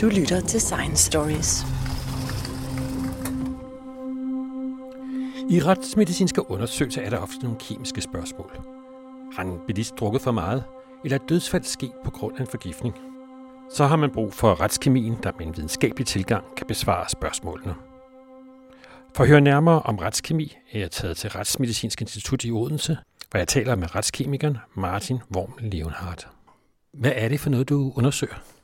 Du 0.00 0.06
lytter 0.06 0.40
til 0.40 0.60
Science 0.60 1.04
Stories. 1.04 1.62
I 5.50 5.60
retsmedicinske 5.60 6.50
undersøgelser 6.50 7.02
er 7.02 7.10
der 7.10 7.18
ofte 7.18 7.38
nogle 7.42 7.58
kemiske 7.58 8.00
spørgsmål. 8.00 8.58
Har 9.36 9.42
en 9.42 9.58
bilist 9.66 9.94
drukket 10.00 10.22
for 10.22 10.32
meget, 10.32 10.64
eller 11.04 11.18
er 11.18 11.26
dødsfald 11.28 11.62
sket 11.62 11.92
på 12.04 12.10
grund 12.10 12.36
af 12.36 12.40
en 12.40 12.46
forgiftning? 12.46 12.94
Så 13.74 13.86
har 13.86 13.96
man 13.96 14.10
brug 14.10 14.32
for 14.32 14.60
retskemien, 14.60 15.16
der 15.22 15.32
med 15.38 15.46
en 15.46 15.56
videnskabelig 15.56 16.06
tilgang 16.06 16.44
kan 16.56 16.66
besvare 16.66 17.08
spørgsmålene. 17.08 17.74
For 19.16 19.22
at 19.22 19.28
høre 19.28 19.40
nærmere 19.40 19.82
om 19.82 19.98
retskemi, 19.98 20.56
er 20.72 20.78
jeg 20.78 20.90
taget 20.90 21.16
til 21.16 21.30
Retsmedicinsk 21.30 22.00
Institut 22.00 22.44
i 22.44 22.50
Odense, 22.50 22.98
hvor 23.30 23.38
jeg 23.38 23.48
taler 23.48 23.74
med 23.74 23.94
retskemikeren 23.94 24.58
Martin 24.76 25.18
Worm 25.36 25.52
Leonhardt. 25.60 26.28
Hvad 26.92 27.12
er 27.14 27.28
det 27.28 27.40
for 27.40 27.50
noget, 27.50 27.68
du 27.68 27.92
undersøger? 27.96 28.57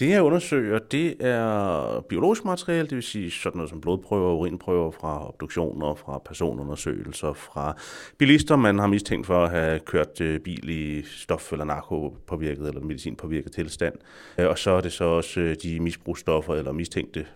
Det 0.00 0.08
jeg 0.08 0.22
undersøger, 0.22 0.78
det 0.78 1.16
er 1.20 2.00
biologisk 2.08 2.44
materiale, 2.44 2.88
det 2.88 2.94
vil 2.94 3.02
sige 3.02 3.30
sådan 3.30 3.56
noget 3.56 3.70
som 3.70 3.80
blodprøver, 3.80 4.32
urinprøver 4.32 4.90
fra 4.90 5.28
obduktioner, 5.28 5.94
fra 5.94 6.18
personundersøgelser, 6.18 7.32
fra 7.32 7.76
bilister, 8.18 8.56
man 8.56 8.78
har 8.78 8.86
mistænkt 8.86 9.26
for 9.26 9.44
at 9.44 9.50
have 9.50 9.80
kørt 9.80 10.20
øh, 10.20 10.40
bil 10.40 10.68
i 10.68 11.00
stof- 11.00 11.52
eller 11.52 11.64
narkopåvirket 11.64 12.68
eller 12.68 12.80
medicinpåvirket 12.80 13.52
tilstand. 13.52 13.94
Øh, 14.38 14.48
og 14.48 14.58
så 14.58 14.70
er 14.70 14.80
det 14.80 14.92
så 14.92 15.04
også 15.04 15.40
øh, 15.40 15.56
de 15.62 15.80
misbrugsstoffer 15.80 16.54
eller 16.54 16.72
mistænkte 16.72 17.26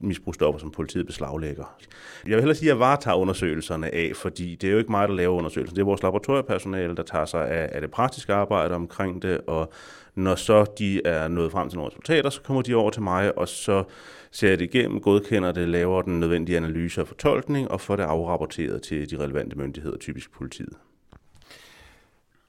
misbrugsstoffer, 0.00 0.58
som 0.58 0.70
politiet 0.70 1.06
beslaglægger. 1.06 1.76
Jeg 2.24 2.30
vil 2.30 2.40
hellere 2.40 2.54
sige, 2.54 2.68
at 2.68 2.74
jeg 2.74 2.80
varetager 2.80 3.16
undersøgelserne 3.16 3.94
af, 3.94 4.12
fordi 4.14 4.54
det 4.54 4.68
er 4.68 4.72
jo 4.72 4.78
ikke 4.78 4.90
mig, 4.90 5.08
der 5.08 5.14
laver 5.14 5.36
undersøgelsen. 5.36 5.76
Det 5.76 5.82
er 5.82 5.86
vores 5.86 6.02
laboratoriepersonale, 6.02 6.96
der 6.96 7.02
tager 7.02 7.24
sig 7.24 7.50
af, 7.50 7.68
af 7.72 7.80
det 7.80 7.90
praktiske 7.90 8.34
arbejde 8.34 8.74
omkring 8.74 9.22
det, 9.22 9.40
og 9.46 9.72
når 10.16 10.34
så 10.34 10.64
de 10.78 11.06
er 11.06 11.28
nået 11.28 11.52
frem 11.52 11.68
til 11.68 11.76
nogle 11.76 11.90
resultater, 11.90 12.30
så 12.30 12.40
kommer 12.42 12.62
de 12.62 12.74
over 12.74 12.90
til 12.90 13.02
mig, 13.02 13.38
og 13.38 13.48
så 13.48 13.84
ser 14.30 14.48
jeg 14.48 14.58
det 14.58 14.74
igennem, 14.74 15.00
godkender 15.00 15.52
det, 15.52 15.68
laver 15.68 16.02
den 16.02 16.20
nødvendige 16.20 16.56
analyse 16.56 17.00
og 17.00 17.08
fortolkning, 17.08 17.70
og 17.70 17.80
får 17.80 17.96
det 17.96 18.02
afrapporteret 18.02 18.82
til 18.82 19.10
de 19.10 19.16
relevante 19.18 19.58
myndigheder, 19.58 19.96
typisk 19.98 20.32
politiet. 20.32 20.72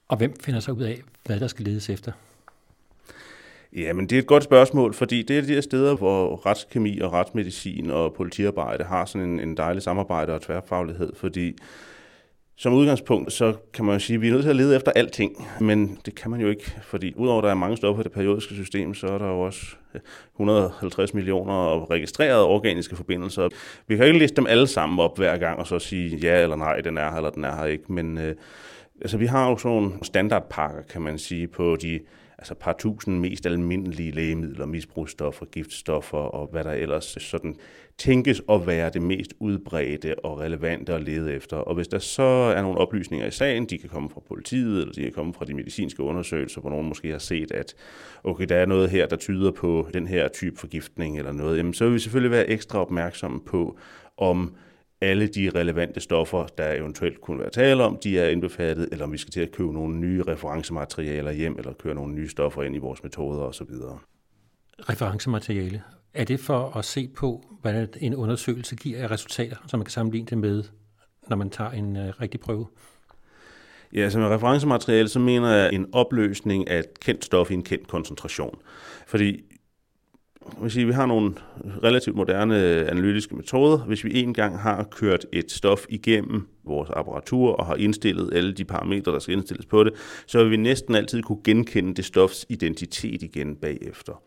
Og 0.08 0.16
hvem 0.16 0.40
finder 0.40 0.60
så 0.60 0.72
ud 0.72 0.82
af, 0.82 1.02
hvad 1.26 1.40
der 1.40 1.46
skal 1.46 1.64
ledes 1.64 1.90
efter? 1.90 2.12
Jamen, 3.72 4.06
det 4.06 4.16
er 4.16 4.20
et 4.20 4.26
godt 4.26 4.44
spørgsmål, 4.44 4.94
fordi 4.94 5.22
det 5.22 5.38
er 5.38 5.42
de 5.42 5.54
her 5.54 5.60
steder, 5.60 5.96
hvor 5.96 6.46
retskemi 6.46 6.98
og 6.98 7.12
retsmedicin 7.12 7.90
og 7.90 8.14
politiarbejde 8.14 8.84
har 8.84 9.04
sådan 9.04 9.28
en, 9.28 9.40
en 9.40 9.56
dejlig 9.56 9.82
samarbejde 9.82 10.34
og 10.34 10.42
tværfaglighed, 10.42 11.12
fordi 11.16 11.56
som 12.60 12.74
udgangspunkt, 12.74 13.32
så 13.32 13.54
kan 13.74 13.84
man 13.84 13.94
jo 13.94 13.98
sige, 13.98 14.14
at 14.14 14.20
vi 14.20 14.28
er 14.28 14.32
nødt 14.32 14.42
til 14.42 14.50
at 14.50 14.56
lede 14.56 14.76
efter 14.76 14.92
alting, 14.92 15.46
men 15.60 15.98
det 16.06 16.14
kan 16.14 16.30
man 16.30 16.40
jo 16.40 16.48
ikke, 16.48 16.76
fordi 16.82 17.14
udover 17.16 17.38
at 17.38 17.44
der 17.44 17.50
er 17.50 17.54
mange 17.54 17.76
stoffer 17.76 18.02
i 18.02 18.04
det 18.04 18.12
periodiske 18.12 18.54
system, 18.54 18.94
så 18.94 19.06
er 19.06 19.18
der 19.18 19.26
jo 19.26 19.40
også 19.40 19.66
eh, 19.94 20.00
150 20.34 21.14
millioner 21.14 21.90
registrerede 21.90 22.44
organiske 22.44 22.96
forbindelser. 22.96 23.48
Vi 23.86 23.96
kan 23.96 24.06
ikke 24.06 24.18
liste 24.18 24.36
dem 24.36 24.46
alle 24.46 24.66
sammen 24.66 24.98
op 24.98 25.18
hver 25.18 25.36
gang 25.36 25.58
og 25.58 25.66
så 25.66 25.78
sige 25.78 26.16
ja 26.16 26.42
eller 26.42 26.56
nej, 26.56 26.80
den 26.80 26.98
er 26.98 27.10
her 27.10 27.16
eller 27.16 27.30
den 27.30 27.44
er 27.44 27.56
her 27.56 27.64
ikke, 27.64 27.92
men 27.92 28.18
øh, 28.18 28.34
altså, 29.00 29.18
vi 29.18 29.26
har 29.26 29.48
jo 29.50 29.56
sådan 29.56 29.76
nogle 29.76 29.92
standardpakker, 30.02 30.82
kan 30.82 31.02
man 31.02 31.18
sige, 31.18 31.48
på 31.48 31.76
de 31.76 32.00
altså 32.38 32.54
par 32.54 32.72
tusind 32.78 33.18
mest 33.18 33.46
almindelige 33.46 34.10
lægemidler, 34.10 34.66
misbrugsstoffer, 34.66 35.46
giftstoffer 35.46 36.18
og 36.18 36.48
hvad 36.52 36.64
der 36.64 36.72
ellers 36.72 37.16
sådan 37.20 37.56
tænkes 37.98 38.42
at 38.48 38.66
være 38.66 38.90
det 38.90 39.02
mest 39.02 39.34
udbredte 39.38 40.24
og 40.24 40.38
relevante 40.38 40.94
at 40.94 41.02
lede 41.02 41.34
efter. 41.34 41.56
Og 41.56 41.74
hvis 41.74 41.88
der 41.88 41.98
så 41.98 42.22
er 42.22 42.62
nogle 42.62 42.78
oplysninger 42.78 43.26
i 43.26 43.30
sagen, 43.30 43.66
de 43.66 43.78
kan 43.78 43.88
komme 43.88 44.10
fra 44.10 44.20
politiet, 44.28 44.80
eller 44.80 44.92
de 44.92 45.02
kan 45.02 45.12
komme 45.12 45.34
fra 45.34 45.44
de 45.44 45.54
medicinske 45.54 46.02
undersøgelser, 46.02 46.60
hvor 46.60 46.70
nogen 46.70 46.88
måske 46.88 47.10
har 47.10 47.18
set, 47.18 47.52
at 47.52 47.74
okay, 48.24 48.46
der 48.48 48.56
er 48.56 48.66
noget 48.66 48.90
her, 48.90 49.06
der 49.06 49.16
tyder 49.16 49.50
på 49.50 49.88
den 49.94 50.06
her 50.06 50.28
type 50.28 50.56
forgiftning 50.56 51.18
eller 51.18 51.32
noget, 51.32 51.58
jamen, 51.58 51.74
så 51.74 51.84
vil 51.84 51.94
vi 51.94 51.98
selvfølgelig 51.98 52.30
være 52.30 52.48
ekstra 52.48 52.80
opmærksomme 52.80 53.40
på, 53.40 53.78
om 54.16 54.54
alle 55.00 55.26
de 55.26 55.50
relevante 55.54 56.00
stoffer, 56.00 56.46
der 56.46 56.72
eventuelt 56.72 57.20
kunne 57.20 57.40
være 57.40 57.50
tale 57.50 57.84
om, 57.84 57.98
de 58.04 58.18
er 58.18 58.28
indbefattet, 58.28 58.88
eller 58.92 59.04
om 59.04 59.12
vi 59.12 59.18
skal 59.18 59.32
til 59.32 59.40
at 59.40 59.52
købe 59.52 59.72
nogle 59.72 59.96
nye 59.96 60.22
referencematerialer 60.22 61.32
hjem, 61.32 61.58
eller 61.58 61.72
køre 61.72 61.94
nogle 61.94 62.14
nye 62.14 62.28
stoffer 62.28 62.62
ind 62.62 62.74
i 62.74 62.78
vores 62.78 63.02
metoder 63.02 63.40
osv. 63.42 63.70
Referencemateriale. 64.78 65.82
Er 66.14 66.24
det 66.24 66.40
for 66.40 66.76
at 66.76 66.84
se 66.84 67.08
på, 67.16 67.44
hvad 67.62 67.86
en 68.00 68.14
undersøgelse 68.14 68.76
giver 68.76 69.02
af 69.02 69.10
resultater, 69.10 69.56
så 69.66 69.76
man 69.76 69.84
kan 69.84 69.92
sammenligne 69.92 70.26
det 70.26 70.38
med, 70.38 70.64
når 71.28 71.36
man 71.36 71.50
tager 71.50 71.70
en 71.70 71.96
uh, 71.96 72.02
rigtig 72.20 72.40
prøve? 72.40 72.66
Ja, 73.92 74.00
altså 74.00 74.18
med 74.18 74.26
referencemateriale, 74.28 75.08
så 75.08 75.18
mener 75.18 75.50
jeg 75.50 75.72
en 75.72 75.86
opløsning 75.92 76.70
af 76.70 76.78
et 76.78 77.00
kendt 77.00 77.24
stof 77.24 77.50
i 77.50 77.54
en 77.54 77.62
kendt 77.62 77.88
koncentration. 77.88 78.58
Fordi 79.06 79.42
vil 80.62 80.70
sige, 80.70 80.86
vi 80.86 80.92
har 80.92 81.06
nogle 81.06 81.34
relativt 81.84 82.16
moderne 82.16 82.62
øh, 82.64 82.90
analytiske 82.90 83.36
metoder. 83.36 83.78
Hvis 83.78 84.04
vi 84.04 84.22
en 84.22 84.34
gang 84.34 84.58
har 84.58 84.82
kørt 84.82 85.26
et 85.32 85.50
stof 85.50 85.84
igennem 85.88 86.48
vores 86.64 86.90
apparatur 86.90 87.52
og 87.52 87.66
har 87.66 87.74
indstillet 87.74 88.34
alle 88.34 88.52
de 88.52 88.64
parametre, 88.64 89.12
der 89.12 89.18
skal 89.18 89.34
indstilles 89.34 89.66
på 89.66 89.84
det, 89.84 89.92
så 90.26 90.42
vil 90.42 90.50
vi 90.50 90.56
næsten 90.56 90.94
altid 90.94 91.22
kunne 91.22 91.38
genkende 91.44 91.94
det 91.94 92.04
stofs 92.04 92.46
identitet 92.48 93.22
igen 93.22 93.56
bagefter. 93.56 94.22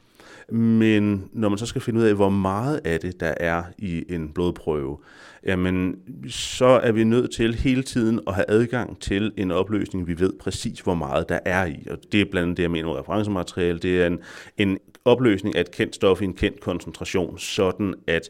Men 0.52 1.30
når 1.34 1.50
man 1.50 1.58
så 1.58 1.66
skal 1.66 1.82
finde 1.82 2.00
ud 2.00 2.06
af, 2.06 2.16
hvor 2.16 2.30
meget 2.30 2.82
af 2.86 3.00
det, 3.00 3.20
der 3.20 3.34
er 3.38 3.64
i 3.78 4.04
en 4.10 4.30
blodprøve, 4.30 4.98
jamen, 5.46 5.96
så 6.30 6.66
er 6.66 6.92
vi 6.92 7.04
nødt 7.04 7.32
til 7.32 7.56
hele 7.56 7.84
tiden 7.84 8.20
at 8.28 8.36
have 8.36 8.46
adgang 8.48 9.00
til 9.00 9.32
en 9.38 9.52
opløsning, 9.52 10.08
vi 10.08 10.20
ved 10.20 10.34
præcis, 10.40 10.80
hvor 10.80 10.96
meget 10.96 11.30
der 11.30 11.40
er 11.46 11.66
i. 11.66 11.88
Og 11.90 11.98
det 12.12 12.22
er 12.22 12.26
blandt 12.32 12.44
andet 12.44 12.58
det, 12.58 12.64
jeg 12.64 12.72
mener 12.72 12.88
med 12.88 13.00
referencemateriale. 13.00 13.80
Det 13.80 14.02
er 14.02 14.08
en, 14.08 14.20
en 14.58 14.78
opløsning 15.06 15.56
af 15.56 15.62
et 15.62 15.72
kendt 15.72 15.96
stof 15.96 16.22
i 16.22 16.26
en 16.26 16.34
kendt 16.34 16.60
koncentration, 16.60 17.38
sådan 17.38 17.94
at 18.08 18.30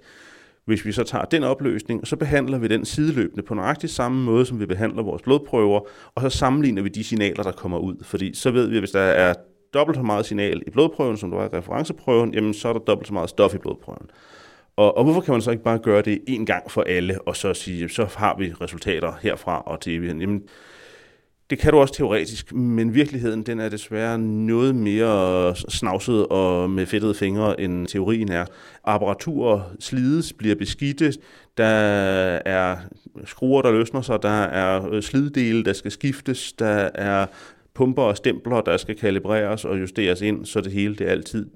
hvis 0.66 0.86
vi 0.86 0.92
så 0.92 1.04
tager 1.04 1.26
den 1.26 1.44
opløsning, 1.44 2.08
så 2.08 2.16
behandler 2.16 2.58
vi 2.58 2.68
den 2.68 2.86
sideløbende 2.86 3.44
på 3.44 3.54
nøjagtig 3.54 3.90
samme 3.90 4.24
måde, 4.24 4.46
som 4.46 4.60
vi 4.60 4.66
behandler 4.66 5.04
vores 5.04 5.22
blodprøver, 5.22 5.80
og 6.16 6.22
så 6.22 6.30
sammenligner 6.30 6.82
vi 6.82 6.90
de 6.90 7.04
signaler, 7.04 7.44
der 7.44 7.52
kommer 7.52 7.78
ud. 7.78 7.96
Fordi 8.04 8.34
så 8.34 8.52
ved 8.52 8.68
vi, 8.68 8.76
at 8.76 8.82
hvis 8.82 8.92
der 8.92 9.00
er 9.00 9.34
dobbelt 9.74 9.96
så 9.96 10.04
meget 10.04 10.26
signal 10.26 10.64
i 10.68 10.70
blodprøven, 10.70 11.18
som 11.18 11.30
der 11.30 11.38
var 11.38 11.46
i 11.46 11.58
referenceprøven, 11.58 12.34
jamen 12.34 12.54
så 12.54 12.70
er 12.70 12.74
der 12.74 12.80
dobbelt 12.80 13.08
så 13.08 13.14
meget 13.14 13.30
stof 13.30 13.54
i 13.54 13.58
blodprøven. 13.58 14.10
Og, 14.76 14.98
og 14.98 15.04
hvorfor 15.04 15.22
kan 15.22 15.32
man 15.32 15.42
så 15.42 15.52
ikke 15.52 15.64
bare 15.64 15.80
gøre 15.80 16.02
det 16.02 16.20
en 16.28 16.46
gang 16.46 16.72
for 16.72 16.82
alle, 16.82 17.22
og 17.22 17.36
så 17.36 17.54
sige, 17.54 17.90
så 17.90 18.08
har 18.16 18.36
vi 18.38 18.54
resultater 18.62 19.14
herfra 19.22 19.62
og 19.62 19.80
til 19.80 19.96
evigheden? 19.96 20.22
Jamen, 20.22 20.44
det 21.50 21.60
kan 21.60 21.72
du 21.72 21.78
også 21.78 21.94
teoretisk, 21.94 22.54
men 22.54 22.94
virkeligheden 22.94 23.44
den 23.44 23.60
er 23.60 23.70
desværre 23.70 24.20
noget 24.20 24.76
mere 24.76 25.56
snavset 25.56 26.28
og 26.28 26.70
med 26.70 26.86
fedtede 26.86 27.14
fingre, 27.14 27.62
end 27.62 27.88
teorien 27.88 28.32
er. 28.32 28.46
Apparaturer 28.84 29.62
slides, 29.80 30.34
bliver 30.34 30.56
beskidte, 30.56 31.14
der 31.58 31.66
er 31.66 32.78
skruer, 33.26 33.62
der 33.62 33.72
løsner 33.72 34.02
sig, 34.02 34.24
der 34.24 34.30
er 34.44 34.90
øh, 34.92 35.02
sliddele, 35.02 35.64
der 35.64 35.74
skal 35.74 35.92
skiftes, 35.92 36.54
der 36.54 36.90
er 36.96 37.26
pumper 37.74 38.04
og 38.04 38.18
stempler, 38.18 38.62
der 38.62 38.78
skal 38.78 38.96
kalibreres 38.96 39.66
og 39.66 39.82
justeres 39.82 40.22
ind, 40.22 40.46
så 40.46 40.62
det 40.62 40.72
hele 40.72 40.96
det 40.96 41.06
altid 41.06 41.50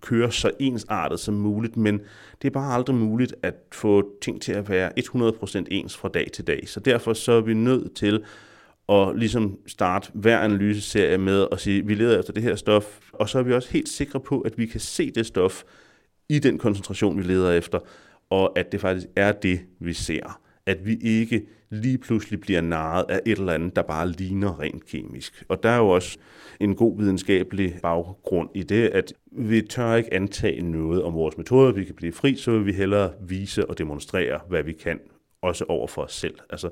kører 0.00 0.30
så 0.30 0.50
ensartet 0.60 1.20
som 1.20 1.34
muligt, 1.34 1.76
men 1.76 2.00
det 2.42 2.48
er 2.48 2.52
bare 2.52 2.74
aldrig 2.74 2.96
muligt 2.96 3.34
at 3.42 3.54
få 3.72 4.10
ting 4.22 4.42
til 4.42 4.52
at 4.52 4.68
være 4.68 4.92
100% 4.98 5.64
ens 5.70 5.96
fra 5.96 6.08
dag 6.08 6.26
til 6.32 6.46
dag. 6.46 6.68
Så 6.68 6.80
derfor 6.80 7.12
så 7.12 7.32
er 7.32 7.40
vi 7.40 7.54
nødt 7.54 7.96
til 7.96 8.24
at 8.88 9.12
ligesom 9.16 9.58
starte 9.66 10.10
hver 10.14 10.38
analyseserie 10.38 11.18
med 11.18 11.46
at 11.52 11.60
sige, 11.60 11.86
vi 11.86 11.94
leder 11.94 12.18
efter 12.18 12.32
det 12.32 12.42
her 12.42 12.54
stof, 12.54 12.98
og 13.12 13.28
så 13.28 13.38
er 13.38 13.42
vi 13.42 13.52
også 13.52 13.70
helt 13.70 13.88
sikre 13.88 14.20
på, 14.20 14.40
at 14.40 14.58
vi 14.58 14.66
kan 14.66 14.80
se 14.80 15.10
det 15.10 15.26
stof 15.26 15.62
i 16.28 16.38
den 16.38 16.58
koncentration, 16.58 17.18
vi 17.18 17.22
leder 17.22 17.52
efter, 17.52 17.78
og 18.30 18.58
at 18.58 18.72
det 18.72 18.80
faktisk 18.80 19.06
er 19.16 19.32
det, 19.32 19.60
vi 19.80 19.92
ser. 19.92 20.40
At 20.66 20.86
vi 20.86 20.96
ikke 21.02 21.46
lige 21.70 21.98
pludselig 21.98 22.40
bliver 22.40 22.60
narret 22.60 23.04
af 23.08 23.20
et 23.26 23.38
eller 23.38 23.52
andet, 23.52 23.76
der 23.76 23.82
bare 23.82 24.10
ligner 24.10 24.60
rent 24.60 24.86
kemisk. 24.86 25.44
Og 25.48 25.62
der 25.62 25.68
er 25.68 25.78
jo 25.78 25.88
også 25.88 26.18
en 26.60 26.74
god 26.74 26.98
videnskabelig 26.98 27.78
baggrund 27.82 28.48
i 28.54 28.62
det, 28.62 28.88
at 28.88 29.12
vi 29.32 29.62
tør 29.62 29.94
ikke 29.94 30.14
antage 30.14 30.62
noget 30.62 31.02
om 31.02 31.14
vores 31.14 31.36
metoder, 31.36 31.72
vi 31.72 31.84
kan 31.84 31.94
blive 31.94 32.12
fri, 32.12 32.36
så 32.36 32.50
vil 32.50 32.66
vi 32.66 32.72
hellere 32.72 33.12
vise 33.20 33.66
og 33.70 33.78
demonstrere, 33.78 34.40
hvad 34.48 34.62
vi 34.62 34.72
kan, 34.72 35.00
også 35.42 35.64
over 35.68 35.86
for 35.86 36.02
os 36.02 36.12
selv. 36.14 36.34
Altså, 36.50 36.70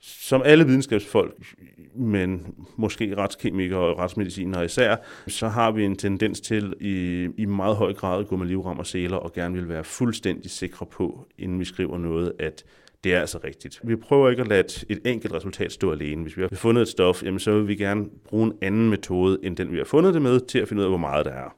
som 0.00 0.42
alle 0.44 0.66
videnskabsfolk, 0.66 1.54
men 1.94 2.54
måske 2.76 3.16
retskemikere 3.16 3.80
og 3.80 3.98
retsmedicinere 3.98 4.64
især, 4.64 4.96
så 5.28 5.48
har 5.48 5.70
vi 5.70 5.84
en 5.84 5.96
tendens 5.96 6.40
til 6.40 6.74
i, 6.80 7.28
i 7.36 7.44
meget 7.44 7.76
høj 7.76 7.92
grad 7.92 8.20
at 8.20 8.28
gå 8.28 8.36
med 8.36 8.46
livram 8.46 8.78
og 8.78 8.86
seler 8.86 9.16
og 9.16 9.32
gerne 9.32 9.54
vil 9.54 9.68
være 9.68 9.84
fuldstændig 9.84 10.50
sikre 10.50 10.86
på, 10.86 11.26
inden 11.38 11.60
vi 11.60 11.64
skriver 11.64 11.98
noget, 11.98 12.32
at 12.38 12.64
det 13.04 13.14
er 13.14 13.20
altså 13.20 13.38
rigtigt. 13.44 13.80
Vi 13.82 13.96
prøver 13.96 14.30
ikke 14.30 14.42
at 14.42 14.48
lade 14.48 14.64
et 14.88 15.00
enkelt 15.04 15.32
resultat 15.32 15.72
stå 15.72 15.92
alene. 15.92 16.22
Hvis 16.22 16.36
vi 16.36 16.42
har 16.42 16.48
fundet 16.48 16.82
et 16.82 16.88
stof, 16.88 17.22
jamen 17.22 17.40
så 17.40 17.52
vil 17.52 17.68
vi 17.68 17.74
gerne 17.74 18.06
bruge 18.24 18.46
en 18.46 18.58
anden 18.62 18.90
metode, 18.90 19.38
end 19.42 19.56
den 19.56 19.72
vi 19.72 19.76
har 19.76 19.84
fundet 19.84 20.14
det 20.14 20.22
med, 20.22 20.40
til 20.40 20.58
at 20.58 20.68
finde 20.68 20.80
ud 20.80 20.84
af, 20.84 20.90
hvor 20.90 20.98
meget 20.98 21.26
der 21.26 21.32
er. 21.32 21.56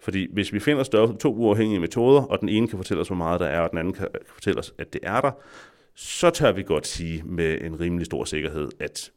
Fordi 0.00 0.26
hvis 0.32 0.52
vi 0.52 0.60
finder 0.60 0.82
stoffet 0.82 1.18
to 1.18 1.34
uafhængige 1.34 1.80
metoder, 1.80 2.22
og 2.22 2.40
den 2.40 2.48
ene 2.48 2.68
kan 2.68 2.78
fortælle 2.78 3.00
os, 3.00 3.06
hvor 3.06 3.16
meget 3.16 3.40
der 3.40 3.46
er, 3.46 3.60
og 3.60 3.70
den 3.70 3.78
anden 3.78 3.92
kan 3.92 4.08
fortælle 4.34 4.58
os, 4.58 4.74
at 4.78 4.92
det 4.92 5.00
er 5.02 5.20
der, 5.20 5.30
så 5.94 6.30
tør 6.30 6.52
vi 6.52 6.62
godt 6.62 6.86
sige 6.86 7.22
med 7.22 7.58
en 7.60 7.80
rimelig 7.80 8.06
stor 8.06 8.24
sikkerhed, 8.24 8.68
at 8.80 9.10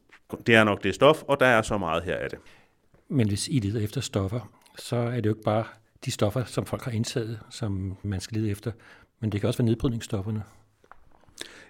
det 0.46 0.54
er 0.54 0.64
nok 0.64 0.84
det 0.84 0.94
stof, 0.94 1.22
og 1.22 1.40
der 1.40 1.46
er 1.46 1.62
så 1.62 1.78
meget 1.78 2.02
her 2.02 2.16
af 2.16 2.30
det. 2.30 2.38
Men 3.08 3.28
hvis 3.28 3.48
I 3.48 3.58
leder 3.58 3.80
efter 3.80 4.00
stoffer, 4.00 4.52
så 4.78 4.96
er 4.96 5.16
det 5.16 5.26
jo 5.26 5.30
ikke 5.30 5.42
bare 5.42 5.64
de 6.04 6.10
stoffer, 6.10 6.44
som 6.44 6.66
folk 6.66 6.82
har 6.82 6.92
indtaget, 6.92 7.40
som 7.50 7.96
man 8.02 8.20
skal 8.20 8.36
lede 8.36 8.50
efter, 8.50 8.72
men 9.20 9.32
det 9.32 9.40
kan 9.40 9.48
også 9.48 9.58
være 9.58 9.66
nedbrydningsstofferne. 9.66 10.42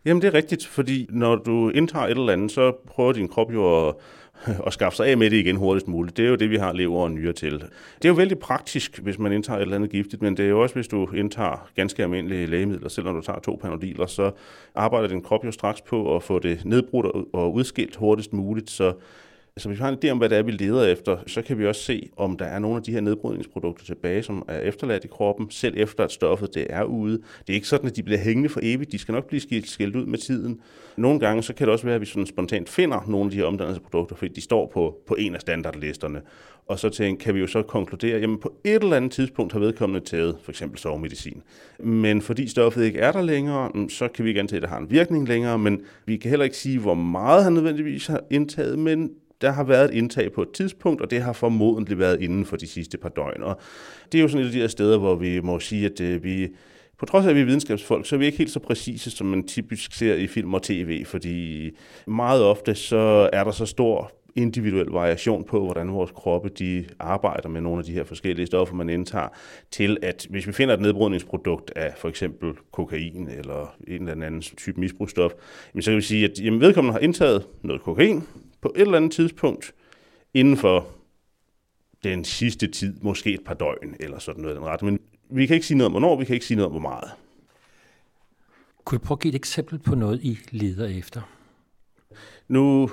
Jamen 0.05 0.23
det 0.23 0.29
er 0.29 0.35
rigtigt, 0.35 0.67
fordi 0.67 1.06
når 1.11 1.37
du 1.37 1.70
indtager 1.70 2.05
et 2.05 2.11
eller 2.11 2.32
andet, 2.32 2.52
så 2.52 2.73
prøver 2.87 3.12
din 3.12 3.29
krop 3.29 3.52
jo 3.52 3.88
at, 3.88 3.94
og 4.67 4.73
skaffe 4.73 4.97
sig 4.97 5.06
af 5.06 5.19
med 5.19 5.31
det 5.31 5.37
igen 5.37 5.56
hurtigst 5.56 5.88
muligt. 5.88 6.17
Det 6.17 6.25
er 6.25 6.29
jo 6.29 6.37
det, 6.37 6.50
vi 6.50 6.56
har 6.56 6.73
lever 6.73 7.02
og 7.02 7.11
nyre 7.11 7.32
til. 7.32 7.52
Det 7.52 8.05
er 8.05 8.08
jo 8.08 8.14
vældig 8.14 8.38
praktisk, 8.38 8.99
hvis 8.99 9.19
man 9.19 9.32
indtager 9.32 9.56
et 9.58 9.62
eller 9.62 9.76
andet 9.76 9.91
giftigt, 9.91 10.23
men 10.23 10.37
det 10.37 10.44
er 10.44 10.49
jo 10.49 10.62
også, 10.62 10.75
hvis 10.75 10.88
du 10.88 11.08
indtager 11.14 11.69
ganske 11.75 12.02
almindelige 12.02 12.47
lægemidler, 12.47 12.88
selvom 12.88 13.14
du 13.14 13.20
tager 13.20 13.38
to 13.38 13.58
panodiler, 13.62 14.06
så 14.06 14.31
arbejder 14.75 15.08
din 15.08 15.23
krop 15.23 15.44
jo 15.44 15.52
straks 15.52 15.81
på 15.81 16.17
at 16.17 16.23
få 16.23 16.38
det 16.38 16.64
nedbrudt 16.64 17.06
og 17.32 17.55
udskilt 17.55 17.97
hurtigst 17.97 18.32
muligt, 18.32 18.70
så 18.70 18.93
så 19.60 19.68
hvis 19.68 19.78
vi 19.78 19.82
har 19.82 19.88
en 19.88 19.98
idé 20.04 20.10
om, 20.10 20.18
hvad 20.18 20.28
det 20.28 20.38
er, 20.38 20.42
vi 20.42 20.52
leder 20.52 20.86
efter, 20.86 21.16
så 21.26 21.42
kan 21.42 21.58
vi 21.58 21.66
også 21.66 21.82
se, 21.82 22.08
om 22.16 22.36
der 22.36 22.44
er 22.44 22.58
nogle 22.58 22.76
af 22.76 22.82
de 22.82 22.92
her 22.92 23.00
nedbrydningsprodukter 23.00 23.84
tilbage, 23.84 24.22
som 24.22 24.44
er 24.48 24.58
efterladt 24.58 25.04
i 25.04 25.08
kroppen, 25.08 25.50
selv 25.50 25.74
efter 25.76 26.04
at 26.04 26.12
stoffet 26.12 26.54
det 26.54 26.66
er 26.70 26.84
ude. 26.84 27.12
Det 27.16 27.48
er 27.48 27.54
ikke 27.54 27.68
sådan, 27.68 27.90
at 27.90 27.96
de 27.96 28.02
bliver 28.02 28.18
hængende 28.18 28.48
for 28.48 28.60
evigt. 28.62 28.92
De 28.92 28.98
skal 28.98 29.12
nok 29.12 29.26
blive 29.28 29.40
skilt, 29.40 29.96
ud 29.96 30.06
med 30.06 30.18
tiden. 30.18 30.60
Nogle 30.96 31.20
gange 31.20 31.42
så 31.42 31.54
kan 31.54 31.66
det 31.66 31.72
også 31.72 31.84
være, 31.84 31.94
at 31.94 32.00
vi 32.00 32.06
sådan 32.06 32.26
spontant 32.26 32.68
finder 32.68 33.04
nogle 33.08 33.24
af 33.24 33.30
de 33.30 33.36
her 33.36 33.44
omdannelsesprodukter, 33.44 34.16
fordi 34.16 34.32
de 34.32 34.40
står 34.40 34.70
på, 34.74 34.96
på 35.06 35.14
en 35.14 35.34
af 35.34 35.40
standardlisterne. 35.40 36.20
Og 36.66 36.78
så 36.78 36.88
tænker, 36.88 37.24
kan 37.24 37.34
vi 37.34 37.40
jo 37.40 37.46
så 37.46 37.62
konkludere, 37.62 38.20
jamen 38.20 38.38
på 38.38 38.52
et 38.64 38.82
eller 38.82 38.96
andet 38.96 39.12
tidspunkt 39.12 39.52
har 39.52 39.60
vedkommende 39.60 40.06
taget 40.06 40.36
for 40.42 40.52
eksempel 40.52 40.78
sovemedicin. 40.78 41.42
Men 41.78 42.22
fordi 42.22 42.48
stoffet 42.48 42.84
ikke 42.84 42.98
er 42.98 43.12
der 43.12 43.22
længere, 43.22 43.70
mm, 43.74 43.88
så 43.88 44.08
kan 44.08 44.24
vi 44.24 44.30
ikke 44.30 44.40
antage, 44.40 44.56
at 44.56 44.62
det 44.62 44.70
har 44.70 44.78
en 44.78 44.90
virkning 44.90 45.28
længere, 45.28 45.58
men 45.58 45.80
vi 46.06 46.16
kan 46.16 46.30
heller 46.30 46.44
ikke 46.44 46.56
sige, 46.56 46.78
hvor 46.78 46.94
meget 46.94 47.44
han 47.44 47.52
nødvendigvis 47.52 48.06
har 48.06 48.20
indtaget, 48.30 48.78
men 48.78 49.10
der 49.40 49.50
har 49.50 49.64
været 49.64 49.84
et 49.84 49.94
indtag 49.94 50.32
på 50.32 50.42
et 50.42 50.52
tidspunkt, 50.52 51.00
og 51.00 51.10
det 51.10 51.22
har 51.22 51.32
formodentlig 51.32 51.98
været 51.98 52.22
inden 52.22 52.46
for 52.46 52.56
de 52.56 52.66
sidste 52.66 52.98
par 52.98 53.08
døgn. 53.08 53.42
Og 53.42 53.60
det 54.12 54.19
er 54.19 54.22
jo 54.22 54.28
sådan 54.28 54.42
et 54.42 54.46
af 54.46 54.52
de 54.52 54.60
her 54.60 54.69
steder, 54.69 54.98
hvor 54.98 55.14
vi 55.14 55.40
må 55.40 55.60
sige, 55.60 55.87
at 55.87 56.00
øh, 56.00 56.25
vi, 56.25 56.48
på 56.98 57.06
trods 57.06 57.26
af, 57.26 57.31
at 57.31 57.37
vi 57.37 57.40
er 57.40 57.44
videnskabsfolk, 57.44 58.06
så 58.06 58.14
er 58.14 58.19
vi 58.19 58.26
ikke 58.26 58.38
helt 58.38 58.50
så 58.50 58.60
præcise, 58.60 59.10
som 59.10 59.26
man 59.26 59.46
typisk 59.46 59.94
ser 59.94 60.14
i 60.14 60.26
film 60.26 60.54
og 60.54 60.62
tv, 60.62 61.04
fordi 61.04 61.70
meget 62.06 62.42
ofte 62.42 62.75
så 62.75 63.31
er 63.32 63.44
der 63.44 63.50
så 63.50 63.66
stor 63.66 64.12
individuel 64.37 64.87
variation 64.87 65.44
på, 65.44 65.64
hvordan 65.64 65.92
vores 65.92 66.10
kroppe 66.10 66.48
de 66.48 66.84
arbejder 66.98 67.48
med 67.48 67.60
nogle 67.60 67.78
af 67.78 67.84
de 67.84 67.92
her 67.92 68.04
forskellige 68.04 68.46
stoffer, 68.46 68.75
man 68.75 68.88
indtager, 68.88 69.28
til 69.70 69.98
at 70.02 70.26
hvis 70.31 70.46
vi 70.46 70.52
finder 70.52 70.75
et 70.75 70.81
nedbrydningsprodukt 70.81 71.72
af 71.76 71.94
for 71.96 72.08
eksempel 72.08 72.52
kokain 72.72 73.28
eller 73.28 73.76
en 73.88 74.08
eller 74.08 74.26
anden 74.26 74.40
type 74.40 74.81
misbrugsstof, 74.81 75.32
så 75.81 75.90
kan 75.90 75.96
vi 75.96 76.02
sige, 76.02 76.25
at 76.25 76.40
jamen, 76.40 76.60
vedkommende 76.60 76.92
har 76.92 77.00
indtaget 77.00 77.46
noget 77.62 77.82
kokain, 77.82 78.22
på 78.60 78.72
et 78.76 78.80
eller 78.80 78.96
andet 78.96 79.12
tidspunkt 79.12 79.74
inden 80.34 80.56
for 80.56 80.86
den 82.04 82.24
sidste 82.24 82.66
tid, 82.66 82.94
måske 83.00 83.34
et 83.34 83.44
par 83.44 83.54
døgn 83.54 83.96
eller 84.00 84.18
sådan 84.18 84.42
noget 84.42 84.56
den 84.56 84.64
ret. 84.64 84.82
Men 84.82 85.00
vi 85.30 85.46
kan 85.46 85.54
ikke 85.54 85.66
sige 85.66 85.78
noget 85.78 85.86
om 85.86 85.92
hvornår, 85.92 86.18
vi 86.18 86.24
kan 86.24 86.34
ikke 86.34 86.46
sige 86.46 86.56
noget 86.56 86.66
om 86.66 86.72
hvor 86.72 86.90
meget. 86.90 87.10
Kunne 88.84 88.98
du 88.98 89.04
prøve 89.04 89.16
at 89.16 89.20
give 89.22 89.30
et 89.30 89.36
eksempel 89.36 89.78
på 89.78 89.94
noget, 89.94 90.20
I 90.22 90.38
leder 90.50 90.86
efter? 90.98 91.20
Nu 92.48 92.90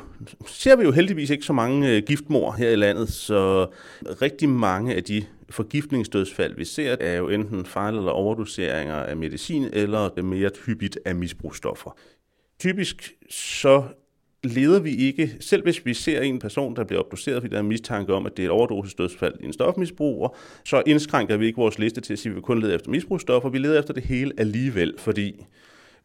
ser 0.48 0.76
vi 0.76 0.84
jo 0.84 0.92
heldigvis 0.92 1.30
ikke 1.30 1.46
så 1.46 1.54
mange 1.54 1.90
øh, 1.92 2.04
giftmor 2.04 2.52
her 2.52 2.70
i 2.70 2.76
landet, 2.76 3.10
så 3.10 3.68
rigtig 4.22 4.50
mange 4.50 4.96
af 4.96 5.04
de 5.04 5.26
forgiftningsdødsfald, 5.50 6.56
vi 6.56 6.66
ser, 6.66 6.96
er 7.00 7.18
jo 7.18 7.30
enten 7.30 7.66
fejl- 7.66 7.98
eller 7.98 8.12
overdoseringer 8.12 8.96
af 8.96 9.18
medicin, 9.18 9.64
eller 9.74 10.22
mere 10.22 10.50
hyppigt 10.66 11.00
af 11.06 11.16
misbrugsstoffer. 11.16 11.98
Typisk 12.60 13.14
så 13.30 13.84
leder 14.44 14.80
vi 14.80 14.96
ikke, 14.96 15.32
selv 15.40 15.64
hvis 15.64 15.86
vi 15.86 15.94
ser 15.94 16.22
en 16.22 16.40
person, 16.40 16.76
der 16.76 16.84
bliver 16.84 17.00
obduceret, 17.00 17.42
fordi 17.42 17.54
der 17.54 17.58
er 17.58 17.64
mistanke 17.64 18.14
om, 18.14 18.26
at 18.26 18.38
det 18.38 18.44
er 18.44 18.48
et 18.48 18.52
overdosisdødsfald 18.52 19.34
i 19.40 19.46
en 19.46 19.54
stofmisbruger, 19.54 20.30
så 20.66 20.84
indskrænker 20.86 21.38
vi 21.38 21.46
ikke 21.46 21.58
vores 21.58 21.80
liste 21.80 22.02
til 22.02 22.14
at 22.14 22.20
sige, 22.20 22.30
at 22.30 22.36
vi 22.36 22.42
kun 22.42 22.60
leder 22.60 22.76
efter 22.76 22.92
misbrugsstoffer. 22.92 23.50
Vi 23.50 23.58
leder 23.58 23.80
efter 23.80 23.94
det 23.94 24.04
hele 24.04 24.34
alligevel, 24.38 24.94
fordi 24.98 25.46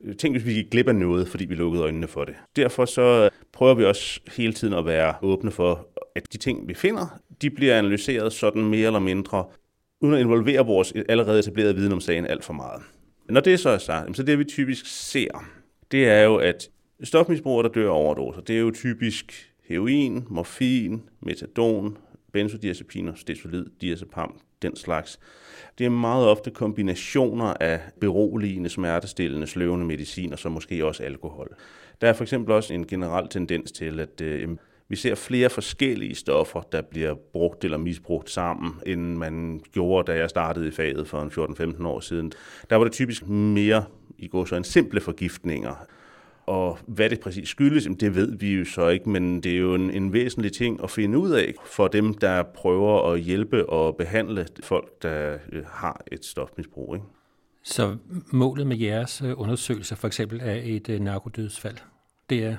øh, 0.05 0.17
tænk, 0.17 0.35
hvis 0.35 0.47
vi 0.47 0.53
gik 0.53 0.71
glip 0.71 0.89
af 0.89 0.95
noget, 0.95 1.29
fordi 1.29 1.45
vi 1.45 1.55
lukkede 1.55 1.85
øjnene 1.85 2.09
for 2.09 2.25
det. 2.25 2.35
Derfor 2.57 2.85
så 2.85 3.25
øh, 3.25 3.31
prøver 3.53 3.75
vi 3.75 3.85
også 3.85 4.21
hele 4.37 4.53
tiden 4.53 4.75
at 4.75 4.87
være 4.87 5.15
åbne 5.23 5.51
for, 5.51 5.89
at 6.17 6.33
de 6.33 6.39
ting, 6.39 6.69
vi 6.69 6.75
finder, 6.75 7.21
de 7.43 7.51
bliver 7.51 7.79
analyseret 7.79 8.33
sådan 8.33 8.65
mere 8.65 8.87
eller 8.87 9.01
mindre, 9.01 9.45
uden 10.01 10.15
at 10.15 10.21
involvere 10.21 10.67
vores 10.67 10.93
allerede 11.09 11.39
etablerede 11.39 11.75
viden 11.75 11.93
om 11.93 12.01
sagen 12.01 12.27
alt 12.27 12.45
for 12.45 12.53
meget. 12.53 12.83
Når 13.29 13.41
det 13.41 13.61
så 13.61 13.69
er 13.69 13.79
sagt, 13.79 14.17
så 14.17 14.23
det 14.23 14.39
vi 14.39 14.45
typisk 14.45 14.87
ser, 14.87 15.45
det 15.91 16.09
er 16.09 16.23
jo, 16.23 16.37
at 16.37 16.69
Stofmisbrugere, 17.05 17.63
der 17.63 17.69
dør 17.69 17.91
af 17.91 17.97
overdoser, 17.97 18.41
det 18.41 18.57
er 18.57 18.61
jo 18.61 18.71
typisk 18.71 19.53
heroin, 19.65 20.25
morfin, 20.29 21.03
metadon, 21.21 21.99
benzodiazepiner, 22.33 23.15
stesolid, 23.15 23.67
diazepam, 23.81 24.41
den 24.63 24.77
slags. 24.77 25.19
Det 25.79 25.87
er 25.87 25.91
meget 25.91 26.29
ofte 26.29 26.51
kombinationer 26.51 27.55
af 27.61 27.81
beroligende, 28.01 28.69
smertestillende, 28.69 29.47
sløvende 29.47 29.87
medicin 29.87 30.33
og 30.33 30.39
så 30.39 30.49
måske 30.49 30.87
også 30.87 31.03
alkohol. 31.03 31.57
Der 32.01 32.09
er 32.09 32.13
for 32.13 32.25
eksempel 32.25 32.55
også 32.55 32.75
en 32.75 32.87
generel 32.87 33.29
tendens 33.29 33.73
til, 33.73 34.01
at 34.01 34.21
øh, 34.21 34.49
vi 34.89 34.97
ser 34.97 35.15
flere 35.15 35.51
forskellige 35.51 36.15
stoffer, 36.15 36.61
der 36.73 36.83
bliver 36.83 37.15
brugt 37.33 37.65
eller 37.65 37.79
misbrugt 37.79 38.31
sammen, 38.31 38.73
end 38.87 39.17
man 39.17 39.61
gjorde, 39.73 40.13
da 40.13 40.19
jeg 40.19 40.31
startede 40.31 40.69
i 40.69 40.71
faget 40.71 41.09
for 41.09 41.23
en 41.23 41.77
14-15 41.81 41.87
år 41.87 42.01
siden. 42.01 42.33
Der 42.71 42.77
var 42.77 42.85
det 42.85 42.93
typisk 42.93 43.27
mere 43.29 43.85
i 44.19 44.29
går 44.29 44.45
så 44.45 44.57
en 44.57 44.65
simple 44.65 45.01
forgiftninger. 45.01 45.87
Og 46.47 46.79
hvad 46.87 47.11
det 47.11 47.21
præcis 47.21 47.49
skyldes, 47.49 47.89
det 48.01 48.15
ved 48.15 48.37
vi 48.39 48.55
jo 48.55 48.65
så 48.65 48.89
ikke, 48.89 49.09
men 49.09 49.41
det 49.41 49.53
er 49.53 49.59
jo 49.59 49.75
en, 49.75 49.91
en 49.91 50.13
væsentlig 50.13 50.53
ting 50.53 50.83
at 50.83 50.91
finde 50.91 51.19
ud 51.19 51.31
af 51.31 51.55
for 51.67 51.89
dem, 51.89 52.15
der 52.15 52.43
prøver 52.43 53.13
at 53.13 53.21
hjælpe 53.21 53.71
og 53.71 53.97
behandle 53.97 54.47
folk, 54.63 55.03
der 55.03 55.39
øh, 55.53 55.63
har 55.67 56.03
et 56.13 56.25
stofmisbrug. 56.25 56.95
Ikke? 56.95 57.07
Så 57.63 57.97
målet 58.33 58.67
med 58.67 58.77
jeres 58.77 59.23
øh, 59.23 59.41
undersøgelser 59.41 59.97
for 59.97 60.07
eksempel 60.07 60.41
af 60.41 60.63
et 60.65 60.89
øh, 60.89 61.01
narkodødsfald, 61.01 61.77
det 62.31 62.45
er? 62.45 62.57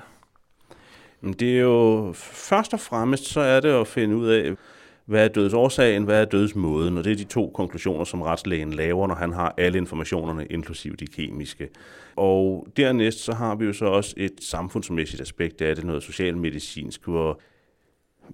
Det 1.22 1.56
er 1.56 1.60
jo 1.60 2.12
først 2.16 2.74
og 2.74 2.80
fremmest, 2.80 3.24
så 3.24 3.40
er 3.40 3.60
det 3.60 3.68
at 3.68 3.86
finde 3.86 4.16
ud 4.16 4.28
af, 4.28 4.56
hvad 5.06 5.24
er 5.24 5.28
dødsårsagen, 5.28 6.04
hvad 6.04 6.20
er 6.20 6.24
dødsmåden, 6.24 6.98
og 6.98 7.04
det 7.04 7.12
er 7.12 7.16
de 7.16 7.24
to 7.24 7.50
konklusioner, 7.54 8.04
som 8.04 8.22
retslægen 8.22 8.72
laver, 8.72 9.06
når 9.06 9.14
han 9.14 9.32
har 9.32 9.54
alle 9.58 9.78
informationerne, 9.78 10.46
inklusive 10.50 10.96
de 10.96 11.06
kemiske. 11.06 11.68
Og 12.16 12.66
dernæst 12.76 13.18
så 13.18 13.32
har 13.32 13.54
vi 13.54 13.64
jo 13.64 13.72
så 13.72 13.84
også 13.84 14.14
et 14.16 14.32
samfundsmæssigt 14.40 15.22
aspekt 15.22 15.62
af 15.62 15.76
det, 15.76 15.84
noget 15.84 16.02
socialmedicinsk, 16.02 17.04
hvor 17.04 17.40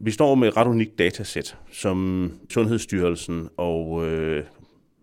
vi 0.00 0.10
står 0.10 0.34
med 0.34 0.48
et 0.48 0.56
ret 0.56 0.66
unikt 0.66 0.98
datasæt, 0.98 1.56
som 1.72 2.30
Sundhedsstyrelsen 2.50 3.48
og 3.56 4.06
øh, 4.06 4.44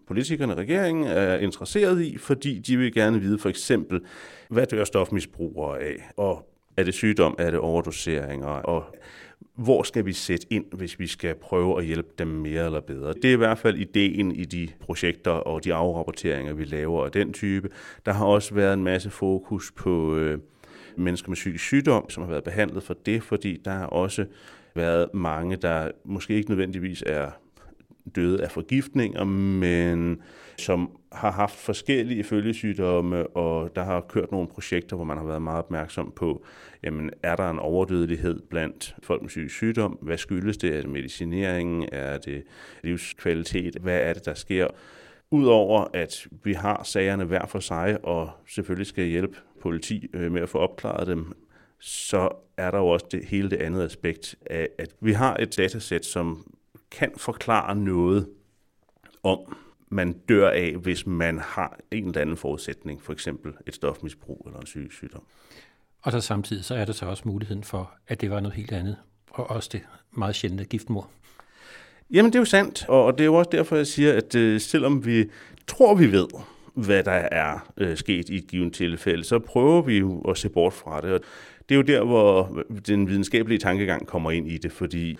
politikerne 0.07 0.53
og 0.53 0.57
regeringen 0.57 1.07
er 1.07 1.37
interesseret 1.37 2.01
i, 2.01 2.17
fordi 2.17 2.59
de 2.59 2.77
vil 2.77 2.93
gerne 2.93 3.19
vide 3.19 3.39
for 3.39 3.49
eksempel, 3.49 4.01
hvad 4.49 4.65
dør 4.65 4.83
stofmisbrugere 4.83 5.79
af, 5.79 6.09
og 6.17 6.49
er 6.77 6.83
det 6.83 6.93
sygdom, 6.93 7.35
er 7.39 7.51
det 7.51 7.59
overdoseringer, 7.59 8.47
og 8.47 8.95
hvor 9.57 9.83
skal 9.83 10.05
vi 10.05 10.13
sætte 10.13 10.47
ind, 10.49 10.65
hvis 10.71 10.99
vi 10.99 11.07
skal 11.07 11.35
prøve 11.35 11.77
at 11.77 11.85
hjælpe 11.85 12.09
dem 12.19 12.27
mere 12.27 12.65
eller 12.65 12.79
bedre. 12.79 13.13
Det 13.13 13.25
er 13.25 13.33
i 13.33 13.35
hvert 13.35 13.57
fald 13.57 13.77
ideen 13.77 14.31
i 14.31 14.45
de 14.45 14.69
projekter 14.79 15.31
og 15.31 15.63
de 15.63 15.73
afrapporteringer, 15.73 16.53
vi 16.53 16.63
laver 16.63 17.05
af 17.05 17.11
den 17.11 17.33
type. 17.33 17.69
Der 18.05 18.13
har 18.13 18.25
også 18.25 18.53
været 18.53 18.73
en 18.73 18.83
masse 18.83 19.09
fokus 19.09 19.71
på 19.71 20.15
øh, 20.15 20.39
mennesker 20.95 21.29
med 21.29 21.35
psykisk 21.35 21.63
sygdom, 21.63 22.09
som 22.09 22.23
har 22.23 22.29
været 22.29 22.43
behandlet 22.43 22.83
for 22.83 22.95
det, 23.05 23.23
fordi 23.23 23.61
der 23.65 23.71
har 23.71 23.85
også 23.85 24.25
været 24.75 25.13
mange, 25.13 25.55
der 25.55 25.91
måske 26.05 26.33
ikke 26.33 26.49
nødvendigvis 26.49 27.03
er 27.05 27.29
døde 28.15 28.43
af 28.43 28.51
forgiftninger, 28.51 29.23
men 29.23 30.21
som 30.59 30.97
har 31.11 31.31
haft 31.31 31.55
forskellige 31.55 32.23
følgesygdomme, 32.23 33.27
og 33.27 33.75
der 33.75 33.83
har 33.83 34.01
kørt 34.01 34.31
nogle 34.31 34.47
projekter, 34.47 34.95
hvor 34.95 35.05
man 35.05 35.17
har 35.17 35.25
været 35.25 35.41
meget 35.41 35.59
opmærksom 35.59 36.13
på, 36.15 36.45
jamen 36.83 37.09
er 37.23 37.35
der 37.35 37.49
en 37.49 37.59
overdødelighed 37.59 38.41
blandt 38.49 38.95
folk 39.03 39.21
med 39.21 39.27
psykisk 39.27 39.55
sygdom? 39.55 39.91
Hvad 40.01 40.17
skyldes 40.17 40.57
det? 40.57 40.75
Er 40.75 40.81
det 40.81 40.89
medicineringen? 40.89 41.89
Er 41.91 42.17
det 42.17 42.43
livskvalitet? 42.83 43.75
Hvad 43.75 43.99
er 44.01 44.13
det, 44.13 44.25
der 44.25 44.33
sker? 44.33 44.67
Udover 45.31 45.85
at 45.93 46.27
vi 46.43 46.53
har 46.53 46.83
sagerne 46.83 47.23
hver 47.23 47.45
for 47.45 47.59
sig, 47.59 47.97
og 48.03 48.29
selvfølgelig 48.47 48.87
skal 48.87 49.05
hjælpe 49.05 49.37
politi 49.61 50.07
øh, 50.13 50.31
med 50.31 50.41
at 50.41 50.49
få 50.49 50.57
opklaret 50.57 51.07
dem, 51.07 51.33
så 51.79 52.29
er 52.57 52.71
der 52.71 52.77
jo 52.77 52.87
også 52.87 53.05
det, 53.11 53.25
hele 53.25 53.49
det 53.49 53.57
andet 53.57 53.83
aspekt 53.83 54.35
af, 54.45 54.69
at 54.77 54.89
vi 55.01 55.11
har 55.11 55.35
et 55.39 55.57
datasæt, 55.57 56.05
som 56.05 56.51
kan 56.91 57.11
forklare 57.17 57.75
noget 57.75 58.27
om, 59.23 59.39
man 59.89 60.13
dør 60.29 60.49
af, 60.49 60.75
hvis 60.75 61.07
man 61.07 61.39
har 61.39 61.77
en 61.91 62.07
eller 62.07 62.21
anden 62.21 62.37
forudsætning, 62.37 63.01
for 63.01 63.13
eksempel 63.13 63.53
et 63.67 63.75
stofmisbrug 63.75 64.43
eller 64.45 64.59
en 64.59 64.65
psykisk 64.65 64.95
sygdom. 64.95 65.23
Og 66.01 66.11
så 66.11 66.21
samtidig 66.21 66.65
så 66.65 66.75
er 66.75 66.85
der 66.85 66.93
så 66.93 67.05
også 67.05 67.23
muligheden 67.25 67.63
for, 67.63 67.91
at 68.07 68.21
det 68.21 68.31
var 68.31 68.39
noget 68.39 68.55
helt 68.55 68.71
andet, 68.71 68.97
og 69.29 69.49
også 69.49 69.69
det 69.73 69.81
meget 70.11 70.35
sjældne 70.35 70.65
giftmor. 70.65 71.09
Jamen 72.11 72.31
det 72.31 72.35
er 72.35 72.41
jo 72.41 72.45
sandt, 72.45 72.89
og 72.89 73.13
det 73.13 73.21
er 73.21 73.25
jo 73.25 73.35
også 73.35 73.49
derfor, 73.51 73.75
jeg 73.75 73.87
siger, 73.87 74.13
at 74.13 74.35
øh, 74.35 74.61
selvom 74.61 75.05
vi 75.05 75.25
tror, 75.67 75.95
vi 75.95 76.11
ved, 76.11 76.27
hvad 76.73 77.03
der 77.03 77.11
er 77.11 77.71
øh, 77.77 77.97
sket 77.97 78.29
i 78.29 78.35
et 78.35 78.47
givet 78.47 78.73
tilfælde, 78.73 79.23
så 79.23 79.39
prøver 79.39 79.81
vi 79.81 79.97
jo 79.97 80.21
at 80.21 80.37
se 80.37 80.49
bort 80.49 80.73
fra 80.73 81.01
det. 81.01 81.13
Og 81.13 81.19
det 81.69 81.75
er 81.75 81.77
jo 81.77 81.81
der, 81.81 82.03
hvor 82.03 82.61
den 82.87 83.09
videnskabelige 83.09 83.59
tankegang 83.59 84.07
kommer 84.07 84.31
ind 84.31 84.51
i 84.51 84.57
det, 84.57 84.71
fordi 84.71 85.17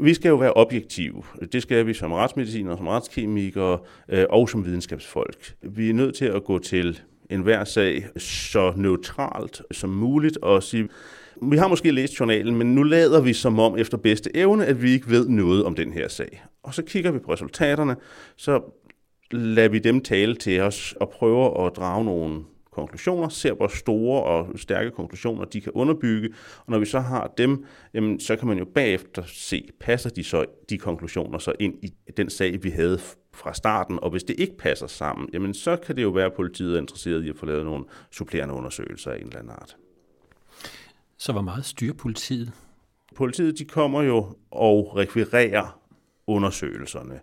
vi 0.00 0.14
skal 0.14 0.28
jo 0.28 0.36
være 0.36 0.52
objektive. 0.52 1.22
Det 1.52 1.62
skal 1.62 1.86
vi 1.86 1.94
som 1.94 2.12
retsmediciner, 2.12 2.76
som 2.76 2.86
retskemikere 2.86 3.78
øh, 4.08 4.24
og 4.30 4.48
som 4.48 4.64
videnskabsfolk. 4.64 5.54
Vi 5.62 5.90
er 5.90 5.94
nødt 5.94 6.14
til 6.14 6.24
at 6.24 6.44
gå 6.44 6.58
til 6.58 7.00
enhver 7.30 7.64
sag 7.64 8.06
så 8.16 8.72
neutralt 8.76 9.62
som 9.70 9.90
muligt 9.90 10.36
og 10.36 10.62
sige, 10.62 10.88
vi 11.42 11.56
har 11.56 11.68
måske 11.68 11.90
læst 11.90 12.20
journalen, 12.20 12.56
men 12.56 12.74
nu 12.74 12.82
lader 12.82 13.20
vi 13.20 13.32
som 13.32 13.58
om 13.58 13.78
efter 13.78 13.96
bedste 13.96 14.36
evne, 14.36 14.66
at 14.66 14.82
vi 14.82 14.90
ikke 14.90 15.10
ved 15.10 15.28
noget 15.28 15.64
om 15.64 15.74
den 15.74 15.92
her 15.92 16.08
sag. 16.08 16.44
Og 16.62 16.74
så 16.74 16.82
kigger 16.82 17.10
vi 17.10 17.18
på 17.18 17.32
resultaterne, 17.32 17.96
så 18.36 18.60
lader 19.30 19.68
vi 19.68 19.78
dem 19.78 20.00
tale 20.00 20.34
til 20.34 20.60
os 20.60 20.94
og 21.00 21.08
prøver 21.08 21.66
at 21.66 21.76
drage 21.76 22.04
nogle 22.04 22.44
konklusioner, 22.76 23.28
ser 23.28 23.52
hvor 23.52 23.68
store 23.68 24.22
og 24.22 24.58
stærke 24.58 24.90
konklusioner 24.90 25.44
de 25.44 25.60
kan 25.60 25.72
underbygge, 25.72 26.28
og 26.58 26.70
når 26.72 26.78
vi 26.78 26.86
så 26.86 27.00
har 27.00 27.32
dem, 27.38 27.64
jamen, 27.94 28.20
så 28.20 28.36
kan 28.36 28.48
man 28.48 28.58
jo 28.58 28.64
bagefter 28.64 29.22
se, 29.26 29.68
passer 29.80 30.10
de 30.10 30.24
så 30.24 30.44
de 30.70 30.78
konklusioner 30.78 31.38
så 31.38 31.52
ind 31.60 31.74
i 31.82 31.92
den 32.16 32.30
sag, 32.30 32.62
vi 32.62 32.70
havde 32.70 32.98
fra 33.34 33.54
starten, 33.54 33.98
og 34.02 34.10
hvis 34.10 34.24
det 34.24 34.40
ikke 34.40 34.56
passer 34.56 34.86
sammen, 34.86 35.28
jamen 35.32 35.54
så 35.54 35.76
kan 35.76 35.96
det 35.96 36.02
jo 36.02 36.08
være, 36.08 36.26
at 36.26 36.32
politiet 36.32 36.74
er 36.74 36.80
interesseret 36.80 37.24
i 37.24 37.28
at 37.28 37.36
få 37.36 37.46
lavet 37.46 37.64
nogle 37.64 37.84
supplerende 38.10 38.54
undersøgelser 38.54 39.10
af 39.10 39.16
en 39.16 39.22
eller 39.22 39.38
anden 39.38 39.52
art. 39.52 39.76
Så 41.18 41.32
hvor 41.32 41.42
meget 41.42 41.64
styrer 41.64 41.94
politiet? 41.94 42.52
Politiet 43.16 43.58
de 43.58 43.64
kommer 43.64 44.02
jo 44.02 44.36
og 44.50 44.96
rekvirerer 44.96 45.80
undersøgelserne. 46.26 47.20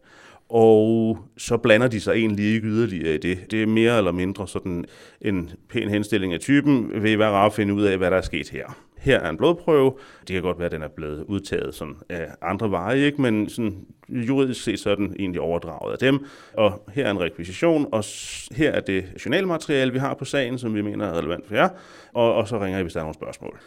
Og 0.54 1.18
så 1.38 1.58
blander 1.58 1.88
de 1.88 2.00
sig 2.00 2.14
egentlig 2.14 2.46
ikke 2.46 2.68
yderligere 2.68 3.16
i 3.16 3.18
det. 3.18 3.52
Det 3.52 3.64
er 3.64 3.68
mere 3.68 3.98
eller 3.98 4.12
mindre 4.12 4.48
sådan 4.48 4.86
en 5.22 5.50
pæn 5.70 5.90
henstilling 5.90 6.34
af 6.34 6.40
typen, 6.40 7.04
vil 7.04 7.20
være 7.20 7.30
rar 7.30 7.46
at 7.46 7.54
finde 7.54 7.74
ud 7.74 7.84
af, 7.84 7.98
hvad 7.98 8.12
der 8.12 8.18
er 8.18 8.22
sket 8.22 8.50
her. 8.50 8.78
Her 8.98 9.20
er 9.20 9.30
en 9.30 9.38
blodprøve. 9.38 9.94
Det 10.20 10.34
kan 10.34 10.42
godt 10.42 10.60
være, 10.60 10.66
at 10.66 10.72
den 10.72 10.82
er 10.82 10.88
blevet 10.88 11.24
udtaget 11.28 11.76
sådan 11.76 11.96
af 12.10 12.28
andre 12.42 12.72
veje, 12.72 13.00
ikke? 13.00 13.22
men 13.22 13.50
sådan, 13.50 13.86
juridisk 14.10 14.64
set 14.64 14.80
så 14.80 14.90
er 14.90 14.96
den 14.96 15.16
egentlig 15.20 15.42
overdraget 15.42 15.92
af 15.92 15.98
dem. 15.98 16.26
Og 16.54 16.84
her 16.94 17.06
er 17.06 17.12
en 17.12 17.20
rekvisition, 17.20 17.88
og 17.92 18.04
her 18.52 18.72
er 18.72 18.80
det 18.80 19.06
journalmateriale, 19.26 19.94
vi 19.94 20.00
har 20.00 20.14
på 20.14 20.26
sagen, 20.26 20.58
som 20.58 20.76
vi 20.76 20.82
mener 20.82 21.06
er 21.06 21.18
relevant 21.18 21.48
for 21.48 21.56
jer. 21.56 21.70
Og, 22.14 22.34
og 22.34 22.48
så 22.48 22.64
ringer 22.64 22.80
I, 22.80 22.82
hvis 22.82 22.94
der 22.94 23.00
er 23.00 23.04
nogle 23.04 23.16
spørgsmål. 23.16 23.60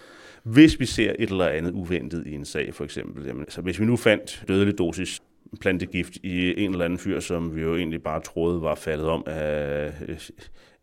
Hvis 0.42 0.80
vi 0.80 0.86
ser 0.86 1.12
et 1.18 1.30
eller 1.30 1.46
andet 1.46 1.72
uventet 1.72 2.26
i 2.26 2.34
en 2.34 2.44
sag, 2.44 2.74
for 2.74 2.84
eksempel, 2.84 3.26
jamen, 3.26 3.44
så 3.48 3.60
hvis 3.60 3.80
vi 3.80 3.84
nu 3.84 3.96
fandt 3.96 4.44
dødelig 4.48 4.78
dosis 4.78 5.22
plantegift 5.60 6.16
i 6.22 6.64
en 6.64 6.72
eller 6.72 6.84
anden 6.84 6.98
fyr, 6.98 7.20
som 7.20 7.56
vi 7.56 7.62
jo 7.62 7.76
egentlig 7.76 8.02
bare 8.02 8.20
troede 8.20 8.62
var 8.62 8.74
faldet 8.74 9.06
om 9.06 9.22
af 9.26 9.92
øh, 10.08 10.18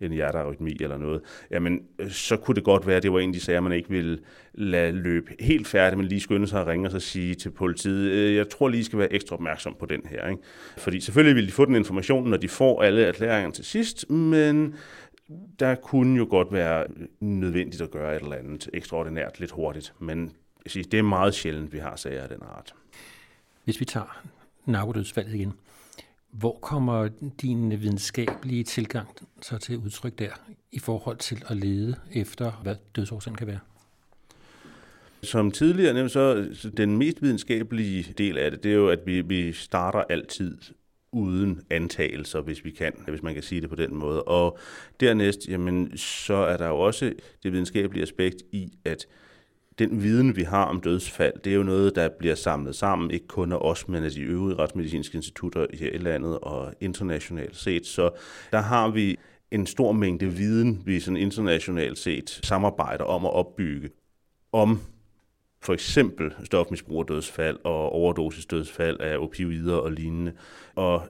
en 0.01 0.11
hjertearytmi 0.11 0.77
eller 0.79 0.97
noget, 0.97 1.21
jamen 1.51 1.81
øh, 1.99 2.11
så 2.11 2.37
kunne 2.37 2.55
det 2.55 2.63
godt 2.63 2.87
være, 2.87 2.97
at 2.97 3.03
det 3.03 3.13
var 3.13 3.19
en 3.19 3.29
af 3.29 3.33
de 3.33 3.39
sager, 3.39 3.61
man 3.61 3.71
ikke 3.71 3.89
ville 3.89 4.19
lade 4.53 4.91
løbe 4.91 5.31
helt 5.39 5.67
færdigt, 5.67 5.97
men 5.97 6.07
lige 6.07 6.21
skynde 6.21 6.47
sig 6.47 6.61
at 6.61 6.67
ringe 6.67 6.87
og 6.87 6.91
så 6.91 6.99
sige 6.99 7.35
til 7.35 7.51
politiet, 7.51 8.11
øh, 8.11 8.35
jeg 8.35 8.49
tror 8.49 8.67
lige, 8.67 8.81
I 8.81 8.83
skal 8.83 8.99
være 8.99 9.13
ekstra 9.13 9.35
opmærksom 9.35 9.75
på 9.79 9.85
den 9.85 10.01
her. 10.09 10.27
Ikke? 10.27 10.41
Fordi 10.77 10.99
selvfølgelig 10.99 11.35
vil 11.35 11.47
de 11.47 11.51
få 11.51 11.65
den 11.65 11.75
information, 11.75 12.29
når 12.29 12.37
de 12.37 12.49
får 12.49 12.81
alle 12.81 13.05
erklæringerne 13.05 13.53
til 13.53 13.65
sidst, 13.65 14.09
men 14.09 14.75
der 15.59 15.75
kunne 15.75 16.17
jo 16.17 16.27
godt 16.29 16.53
være 16.53 16.85
nødvendigt 17.19 17.81
at 17.81 17.91
gøre 17.91 18.15
et 18.15 18.21
eller 18.21 18.35
andet 18.35 18.69
ekstraordinært 18.73 19.39
lidt 19.39 19.51
hurtigt, 19.51 19.93
men 19.99 20.31
det 20.65 20.93
er 20.93 21.01
meget 21.01 21.33
sjældent, 21.33 21.73
vi 21.73 21.77
har 21.77 21.95
sager 21.95 22.23
af 22.23 22.29
den 22.29 22.41
art. 22.41 22.73
Hvis 23.63 23.79
vi 23.79 23.85
tager 23.85 24.23
narkodødsfaldet 24.65 25.33
igen, 25.33 25.53
hvor 26.31 26.59
kommer 26.61 27.09
din 27.41 27.81
videnskabelige 27.81 28.63
tilgang 28.63 29.07
så 29.41 29.57
til 29.57 29.77
udtryk 29.77 30.19
der 30.19 30.29
i 30.71 30.79
forhold 30.79 31.17
til 31.17 31.43
at 31.49 31.57
lede 31.57 31.95
efter, 32.11 32.51
hvad 32.51 32.75
dødsårsagen 32.95 33.37
kan 33.37 33.47
være? 33.47 33.59
Som 35.23 35.51
tidligere 35.51 35.93
nævnt, 35.93 36.11
så 36.11 36.49
den 36.77 36.97
mest 36.97 37.21
videnskabelige 37.21 38.13
del 38.17 38.37
af 38.37 38.51
det, 38.51 38.63
det 38.63 38.71
er 38.71 38.75
jo, 38.75 38.89
at 38.89 38.99
vi, 39.05 39.21
vi 39.21 39.53
starter 39.53 40.03
altid 40.09 40.57
uden 41.11 41.61
antagelser, 41.69 42.41
hvis 42.41 42.65
vi 42.65 42.71
kan, 42.71 42.93
hvis 43.07 43.23
man 43.23 43.33
kan 43.33 43.43
sige 43.43 43.61
det 43.61 43.69
på 43.69 43.75
den 43.75 43.95
måde. 43.95 44.23
Og 44.23 44.57
dernæst, 44.99 45.47
jamen, 45.47 45.97
så 45.97 46.33
er 46.33 46.57
der 46.57 46.67
jo 46.67 46.79
også 46.79 47.13
det 47.43 47.51
videnskabelige 47.51 48.03
aspekt 48.03 48.43
i, 48.51 48.73
at 48.85 49.07
den 49.79 50.03
viden, 50.03 50.35
vi 50.35 50.43
har 50.43 50.65
om 50.65 50.81
dødsfald, 50.81 51.33
det 51.43 51.51
er 51.51 51.55
jo 51.55 51.63
noget, 51.63 51.95
der 51.95 52.09
bliver 52.19 52.35
samlet 52.35 52.75
sammen, 52.75 53.11
ikke 53.11 53.27
kun 53.27 53.51
af 53.51 53.57
os, 53.57 53.87
men 53.87 54.03
af 54.03 54.11
de 54.11 54.21
øvrige 54.21 54.57
retsmedicinske 54.57 55.15
institutter 55.15 55.65
her 55.73 55.91
i 55.91 55.97
landet 55.97 56.39
og 56.39 56.73
internationalt 56.79 57.55
set. 57.55 57.85
Så 57.85 58.09
der 58.51 58.61
har 58.61 58.89
vi 58.89 59.17
en 59.51 59.67
stor 59.67 59.91
mængde 59.91 60.27
viden, 60.27 60.81
vi 60.85 60.99
sådan 60.99 61.17
internationalt 61.17 61.97
set 61.97 62.39
samarbejder 62.43 63.03
om 63.03 63.25
at 63.25 63.33
opbygge 63.33 63.89
om 64.51 64.79
for 65.61 65.73
eksempel 65.73 66.33
stofmisbrugerdødsfald 66.43 67.57
og 67.63 67.89
overdosisdødsfald 67.89 68.99
af 68.99 69.17
opioider 69.17 69.75
og 69.75 69.91
lignende. 69.91 70.33
Og 70.75 71.01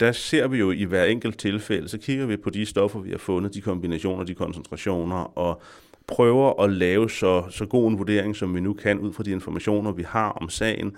der 0.00 0.12
ser 0.12 0.48
vi 0.48 0.58
jo 0.58 0.70
i 0.70 0.84
hver 0.84 1.04
enkelt 1.04 1.38
tilfælde, 1.38 1.88
så 1.88 1.98
kigger 1.98 2.26
vi 2.26 2.36
på 2.36 2.50
de 2.50 2.66
stoffer, 2.66 3.00
vi 3.00 3.10
har 3.10 3.18
fundet, 3.18 3.54
de 3.54 3.60
kombinationer, 3.60 4.24
de 4.24 4.34
koncentrationer, 4.34 5.38
og 5.38 5.62
prøver 6.08 6.62
at 6.62 6.72
lave 6.72 7.10
så, 7.10 7.44
så 7.50 7.66
god 7.66 7.90
en 7.90 7.98
vurdering, 7.98 8.36
som 8.36 8.54
vi 8.54 8.60
nu 8.60 8.72
kan, 8.72 8.98
ud 8.98 9.12
fra 9.12 9.22
de 9.22 9.30
informationer, 9.30 9.92
vi 9.92 10.02
har 10.02 10.28
om 10.30 10.48
sagen. 10.48 10.96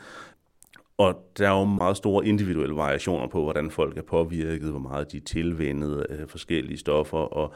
Og 0.99 1.31
der 1.38 1.49
er 1.49 1.59
jo 1.59 1.65
meget 1.65 1.97
store 1.97 2.27
individuelle 2.27 2.77
variationer 2.77 3.27
på, 3.27 3.43
hvordan 3.43 3.71
folk 3.71 3.99
er 3.99 4.03
påvirket, 4.03 4.71
hvor 4.71 4.79
meget 4.79 5.12
de 5.12 5.17
er 5.17 5.21
tilvendet 5.21 6.00
af 6.00 6.23
øh, 6.23 6.29
forskellige 6.29 6.79
stoffer. 6.79 7.19
Og 7.19 7.55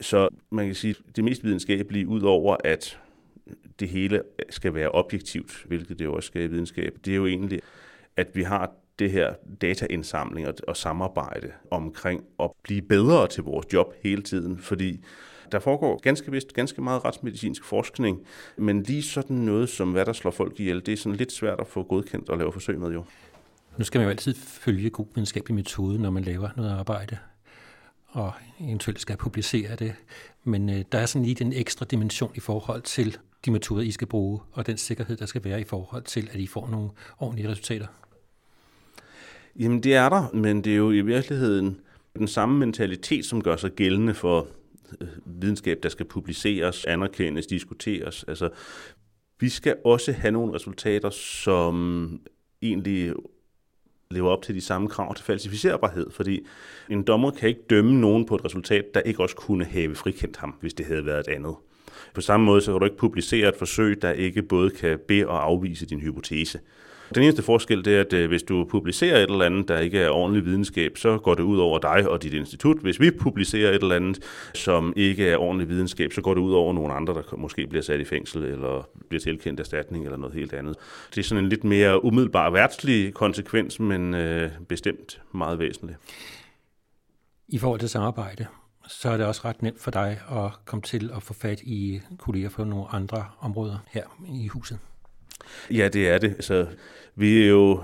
så 0.00 0.28
man 0.50 0.66
kan 0.66 0.74
sige, 0.74 0.94
det 1.16 1.24
mest 1.24 1.44
videnskabelige, 1.44 2.08
ud 2.08 2.22
over 2.22 2.56
at 2.64 2.98
det 3.80 3.88
hele 3.88 4.22
skal 4.50 4.74
være 4.74 4.90
objektivt, 4.90 5.64
hvilket 5.66 5.98
det 5.98 6.04
jo 6.04 6.14
også 6.14 6.26
skal 6.26 6.42
i 6.42 6.46
videnskab, 6.46 6.96
det 7.04 7.10
er 7.10 7.16
jo 7.16 7.26
egentlig, 7.26 7.60
at 8.16 8.28
vi 8.34 8.42
har 8.42 8.72
det 8.98 9.10
her 9.10 9.34
dataindsamling 9.60 10.48
og, 10.48 10.54
og 10.68 10.76
samarbejde 10.76 11.52
omkring 11.70 12.24
at 12.40 12.50
blive 12.62 12.82
bedre 12.82 13.26
til 13.26 13.42
vores 13.42 13.72
job 13.72 13.94
hele 14.02 14.22
tiden, 14.22 14.58
fordi 14.58 15.04
der 15.52 15.58
foregår 15.58 16.00
ganske 16.00 16.30
vist 16.30 16.52
ganske 16.52 16.82
meget 16.82 17.04
retsmedicinsk 17.04 17.64
forskning, 17.64 18.20
men 18.56 18.82
lige 18.82 19.02
sådan 19.02 19.36
noget 19.36 19.68
som, 19.68 19.92
hvad 19.92 20.04
der 20.04 20.12
slår 20.12 20.30
folk 20.30 20.60
ihjel, 20.60 20.86
det 20.86 20.92
er 20.92 20.96
sådan 20.96 21.16
lidt 21.16 21.32
svært 21.32 21.60
at 21.60 21.66
få 21.66 21.82
godkendt 21.82 22.28
og 22.28 22.38
lave 22.38 22.52
forsøg 22.52 22.78
med 22.78 22.92
jo. 22.92 23.04
Nu 23.78 23.84
skal 23.84 23.98
man 23.98 24.06
jo 24.06 24.10
altid 24.10 24.34
følge 24.34 24.90
god 24.90 25.06
videnskabelig 25.14 25.54
metode, 25.54 25.98
når 25.98 26.10
man 26.10 26.22
laver 26.22 26.48
noget 26.56 26.70
arbejde, 26.70 27.18
og 28.08 28.32
eventuelt 28.60 29.00
skal 29.00 29.16
publicere 29.16 29.76
det. 29.76 29.94
Men 30.44 30.70
øh, 30.70 30.84
der 30.92 30.98
er 30.98 31.06
sådan 31.06 31.24
lige 31.24 31.34
den 31.34 31.52
ekstra 31.52 31.84
dimension 31.84 32.32
i 32.34 32.40
forhold 32.40 32.82
til 32.82 33.18
de 33.44 33.50
metoder, 33.50 33.82
I 33.82 33.90
skal 33.90 34.06
bruge, 34.06 34.40
og 34.52 34.66
den 34.66 34.76
sikkerhed, 34.76 35.16
der 35.16 35.26
skal 35.26 35.44
være 35.44 35.60
i 35.60 35.64
forhold 35.64 36.02
til, 36.02 36.28
at 36.32 36.40
I 36.40 36.46
får 36.46 36.68
nogle 36.70 36.90
ordentlige 37.18 37.48
resultater. 37.48 37.86
Jamen 39.56 39.82
det 39.82 39.94
er 39.94 40.08
der, 40.08 40.30
men 40.34 40.64
det 40.64 40.72
er 40.72 40.76
jo 40.76 40.90
i 40.90 41.00
virkeligheden 41.00 41.80
den 42.18 42.28
samme 42.28 42.58
mentalitet, 42.58 43.24
som 43.24 43.42
gør 43.42 43.56
sig 43.56 43.70
gældende 43.70 44.14
for 44.14 44.46
Øh, 45.00 45.08
videnskab, 45.24 45.78
der 45.82 45.88
skal 45.88 46.06
publiceres, 46.06 46.84
anerkendes, 46.84 47.46
diskuteres. 47.46 48.24
Altså, 48.28 48.48
vi 49.40 49.48
skal 49.48 49.76
også 49.84 50.12
have 50.12 50.32
nogle 50.32 50.54
resultater, 50.54 51.10
som 51.10 52.20
egentlig 52.62 53.12
lever 54.10 54.30
op 54.30 54.42
til 54.42 54.54
de 54.54 54.60
samme 54.60 54.88
krav 54.88 55.14
til 55.14 55.24
falsificerbarhed, 55.24 56.10
fordi 56.10 56.46
en 56.88 57.02
dommer 57.02 57.30
kan 57.30 57.48
ikke 57.48 57.60
dømme 57.70 58.00
nogen 58.00 58.26
på 58.26 58.34
et 58.34 58.44
resultat, 58.44 58.94
der 58.94 59.00
ikke 59.00 59.22
også 59.22 59.36
kunne 59.36 59.64
have 59.64 59.94
frikendt 59.94 60.36
ham, 60.36 60.54
hvis 60.60 60.74
det 60.74 60.86
havde 60.86 61.06
været 61.06 61.20
et 61.20 61.28
andet. 61.28 61.54
På 62.14 62.20
samme 62.20 62.46
måde 62.46 62.60
så 62.60 62.72
kan 62.72 62.78
du 62.78 62.84
ikke 62.84 62.96
publicere 62.96 63.48
et 63.48 63.56
forsøg, 63.56 64.02
der 64.02 64.12
ikke 64.12 64.42
både 64.42 64.70
kan 64.70 64.98
be- 65.08 65.28
og 65.28 65.44
afvise 65.44 65.86
din 65.86 66.00
hypotese. 66.00 66.60
Den 67.14 67.22
eneste 67.22 67.42
forskel 67.42 67.84
det 67.84 67.96
er, 67.96 68.00
at 68.00 68.12
øh, 68.12 68.28
hvis 68.28 68.42
du 68.42 68.64
publicerer 68.64 69.16
et 69.16 69.30
eller 69.30 69.44
andet, 69.44 69.68
der 69.68 69.78
ikke 69.78 69.98
er 69.98 70.10
ordentlig 70.10 70.44
videnskab, 70.44 70.98
så 70.98 71.18
går 71.18 71.34
det 71.34 71.42
ud 71.42 71.58
over 71.58 71.78
dig 71.78 72.08
og 72.08 72.22
dit 72.22 72.34
institut. 72.34 72.78
Hvis 72.78 73.00
vi 73.00 73.10
publicerer 73.10 73.70
et 73.70 73.82
eller 73.82 73.96
andet, 73.96 74.18
som 74.54 74.92
ikke 74.96 75.28
er 75.28 75.36
ordentlig 75.36 75.68
videnskab, 75.68 76.12
så 76.12 76.20
går 76.20 76.34
det 76.34 76.40
ud 76.40 76.52
over 76.52 76.72
nogle 76.72 76.94
andre, 76.94 77.14
der 77.14 77.36
måske 77.36 77.66
bliver 77.66 77.82
sat 77.82 78.00
i 78.00 78.04
fængsel 78.04 78.44
eller 78.44 78.88
bliver 79.08 79.20
tilkendt 79.20 79.60
erstatning 79.60 80.04
eller 80.04 80.18
noget 80.18 80.34
helt 80.34 80.52
andet. 80.52 80.76
Det 81.14 81.18
er 81.18 81.22
sådan 81.22 81.44
en 81.44 81.48
lidt 81.48 81.64
mere 81.64 82.04
umiddelbar 82.04 82.50
værtslig 82.50 83.14
konsekvens, 83.14 83.80
men 83.80 84.14
øh, 84.14 84.50
bestemt 84.68 85.20
meget 85.34 85.58
væsentlig. 85.58 85.96
I 87.48 87.58
forhold 87.58 87.80
til 87.80 87.88
samarbejde, 87.88 88.46
så 88.88 89.10
er 89.10 89.16
det 89.16 89.26
også 89.26 89.40
ret 89.44 89.62
nemt 89.62 89.80
for 89.80 89.90
dig 89.90 90.20
at 90.30 90.50
komme 90.64 90.82
til 90.82 91.10
at 91.16 91.22
få 91.22 91.34
fat 91.34 91.60
i 91.60 92.00
kolleger 92.18 92.48
fra 92.48 92.64
nogle 92.64 92.84
andre 92.92 93.24
områder 93.40 93.78
her 93.88 94.04
i 94.28 94.46
huset. 94.46 94.78
Ja, 95.70 95.88
det 95.88 96.08
er 96.08 96.18
det. 96.18 96.36
Så 96.40 96.66
vi 97.14 97.42
er 97.42 97.48
jo 97.48 97.80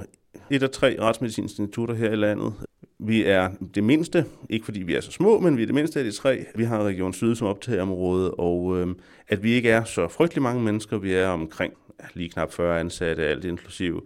et 0.51 0.63
af 0.63 0.71
tre 0.71 0.97
retsmedicinske 1.01 1.63
institutter 1.63 1.95
her 1.95 2.13
i 2.13 2.17
landet. 2.17 2.53
Vi 2.99 3.25
er 3.25 3.51
det 3.75 3.85
mindste, 3.85 4.25
ikke 4.51 4.65
fordi 4.65 4.83
vi 4.83 4.95
er 4.95 5.01
så 5.01 5.11
små, 5.11 5.41
men 5.41 5.57
vi 5.57 5.63
er 5.63 5.67
det 5.67 5.75
mindste 5.75 5.99
af 5.99 6.05
de 6.05 6.13
tre. 6.13 6.45
Vi 6.55 6.65
har 6.65 6.83
Region 6.83 7.13
Syd 7.13 7.35
som 7.35 7.47
optageområde, 7.47 8.35
og 8.35 8.79
øh, 8.79 8.87
at 9.29 9.43
vi 9.43 9.53
ikke 9.53 9.71
er 9.71 9.85
så 9.85 10.09
frygtelig 10.09 10.43
mange 10.43 10.63
mennesker, 10.63 10.99
vi 10.99 11.13
er 11.13 11.29
omkring 11.29 11.73
lige 12.15 12.29
knap 12.29 12.53
40 12.53 12.81
ansatte, 12.81 13.25
alt 13.25 13.45
inklusive 13.45 14.01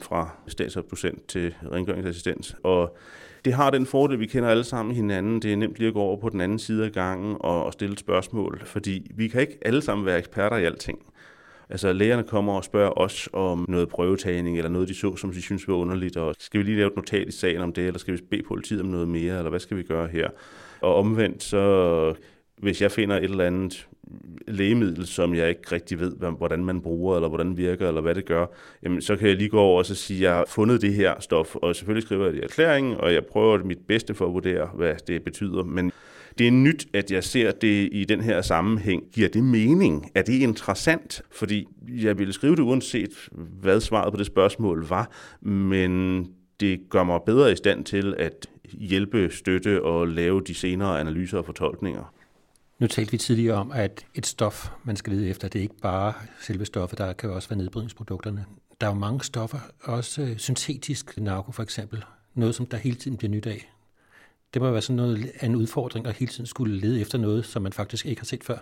fra 0.00 0.28
statsobducent 0.46 1.28
til 1.28 1.54
rengøringsassistent. 1.72 2.54
Og 2.62 2.96
det 3.44 3.54
har 3.54 3.70
den 3.70 3.86
fordel, 3.86 4.20
vi 4.20 4.26
kender 4.26 4.48
alle 4.48 4.64
sammen 4.64 4.94
hinanden. 4.94 5.42
Det 5.42 5.52
er 5.52 5.56
nemt 5.56 5.78
lige 5.78 5.88
at 5.88 5.94
gå 5.94 6.00
over 6.00 6.16
på 6.16 6.28
den 6.28 6.40
anden 6.40 6.58
side 6.58 6.84
af 6.84 6.92
gangen 6.92 7.36
og, 7.40 7.64
og 7.64 7.72
stille 7.72 7.98
spørgsmål, 7.98 8.62
fordi 8.64 9.10
vi 9.14 9.28
kan 9.28 9.40
ikke 9.40 9.58
alle 9.62 9.82
sammen 9.82 10.06
være 10.06 10.18
eksperter 10.18 10.56
i 10.56 10.64
alting. 10.64 10.98
Altså 11.70 11.92
lægerne 11.92 12.22
kommer 12.22 12.52
og 12.52 12.64
spørger 12.64 12.98
os 12.98 13.28
om 13.32 13.66
noget 13.68 13.88
prøvetagning, 13.88 14.56
eller 14.56 14.70
noget 14.70 14.88
de 14.88 14.94
så, 14.94 15.16
som 15.16 15.32
de 15.32 15.42
synes 15.42 15.68
var 15.68 15.74
underligt, 15.74 16.16
og 16.16 16.34
skal 16.38 16.58
vi 16.60 16.64
lige 16.64 16.76
lave 16.76 16.86
et 16.86 16.96
notat 16.96 17.28
i 17.28 17.30
sagen 17.30 17.60
om 17.60 17.72
det, 17.72 17.86
eller 17.86 17.98
skal 17.98 18.14
vi 18.14 18.22
bede 18.30 18.42
politiet 18.42 18.80
om 18.80 18.86
noget 18.86 19.08
mere, 19.08 19.38
eller 19.38 19.50
hvad 19.50 19.60
skal 19.60 19.76
vi 19.76 19.82
gøre 19.82 20.08
her? 20.08 20.28
Og 20.80 20.94
omvendt, 20.94 21.42
så 21.42 22.14
hvis 22.56 22.82
jeg 22.82 22.90
finder 22.90 23.16
et 23.16 23.24
eller 23.24 23.44
andet 23.44 23.88
lægemiddel, 24.48 25.06
som 25.06 25.34
jeg 25.34 25.48
ikke 25.48 25.72
rigtig 25.72 26.00
ved, 26.00 26.12
hvordan 26.38 26.64
man 26.64 26.80
bruger, 26.80 27.16
eller 27.16 27.28
hvordan 27.28 27.48
det 27.48 27.56
virker, 27.56 27.88
eller 27.88 28.00
hvad 28.00 28.14
det 28.14 28.24
gør, 28.24 28.46
jamen, 28.82 29.02
så 29.02 29.16
kan 29.16 29.28
jeg 29.28 29.36
lige 29.36 29.48
gå 29.48 29.60
over 29.60 29.78
og 29.78 29.86
så 29.86 29.94
sige, 29.94 30.16
at 30.16 30.22
jeg 30.22 30.32
har 30.32 30.44
fundet 30.48 30.82
det 30.82 30.94
her 30.94 31.14
stof, 31.20 31.56
og 31.56 31.76
selvfølgelig 31.76 32.02
skriver 32.02 32.24
jeg 32.24 32.32
det 32.32 32.38
i 32.38 32.42
erklæringen, 32.42 32.96
og 32.96 33.14
jeg 33.14 33.24
prøver 33.26 33.64
mit 33.64 33.78
bedste 33.88 34.14
for 34.14 34.26
at 34.26 34.32
vurdere, 34.32 34.70
hvad 34.74 34.94
det 35.06 35.24
betyder, 35.24 35.62
men 35.62 35.92
det 36.38 36.46
er 36.46 36.50
nyt, 36.50 36.86
at 36.92 37.10
jeg 37.10 37.24
ser 37.24 37.52
det 37.52 37.88
i 37.92 38.04
den 38.04 38.20
her 38.20 38.42
sammenhæng. 38.42 39.02
Giver 39.12 39.28
det 39.28 39.44
mening? 39.44 40.10
Er 40.14 40.22
det 40.22 40.32
interessant? 40.32 41.22
Fordi 41.30 41.66
jeg 41.88 42.18
ville 42.18 42.32
skrive 42.32 42.56
det 42.56 42.62
uanset, 42.62 43.10
hvad 43.32 43.80
svaret 43.80 44.12
på 44.12 44.18
det 44.18 44.26
spørgsmål 44.26 44.86
var, 44.86 45.10
men 45.40 46.24
det 46.60 46.80
gør 46.90 47.04
mig 47.04 47.20
bedre 47.26 47.52
i 47.52 47.56
stand 47.56 47.84
til 47.84 48.14
at 48.18 48.46
hjælpe, 48.64 49.30
støtte 49.30 49.82
og 49.82 50.08
lave 50.08 50.42
de 50.46 50.54
senere 50.54 51.00
analyser 51.00 51.38
og 51.38 51.44
fortolkninger. 51.44 52.14
Nu 52.78 52.86
talte 52.86 53.10
vi 53.12 53.18
tidligere 53.18 53.56
om, 53.56 53.72
at 53.72 54.06
et 54.14 54.26
stof, 54.26 54.70
man 54.84 54.96
skal 54.96 55.12
lede 55.12 55.28
efter, 55.28 55.48
det 55.48 55.58
er 55.58 55.62
ikke 55.62 55.80
bare 55.82 56.12
selve 56.40 56.64
stoffet, 56.64 56.98
der 56.98 57.12
kan 57.12 57.30
også 57.30 57.48
være 57.48 57.58
nedbrydningsprodukterne. 57.58 58.44
Der 58.80 58.86
er 58.86 58.90
jo 58.90 58.98
mange 58.98 59.24
stoffer, 59.24 59.58
også 59.82 60.34
syntetisk 60.36 61.20
narko 61.20 61.52
for 61.52 61.62
eksempel, 61.62 62.04
noget 62.34 62.54
som 62.54 62.66
der 62.66 62.76
hele 62.76 62.96
tiden 62.96 63.16
bliver 63.16 63.30
nyt 63.30 63.46
af. 63.46 63.72
Det 64.56 64.62
må 64.62 64.70
være 64.70 64.82
sådan 64.82 64.96
noget 64.96 65.30
af 65.40 65.46
en 65.46 65.56
udfordring 65.56 66.06
at 66.06 66.14
hele 66.16 66.32
tiden 66.32 66.46
skulle 66.46 66.76
lede 66.76 67.00
efter 67.00 67.18
noget, 67.18 67.44
som 67.46 67.62
man 67.62 67.72
faktisk 67.72 68.06
ikke 68.06 68.20
har 68.20 68.24
set 68.24 68.44
før. 68.44 68.56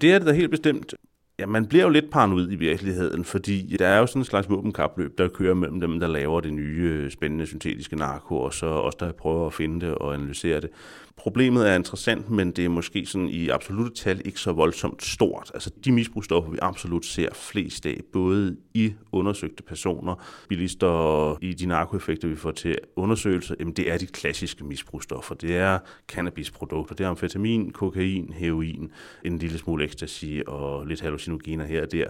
Det 0.00 0.12
er 0.12 0.18
det 0.18 0.26
da 0.26 0.32
helt 0.32 0.50
bestemt. 0.50 0.94
Ja, 1.38 1.46
man 1.46 1.66
bliver 1.66 1.84
jo 1.84 1.90
lidt 1.90 2.10
paranoid 2.10 2.52
i 2.52 2.54
virkeligheden, 2.54 3.24
fordi 3.24 3.76
der 3.78 3.86
er 3.86 3.98
jo 3.98 4.06
sådan 4.06 4.20
en 4.20 4.26
slags 4.26 4.48
våbenkapløb, 4.48 5.18
der 5.18 5.28
kører 5.28 5.54
mellem 5.54 5.80
dem, 5.80 6.00
der 6.00 6.06
laver 6.06 6.40
det 6.40 6.52
nye, 6.52 6.82
øh, 6.82 7.10
spændende 7.10 7.46
syntetiske 7.46 7.96
narko, 7.96 8.40
og 8.40 8.54
så 8.54 8.66
os, 8.66 8.94
der 8.94 9.12
prøver 9.12 9.46
at 9.46 9.52
finde 9.52 9.86
det 9.86 9.94
og 9.94 10.14
analysere 10.14 10.60
det. 10.60 10.70
Problemet 11.16 11.70
er 11.70 11.74
interessant, 11.74 12.30
men 12.30 12.50
det 12.50 12.64
er 12.64 12.68
måske 12.68 13.06
sådan 13.06 13.28
i 13.28 13.48
absolutte 13.48 13.94
tal 14.02 14.22
ikke 14.24 14.40
så 14.40 14.52
voldsomt 14.52 15.02
stort. 15.02 15.50
Altså 15.54 15.70
de 15.84 15.92
misbrugsstoffer, 15.92 16.50
vi 16.50 16.58
absolut 16.62 17.06
ser 17.06 17.28
flest 17.34 17.86
af, 17.86 18.00
både 18.12 18.56
i 18.74 18.94
undersøgte 19.12 19.62
personer, 19.62 20.14
bilister 20.48 20.86
og 20.86 21.38
i 21.42 21.52
de 21.52 21.66
narkoeffekter, 21.66 22.28
vi 22.28 22.36
får 22.36 22.50
til 22.50 22.78
undersøgelser, 22.96 23.54
jamen 23.60 23.74
det 23.74 23.92
er 23.92 23.98
de 23.98 24.06
klassiske 24.06 24.64
misbrugsstoffer. 24.64 25.34
Det 25.34 25.56
er 25.56 25.78
cannabisprodukter, 26.08 26.94
det 26.94 27.04
er 27.04 27.08
amfetamin, 27.08 27.70
kokain, 27.70 28.32
heroin, 28.32 28.92
en 29.24 29.38
lille 29.38 29.58
smule 29.58 29.84
ecstasy 29.84 30.40
og 30.46 30.86
lidt 30.86 31.00
hallucinogener 31.00 31.64
her 31.64 31.82
og 31.82 31.92
der. 31.92 32.06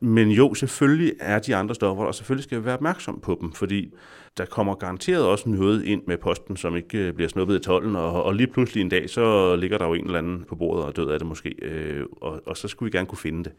Men 0.00 0.30
jo, 0.30 0.54
selvfølgelig 0.54 1.12
er 1.20 1.38
de 1.38 1.56
andre 1.56 1.74
stoffer, 1.74 2.04
og 2.04 2.14
selvfølgelig 2.14 2.44
skal 2.44 2.60
vi 2.60 2.64
være 2.64 2.74
opmærksom 2.74 3.20
på 3.20 3.38
dem, 3.40 3.52
fordi 3.52 3.94
der 4.38 4.44
kommer 4.44 4.74
garanteret 4.74 5.26
også 5.26 5.48
noget 5.48 5.84
ind 5.84 6.02
med 6.06 6.18
posten, 6.18 6.56
som 6.56 6.76
ikke 6.76 6.98
øh, 6.98 7.12
bliver 7.12 7.28
snuppet 7.28 7.56
i 7.56 7.60
tollen, 7.60 7.96
og, 7.96 8.22
og 8.22 8.34
lige 8.34 8.46
pludselig 8.46 8.80
en 8.80 8.88
dag, 8.88 9.10
så 9.10 9.56
ligger 9.56 9.78
der 9.78 9.86
jo 9.86 9.94
en 9.94 10.04
eller 10.04 10.18
anden 10.18 10.44
på 10.48 10.54
bordet 10.56 10.84
og 10.84 10.96
død 10.96 11.10
af 11.10 11.18
det 11.18 11.28
måske, 11.28 11.54
øh, 11.62 12.06
og, 12.20 12.42
og 12.46 12.56
så 12.56 12.68
skulle 12.68 12.92
vi 12.92 12.98
gerne 12.98 13.06
kunne 13.06 13.18
finde 13.18 13.44
det. 13.44 13.52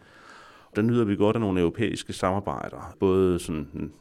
Der 0.76 0.82
nyder 0.82 1.06
vi 1.06 1.16
godt 1.16 1.36
af 1.36 1.40
nogle 1.40 1.60
europæiske 1.60 2.14
samarbejder, 2.14 2.96
både 3.00 3.40
sådan 3.40 3.92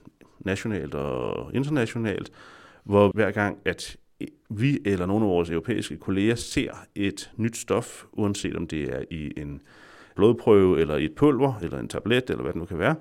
nationalt 0.41 0.95
og 0.95 1.55
internationalt, 1.55 2.31
hvor 2.85 3.11
hver 3.15 3.31
gang, 3.31 3.59
at 3.65 3.97
vi 4.51 4.79
eller 4.85 5.07
nogle 5.07 5.25
af 5.25 5.31
vores 5.31 5.51
europæiske 5.51 5.97
kolleger 5.97 6.35
ser 6.35 6.73
et 6.95 7.31
nyt 7.37 7.57
stof, 7.57 8.05
uanset 8.13 8.57
om 8.57 8.67
det 8.67 8.83
er 8.83 9.03
i 9.11 9.33
en 9.37 9.61
blodprøve, 10.17 10.81
eller 10.81 10.97
i 10.97 11.05
et 11.05 11.15
pulver, 11.15 11.55
eller 11.63 11.79
en 11.79 11.89
tablet, 11.89 12.31
eller 12.31 12.43
hvad 12.43 12.53
det 12.53 12.59
nu 12.59 12.65
kan 12.65 12.79
være, 12.79 12.95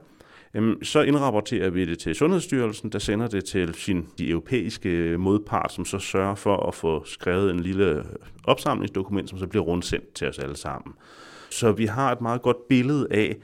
jamen, 0.57 0.83
så 0.83 1.01
indrapporterer 1.01 1.69
vi 1.69 1.85
det 1.85 1.99
til 1.99 2.15
Sundhedsstyrelsen, 2.15 2.89
der 2.89 2.99
sender 2.99 3.27
det 3.27 3.45
til 3.45 3.73
sin 3.73 4.07
de 4.17 4.29
europæiske 4.29 4.89
øh, 4.89 5.19
modpart, 5.19 5.73
som 5.73 5.85
så 5.85 5.99
sørger 5.99 6.35
for 6.35 6.67
at 6.67 6.75
få 6.75 7.05
skrevet 7.05 7.51
en 7.51 7.59
lille 7.59 8.03
opsamlingsdokument, 8.43 9.29
som 9.29 9.39
så 9.39 9.47
bliver 9.47 9.63
rundsendt 9.63 10.13
til 10.13 10.27
os 10.27 10.39
alle 10.39 10.57
sammen. 10.57 10.93
Så 11.49 11.71
vi 11.71 11.85
har 11.85 12.11
et 12.11 12.21
meget 12.21 12.41
godt 12.41 12.67
billede 12.67 13.07
af, 13.11 13.35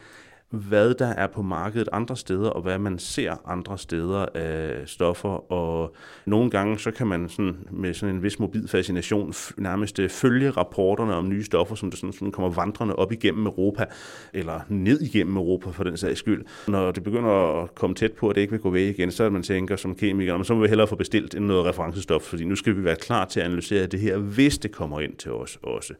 hvad 0.53 0.93
der 0.93 1.07
er 1.07 1.27
på 1.27 1.41
markedet 1.41 1.89
andre 1.91 2.17
steder, 2.17 2.49
og 2.49 2.61
hvad 2.61 2.79
man 2.79 2.99
ser 2.99 3.35
andre 3.45 3.77
steder 3.77 4.25
af 4.33 4.81
stoffer. 4.85 5.51
Og 5.51 5.95
nogle 6.25 6.49
gange 6.49 6.79
så 6.79 6.91
kan 6.91 7.07
man 7.07 7.29
sådan, 7.29 7.57
med 7.71 7.93
sådan 7.93 8.15
en 8.15 8.23
vis 8.23 8.39
mobil 8.39 8.67
fascination 8.67 9.33
nærmest 9.57 9.99
øh, 9.99 10.09
følge 10.09 10.51
rapporterne 10.51 11.13
om 11.13 11.29
nye 11.29 11.43
stoffer, 11.43 11.75
som 11.75 11.91
der 11.91 11.97
sådan, 11.97 12.13
sådan 12.13 12.31
kommer 12.31 12.49
vandrende 12.49 12.95
op 12.95 13.11
igennem 13.11 13.45
Europa, 13.45 13.85
eller 14.33 14.59
ned 14.69 15.01
igennem 15.01 15.37
Europa 15.37 15.69
for 15.69 15.83
den 15.83 15.97
sags 15.97 16.19
skyld. 16.19 16.45
Når 16.67 16.91
det 16.91 17.03
begynder 17.03 17.61
at 17.63 17.75
komme 17.75 17.95
tæt 17.95 18.11
på, 18.11 18.29
at 18.29 18.35
det 18.35 18.41
ikke 18.41 18.51
vil 18.51 18.59
gå 18.59 18.69
væk 18.69 18.99
igen, 18.99 19.11
så 19.11 19.23
er 19.23 19.29
man 19.29 19.43
tænker 19.43 19.75
som 19.75 19.95
kemiker, 19.95 20.43
så 20.43 20.55
må 20.55 20.61
vi 20.61 20.67
hellere 20.67 20.87
få 20.87 20.95
bestilt 20.95 21.41
noget 21.41 21.65
referencestof, 21.65 22.21
fordi 22.21 22.43
nu 22.43 22.55
skal 22.55 22.77
vi 22.77 22.83
være 22.83 22.95
klar 22.95 23.25
til 23.25 23.39
at 23.39 23.45
analysere 23.45 23.85
det 23.85 23.99
her, 23.99 24.17
hvis 24.17 24.57
det 24.57 24.71
kommer 24.71 24.99
ind 24.99 25.15
til 25.15 25.31
os 25.31 25.59
også. 25.63 25.93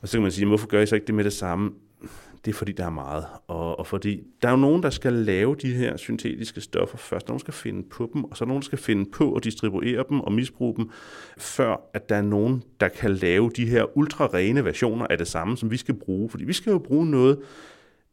Og 0.00 0.08
så 0.08 0.12
kan 0.12 0.22
man 0.22 0.32
sige, 0.32 0.46
hvorfor 0.46 0.66
gør 0.66 0.80
I 0.80 0.86
så 0.86 0.94
ikke 0.94 1.06
det 1.06 1.14
med 1.14 1.24
det 1.24 1.32
samme? 1.32 1.70
Det 2.44 2.50
er 2.50 2.54
fordi, 2.54 2.72
der 2.72 2.86
er 2.86 2.90
meget. 2.90 3.24
Og, 3.46 3.78
og 3.78 3.86
fordi 3.86 4.22
der 4.42 4.48
er 4.48 4.52
jo 4.52 4.58
nogen, 4.58 4.82
der 4.82 4.90
skal 4.90 5.12
lave 5.12 5.56
de 5.62 5.74
her 5.74 5.96
syntetiske 5.96 6.60
stoffer 6.60 6.98
først. 6.98 7.28
Nogen 7.28 7.40
skal 7.40 7.54
finde 7.54 7.88
på 7.88 8.10
dem, 8.14 8.24
og 8.24 8.36
så 8.36 8.44
er 8.44 8.46
nogen, 8.46 8.60
der 8.60 8.66
skal 8.66 8.78
finde 8.78 9.10
på 9.10 9.34
at 9.34 9.44
distribuere 9.44 10.04
dem 10.08 10.20
og 10.20 10.32
misbruge 10.32 10.76
dem, 10.76 10.90
før 11.38 11.90
at 11.94 12.08
der 12.08 12.16
er 12.16 12.22
nogen, 12.22 12.62
der 12.80 12.88
kan 12.88 13.10
lave 13.10 13.50
de 13.56 13.66
her 13.66 13.96
ultra-rene 13.96 14.64
versioner 14.64 15.06
af 15.06 15.18
det 15.18 15.28
samme, 15.28 15.56
som 15.56 15.70
vi 15.70 15.76
skal 15.76 15.94
bruge. 15.94 16.30
Fordi 16.30 16.44
vi 16.44 16.52
skal 16.52 16.70
jo 16.70 16.78
bruge 16.78 17.06
noget, 17.06 17.38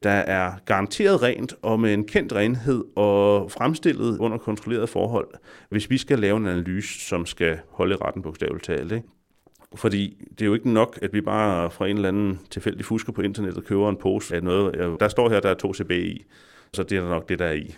der 0.04 0.10
er 0.10 0.52
garanteret 0.65 1.22
rent 1.22 1.54
og 1.62 1.80
med 1.80 1.94
en 1.94 2.08
kendt 2.08 2.34
renhed 2.34 2.84
og 2.96 3.52
fremstillet 3.52 4.18
under 4.18 4.38
kontrolleret 4.38 4.89
forhold, 4.89 5.28
hvis 5.70 5.89
vi 5.89 5.98
skal 5.98 6.20
lave 6.20 6.38
en 6.38 6.48
analyse, 6.48 7.00
som 7.00 7.26
skal 7.26 7.60
holde 7.70 7.96
retten 7.96 8.22
bogstaveligt 8.22 8.65
talt. 8.65 8.92
Ikke? 8.92 9.08
Fordi 9.75 10.25
det 10.29 10.41
er 10.41 10.45
jo 10.45 10.53
ikke 10.53 10.69
nok, 10.69 10.99
at 11.01 11.13
vi 11.13 11.21
bare 11.21 11.71
fra 11.71 11.88
en 11.88 11.95
eller 11.95 12.10
anden 12.10 12.39
tilfældig 12.49 12.86
fusker 12.86 13.13
på 13.13 13.21
internettet 13.21 13.65
køber 13.65 13.89
en 13.89 13.97
pose 13.97 14.36
af 14.36 14.43
noget. 14.43 14.99
Der 14.99 15.08
står 15.08 15.29
her, 15.29 15.39
der 15.39 15.49
er 15.49 15.53
to 15.53 15.73
CB 15.73 15.91
i, 15.91 16.25
så 16.73 16.84
det 16.84 16.97
er 16.97 17.01
der 17.01 17.10
nok 17.10 17.29
det, 17.29 17.39
der 17.39 17.45
er 17.45 17.53
i. 17.53 17.75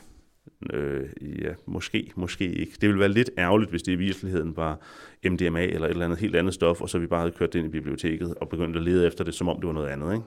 Øh, 0.74 1.04
ja, 1.22 1.50
måske, 1.66 2.12
måske 2.16 2.46
ikke. 2.46 2.72
Det 2.82 2.90
ville 2.90 3.00
være 3.00 3.10
lidt 3.10 3.30
ærgerligt, 3.38 3.70
hvis 3.72 3.84
det 3.84 3.92
i 3.92 3.96
virkeligheden 3.96 4.58
var 4.58 4.80
MDMA 5.26 5.64
eller 5.64 5.88
et 5.88 5.92
eller 5.92 6.06
andet 6.06 6.20
helt 6.20 6.36
andet 6.36 6.54
stof, 6.54 6.82
og 6.82 6.90
så 6.90 7.00
vi 7.00 7.08
bare 7.08 7.20
havde 7.20 7.32
kørt 7.32 7.54
det 7.54 7.60
ind 7.60 7.68
i 7.68 7.72
biblioteket 7.72 8.34
og 8.34 8.50
begyndt 8.50 8.78
at 8.78 8.84
lede 8.84 9.08
efter 9.08 9.24
det, 9.24 9.34
som 9.34 9.50
om 9.50 9.56
det 9.56 9.68
var 9.68 9.74
noget 9.74 9.88
andet. 9.88 10.14
Ikke? 10.14 10.26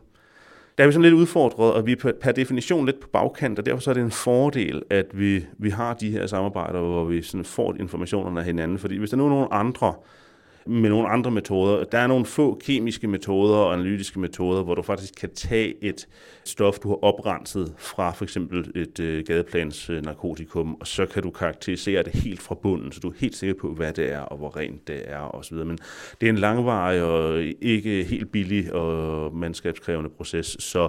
Der 0.79 0.85
er 0.85 0.89
vi 0.89 0.93
sådan 0.93 1.03
lidt 1.03 1.15
udfordret, 1.15 1.73
og 1.73 1.87
vi 1.87 1.93
er 1.93 2.13
per 2.23 2.33
definition 2.33 2.87
lidt 2.87 3.01
på 3.01 3.09
bagkant, 3.13 3.59
og 3.59 3.67
derfor 3.67 3.81
så 3.81 3.91
er 3.91 3.95
det 3.95 4.03
en 4.03 4.11
fordel, 4.11 4.83
at 4.91 5.07
vi, 5.13 5.47
vi 5.59 5.71
har 5.71 5.95
de 5.95 6.11
her 6.11 6.27
samarbejder, 6.27 6.81
hvor 6.81 7.05
vi 7.05 7.23
sådan 7.23 7.45
får 7.45 7.75
informationerne 7.81 8.41
af 8.41 8.47
hinanden. 8.47 8.79
Fordi 8.79 8.97
hvis 8.97 9.11
der 9.11 9.17
nu 9.17 9.25
er 9.25 9.29
nogen 9.29 9.49
andre, 9.51 9.95
med 10.67 10.91
nogle 10.91 11.09
andre 11.09 11.31
metoder. 11.31 11.85
Der 11.85 11.99
er 11.99 12.07
nogle 12.07 12.27
få 12.27 12.61
kemiske 12.65 13.09
metoder 13.09 13.57
og 13.57 13.73
analytiske 13.73 14.21
metoder, 14.21 14.63
hvor 14.63 14.75
du 14.75 14.83
faktisk 14.83 15.15
kan 15.21 15.35
tage 15.35 15.85
et 15.85 16.09
stof, 16.45 16.79
du 16.79 16.89
har 16.89 17.05
oprenset 17.05 17.75
fra 17.79 18.11
for 18.11 18.25
eksempel 18.25 18.73
et 18.75 19.01
øh, 19.01 19.25
gadeplans 19.27 19.91
øh, 19.91 20.05
narkotikum, 20.05 20.75
og 20.75 20.87
så 20.87 21.07
kan 21.07 21.23
du 21.23 21.31
karakterisere 21.31 22.03
det 22.03 22.13
helt 22.13 22.41
fra 22.43 22.55
bunden, 22.55 22.93
så 22.93 23.01
du 23.01 23.09
er 23.09 23.15
helt 23.19 23.37
sikker 23.37 23.55
på, 23.61 23.69
hvad 23.75 23.93
det 23.93 24.13
er, 24.13 24.21
og 24.21 24.37
hvor 24.37 24.57
rent 24.57 24.89
det 24.89 25.03
er, 25.07 25.35
osv. 25.35 25.57
Men 25.57 25.79
det 26.21 26.27
er 26.27 26.31
en 26.31 26.39
langvarig 26.39 27.03
og 27.03 27.43
ikke 27.61 28.05
helt 28.05 28.33
billig 28.33 28.73
og 28.73 29.37
mandskabskrævende 29.37 30.11
proces, 30.11 30.57
så 30.61 30.89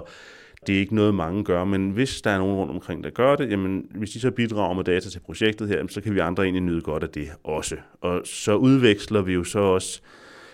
det 0.66 0.74
er 0.74 0.80
ikke 0.80 0.94
noget, 0.94 1.14
mange 1.14 1.44
gør, 1.44 1.64
men 1.64 1.90
hvis 1.90 2.22
der 2.22 2.30
er 2.30 2.38
nogen 2.38 2.56
rundt 2.56 2.72
omkring, 2.72 3.04
der 3.04 3.10
gør 3.10 3.36
det, 3.36 3.50
jamen, 3.50 3.86
hvis 3.94 4.10
de 4.10 4.20
så 4.20 4.30
bidrager 4.30 4.74
med 4.74 4.84
data 4.84 5.10
til 5.10 5.20
projektet 5.20 5.68
her, 5.68 5.86
så 5.88 6.00
kan 6.00 6.14
vi 6.14 6.18
andre 6.18 6.42
egentlig 6.42 6.62
nyde 6.62 6.80
godt 6.80 7.02
af 7.02 7.08
det 7.08 7.28
også. 7.44 7.76
Og 8.00 8.22
så 8.24 8.54
udveksler 8.54 9.22
vi 9.22 9.32
jo 9.32 9.44
så 9.44 9.58
også, 9.58 10.00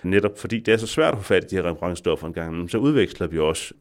netop 0.03 0.39
fordi 0.39 0.61
det 0.61 0.75
er 0.75 0.79
så 0.79 0.87
svært 0.87 1.13
at 1.15 1.19
få 1.19 1.25
fat 1.25 1.45
i 1.45 1.47
de 1.47 1.57
her 1.57 1.71
referencestoffer 1.71 2.27
en 2.27 2.33
gang, 2.33 2.71
så 2.71 2.79
udveksler 2.79 3.27
vi 3.27 3.39
også 3.39 3.75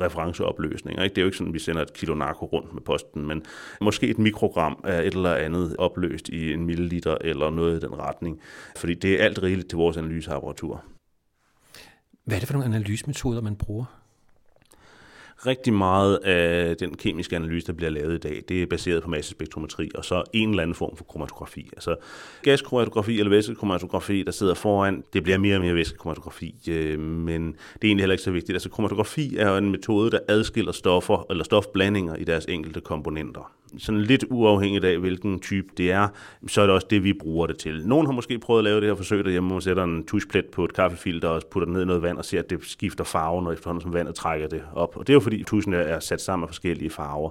referenceopløsninger. 0.00 1.02
Ikke? 1.02 1.14
Det 1.14 1.20
er 1.20 1.22
jo 1.22 1.28
ikke 1.28 1.36
sådan, 1.36 1.50
at 1.50 1.54
vi 1.54 1.58
sender 1.58 1.82
et 1.82 1.92
kilo 1.92 2.14
narko 2.14 2.46
rundt 2.46 2.74
med 2.74 2.82
posten, 2.82 3.26
men 3.26 3.42
måske 3.80 4.08
et 4.08 4.18
mikrogram 4.18 4.80
af 4.84 5.00
et 5.00 5.14
eller 5.14 5.34
andet 5.34 5.76
opløst 5.78 6.28
i 6.28 6.52
en 6.52 6.66
milliliter 6.66 7.16
eller 7.20 7.50
noget 7.50 7.76
i 7.76 7.86
den 7.86 7.98
retning. 7.98 8.40
Fordi 8.76 8.94
det 8.94 9.20
er 9.20 9.24
alt 9.24 9.42
rigeligt 9.42 9.68
til 9.68 9.76
vores 9.76 9.96
analyseapparatur. 9.96 10.84
Hvad 12.24 12.36
er 12.36 12.40
det 12.40 12.48
for 12.48 12.54
nogle 12.54 12.76
analysemetoder, 12.76 13.40
man 13.40 13.56
bruger? 13.56 14.01
Rigtig 15.46 15.72
meget 15.72 16.16
af 16.16 16.76
den 16.76 16.94
kemiske 16.94 17.36
analyse, 17.36 17.66
der 17.66 17.72
bliver 17.72 17.90
lavet 17.90 18.14
i 18.14 18.18
dag, 18.18 18.42
det 18.48 18.62
er 18.62 18.66
baseret 18.66 19.02
på 19.02 19.10
massespektrometri, 19.10 19.90
og 19.94 20.04
så 20.04 20.22
en 20.32 20.50
eller 20.50 20.62
anden 20.62 20.74
form 20.74 20.96
for 20.96 21.04
kromatografi. 21.04 21.70
Altså 21.72 21.96
gaskromatografi 22.42 23.18
eller 23.18 23.30
væskekromatografi, 23.30 24.22
der 24.22 24.32
sidder 24.32 24.54
foran, 24.54 25.04
det 25.12 25.22
bliver 25.22 25.38
mere 25.38 25.56
og 25.56 25.62
mere 25.62 25.74
væskekromatografi, 25.74 26.54
øh, 26.68 26.98
men 27.00 27.46
det 27.52 27.54
er 27.54 27.86
egentlig 27.86 28.02
heller 28.02 28.14
ikke 28.14 28.24
så 28.24 28.30
vigtigt. 28.30 28.56
Altså 28.56 28.68
kromatografi 28.68 29.36
er 29.36 29.50
jo 29.50 29.56
en 29.56 29.70
metode, 29.70 30.10
der 30.10 30.18
adskiller 30.28 30.72
stoffer 30.72 31.26
eller 31.30 31.44
stofblandinger 31.44 32.16
i 32.16 32.24
deres 32.24 32.44
enkelte 32.44 32.80
komponenter 32.80 33.52
sådan 33.78 34.00
lidt 34.00 34.24
uafhængigt 34.30 34.84
af, 34.84 34.98
hvilken 34.98 35.40
type 35.40 35.68
det 35.76 35.90
er, 35.90 36.08
så 36.46 36.60
er 36.60 36.66
det 36.66 36.74
også 36.74 36.86
det, 36.90 37.04
vi 37.04 37.12
bruger 37.12 37.46
det 37.46 37.58
til. 37.58 37.82
Nogen 37.86 38.06
har 38.06 38.12
måske 38.12 38.38
prøvet 38.38 38.60
at 38.60 38.64
lave 38.64 38.80
det 38.80 38.88
her 38.88 38.94
forsøg 38.94 39.24
derhjemme, 39.24 39.46
hvor 39.46 39.54
man 39.54 39.62
sætter 39.62 39.84
en 39.84 40.04
tuschplet 40.06 40.46
på 40.46 40.64
et 40.64 40.74
kaffefilter 40.74 41.28
og 41.28 41.42
putter 41.50 41.64
den 41.64 41.72
ned 41.72 41.82
i 41.82 41.86
noget 41.86 42.02
vand 42.02 42.18
og 42.18 42.24
ser, 42.24 42.38
at 42.38 42.50
det 42.50 42.58
skifter 42.62 43.04
farve, 43.04 43.42
når 43.42 43.52
efterhånden 43.52 43.82
som 43.82 43.94
vandet 43.94 44.14
trækker 44.14 44.48
det 44.48 44.62
op. 44.74 44.96
Og 44.96 45.06
det 45.06 45.12
er 45.12 45.14
jo 45.14 45.20
fordi 45.20 45.44
tuschen 45.44 45.74
er 45.74 46.00
sat 46.00 46.20
sammen 46.20 46.44
af 46.44 46.48
forskellige 46.48 46.90
farver. 46.90 47.30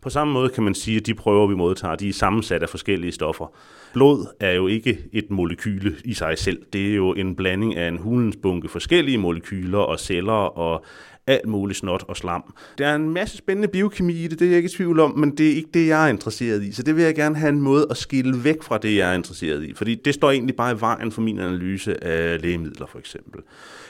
På 0.00 0.10
samme 0.10 0.32
måde 0.32 0.48
kan 0.48 0.62
man 0.62 0.74
sige, 0.74 0.96
at 0.96 1.06
de 1.06 1.14
prøver, 1.14 1.46
vi 1.46 1.54
modtager, 1.54 1.94
de 1.94 2.08
er 2.08 2.12
sammensat 2.12 2.62
af 2.62 2.68
forskellige 2.68 3.12
stoffer. 3.12 3.52
Blod 3.92 4.26
er 4.40 4.52
jo 4.52 4.66
ikke 4.66 4.98
et 5.12 5.30
molekyle 5.30 5.96
i 6.04 6.14
sig 6.14 6.38
selv. 6.38 6.62
Det 6.72 6.90
er 6.90 6.94
jo 6.94 7.12
en 7.12 7.36
blanding 7.36 7.76
af 7.76 7.88
en 7.88 7.98
hulens 7.98 8.36
bunke 8.42 8.68
forskellige 8.68 9.18
molekyler 9.18 9.78
og 9.78 10.00
celler 10.00 10.58
og 10.58 10.84
alt 11.28 11.46
muligt 11.46 11.78
snot 11.78 12.04
og 12.08 12.16
slam. 12.16 12.54
Der 12.78 12.86
er 12.86 12.94
en 12.94 13.10
masse 13.10 13.36
spændende 13.36 13.68
biokemi 13.68 14.12
i 14.12 14.28
det, 14.28 14.38
det 14.38 14.44
er 14.44 14.48
jeg 14.50 14.56
ikke 14.56 14.66
i 14.66 14.76
tvivl 14.76 15.00
om, 15.00 15.18
men 15.18 15.36
det 15.36 15.50
er 15.50 15.56
ikke 15.56 15.68
det, 15.74 15.88
jeg 15.88 16.04
er 16.04 16.08
interesseret 16.08 16.62
i. 16.62 16.72
Så 16.72 16.82
det 16.82 16.96
vil 16.96 17.04
jeg 17.04 17.14
gerne 17.14 17.36
have 17.36 17.48
en 17.48 17.60
måde 17.60 17.86
at 17.90 17.96
skille 17.96 18.44
væk 18.44 18.62
fra 18.62 18.78
det, 18.78 18.96
jeg 18.96 19.10
er 19.10 19.14
interesseret 19.14 19.64
i. 19.64 19.74
Fordi 19.74 19.94
det 19.94 20.14
står 20.14 20.30
egentlig 20.30 20.56
bare 20.56 20.72
i 20.72 20.80
vejen 20.80 21.12
for 21.12 21.20
min 21.20 21.38
analyse 21.38 22.04
af 22.04 22.42
lægemidler, 22.42 22.86
for 22.86 22.98
eksempel. 22.98 23.40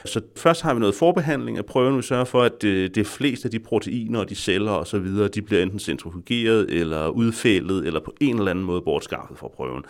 Så 0.05 0.21
først 0.37 0.61
har 0.61 0.73
vi 0.73 0.79
noget 0.79 0.95
forbehandling 0.95 1.57
af 1.57 1.65
prøven. 1.65 1.97
Vi 1.97 2.01
sørger 2.01 2.25
for, 2.25 2.41
at 2.43 2.61
det, 2.61 2.95
det 2.95 3.07
fleste 3.07 3.45
af 3.45 3.51
de 3.51 3.59
proteiner 3.59 4.19
og 4.19 4.29
de 4.29 4.35
celler 4.35 4.71
og 4.71 4.87
så 4.87 4.99
videre, 4.99 5.27
de 5.27 5.41
bliver 5.41 5.61
enten 5.63 5.79
centrifugeret 5.79 6.69
eller 6.69 7.07
udfældet 7.07 7.87
eller 7.87 7.99
på 7.99 8.13
en 8.19 8.37
eller 8.37 8.51
anden 8.51 8.65
måde 8.65 8.81
bortskaffet 8.81 9.37
fra 9.37 9.47
prøven. 9.47 9.83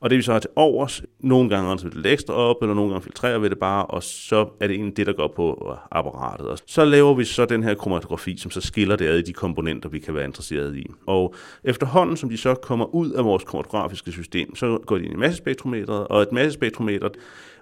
Og 0.00 0.10
det 0.10 0.18
vi 0.18 0.22
så 0.22 0.32
har 0.32 0.38
til 0.38 0.50
overs, 0.56 1.02
nogle 1.20 1.50
gange 1.50 1.70
renser 1.70 1.86
vi 1.86 1.90
det 1.90 1.96
lidt 1.96 2.12
ekstra 2.12 2.34
op, 2.34 2.56
eller 2.62 2.74
nogle 2.74 2.90
gange 2.90 3.02
filtrerer 3.02 3.38
vi 3.38 3.48
det 3.48 3.58
bare, 3.58 3.86
og 3.86 4.02
så 4.02 4.48
er 4.60 4.66
det 4.66 4.74
egentlig 4.74 4.96
det, 4.96 5.06
der 5.06 5.12
går 5.12 5.32
på 5.36 5.74
apparatet. 5.90 6.46
Og 6.46 6.58
så 6.66 6.84
laver 6.84 7.14
vi 7.14 7.24
så 7.24 7.44
den 7.44 7.62
her 7.62 7.74
kromatografi, 7.74 8.36
som 8.36 8.50
så 8.50 8.60
skiller 8.60 8.96
det 8.96 9.06
ad 9.06 9.18
i 9.18 9.22
de 9.22 9.32
komponenter, 9.32 9.88
vi 9.88 9.98
kan 9.98 10.14
være 10.14 10.24
interesseret 10.24 10.76
i. 10.76 10.86
Og 11.06 11.34
efterhånden, 11.64 12.16
som 12.16 12.28
de 12.28 12.36
så 12.36 12.54
kommer 12.54 12.94
ud 12.94 13.10
af 13.10 13.24
vores 13.24 13.44
kromatografiske 13.44 14.12
system, 14.12 14.56
så 14.56 14.78
går 14.86 14.98
de 14.98 15.04
ind 15.04 15.12
i 15.12 15.16
massespektrometeret, 15.16 16.06
og 16.06 16.22
et 16.22 16.32
massespektrometer, 16.32 17.08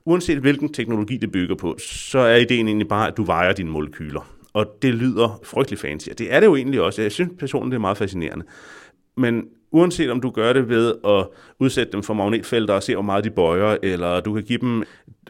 uanset 0.04 0.38
hvilken 0.38 0.72
teknologi 0.72 1.16
det 1.16 1.32
bygger 1.32 1.54
på, 1.54 1.76
så 1.78 2.18
er 2.18 2.36
ideen 2.36 2.68
egentlig 2.68 2.88
bare, 2.88 3.08
at 3.08 3.16
du 3.16 3.24
vejer 3.24 3.52
dine 3.52 3.70
molekyler. 3.70 4.30
Og 4.52 4.66
det 4.82 4.94
lyder 4.94 5.40
frygtelig 5.44 5.78
fancy, 5.78 6.08
og 6.08 6.18
det 6.18 6.32
er 6.32 6.40
det 6.40 6.46
jo 6.46 6.56
egentlig 6.56 6.80
også. 6.80 7.02
Jeg 7.02 7.12
synes 7.12 7.32
personligt, 7.38 7.70
det 7.70 7.76
er 7.76 7.80
meget 7.80 7.96
fascinerende. 7.96 8.44
Men 9.16 9.44
uanset 9.74 10.10
om 10.10 10.20
du 10.20 10.30
gør 10.30 10.52
det 10.52 10.68
ved 10.68 10.94
at 11.04 11.26
udsætte 11.58 11.92
dem 11.92 12.02
for 12.02 12.14
magnetfelter 12.14 12.74
og 12.74 12.82
se, 12.82 12.94
hvor 12.94 13.02
meget 13.02 13.24
de 13.24 13.30
bøjer, 13.30 13.76
eller 13.82 14.20
du 14.20 14.34
kan 14.34 14.42
give 14.42 14.58
dem 14.58 14.82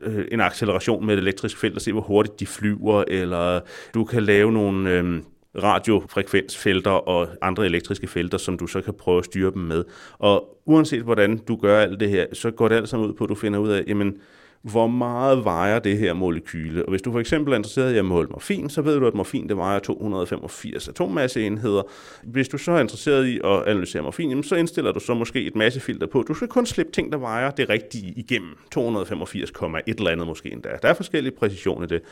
øh, 0.02 0.24
en 0.32 0.40
acceleration 0.40 1.06
med 1.06 1.14
et 1.14 1.18
elektrisk 1.18 1.58
felt 1.58 1.74
og 1.74 1.82
se, 1.82 1.92
hvor 1.92 2.00
hurtigt 2.00 2.40
de 2.40 2.46
flyver, 2.46 3.04
eller 3.08 3.60
du 3.94 4.04
kan 4.04 4.22
lave 4.22 4.52
nogle 4.52 4.90
øh, 4.90 5.20
radiofrekvensfelter 5.62 6.90
og 6.90 7.28
andre 7.42 7.66
elektriske 7.66 8.06
felter, 8.06 8.38
som 8.38 8.58
du 8.58 8.66
så 8.66 8.80
kan 8.80 8.94
prøve 8.94 9.18
at 9.18 9.24
styre 9.24 9.52
dem 9.54 9.62
med. 9.62 9.84
Og 10.18 10.58
uanset 10.66 11.02
hvordan 11.02 11.38
du 11.38 11.56
gør 11.56 11.80
alt 11.80 12.00
det 12.00 12.08
her, 12.08 12.26
så 12.32 12.50
går 12.50 12.68
det 12.68 12.76
alt 12.76 12.88
sammen 12.88 13.08
ud 13.08 13.14
på, 13.14 13.24
at 13.24 13.30
du 13.30 13.34
finder 13.34 13.58
ud 13.58 13.68
af, 13.68 13.84
jamen, 13.86 14.16
hvor 14.64 14.86
meget 14.86 15.44
vejer 15.44 15.78
det 15.78 15.98
her 15.98 16.12
molekyle. 16.12 16.84
Og 16.84 16.90
hvis 16.90 17.02
du 17.02 17.12
for 17.12 17.20
eksempel 17.20 17.52
er 17.52 17.56
interesseret 17.56 17.94
i 17.94 17.98
at 17.98 18.04
måle 18.04 18.28
morfin, 18.28 18.70
så 18.70 18.82
ved 18.82 19.00
du, 19.00 19.06
at 19.06 19.14
morfin 19.14 19.48
det 19.48 19.56
vejer 19.56 19.78
285 19.78 20.88
atommasseenheder. 20.88 21.82
Hvis 22.22 22.48
du 22.48 22.58
så 22.58 22.72
er 22.72 22.80
interesseret 22.80 23.26
i 23.26 23.40
at 23.44 23.62
analysere 23.66 24.02
morfin, 24.02 24.42
så 24.42 24.54
indstiller 24.54 24.92
du 24.92 25.00
så 25.00 25.14
måske 25.14 25.46
et 25.46 25.56
massefilter 25.56 26.06
på. 26.06 26.22
Du 26.28 26.34
skal 26.34 26.48
kun 26.48 26.66
slippe 26.66 26.92
ting, 26.92 27.12
der 27.12 27.18
vejer 27.18 27.50
det 27.50 27.68
rigtige 27.68 28.12
igennem. 28.16 28.50
285, 28.70 29.50
et 29.86 29.98
eller 29.98 30.10
andet 30.10 30.26
måske 30.26 30.52
endda. 30.52 30.68
Der 30.82 30.88
er 30.88 30.94
forskellige 30.94 31.34
præcision 31.38 31.84
i 31.84 31.86
det. 31.86 32.02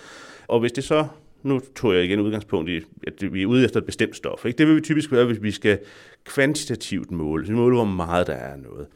Og 0.48 0.60
hvis 0.60 0.72
det 0.72 0.84
så 0.84 1.06
nu 1.42 1.60
tog 1.76 1.94
jeg 1.94 2.04
igen 2.04 2.20
udgangspunkt 2.20 2.70
i, 2.70 2.80
at 3.06 3.32
vi 3.32 3.42
er 3.42 3.46
ude 3.46 3.64
efter 3.64 3.80
et 3.80 3.86
bestemt 3.86 4.16
stof. 4.16 4.44
Ikke? 4.44 4.58
Det 4.58 4.66
vil 4.66 4.76
vi 4.76 4.80
typisk 4.80 5.12
være, 5.12 5.24
hvis 5.24 5.42
vi 5.42 5.50
skal 5.50 5.78
kvantitativt 6.24 7.10
måle. 7.10 7.46
Vi 7.46 7.54
måler, 7.54 7.76
hvor 7.76 7.84
meget 7.84 8.26
der 8.26 8.32
er 8.32 8.56
noget. 8.56 8.86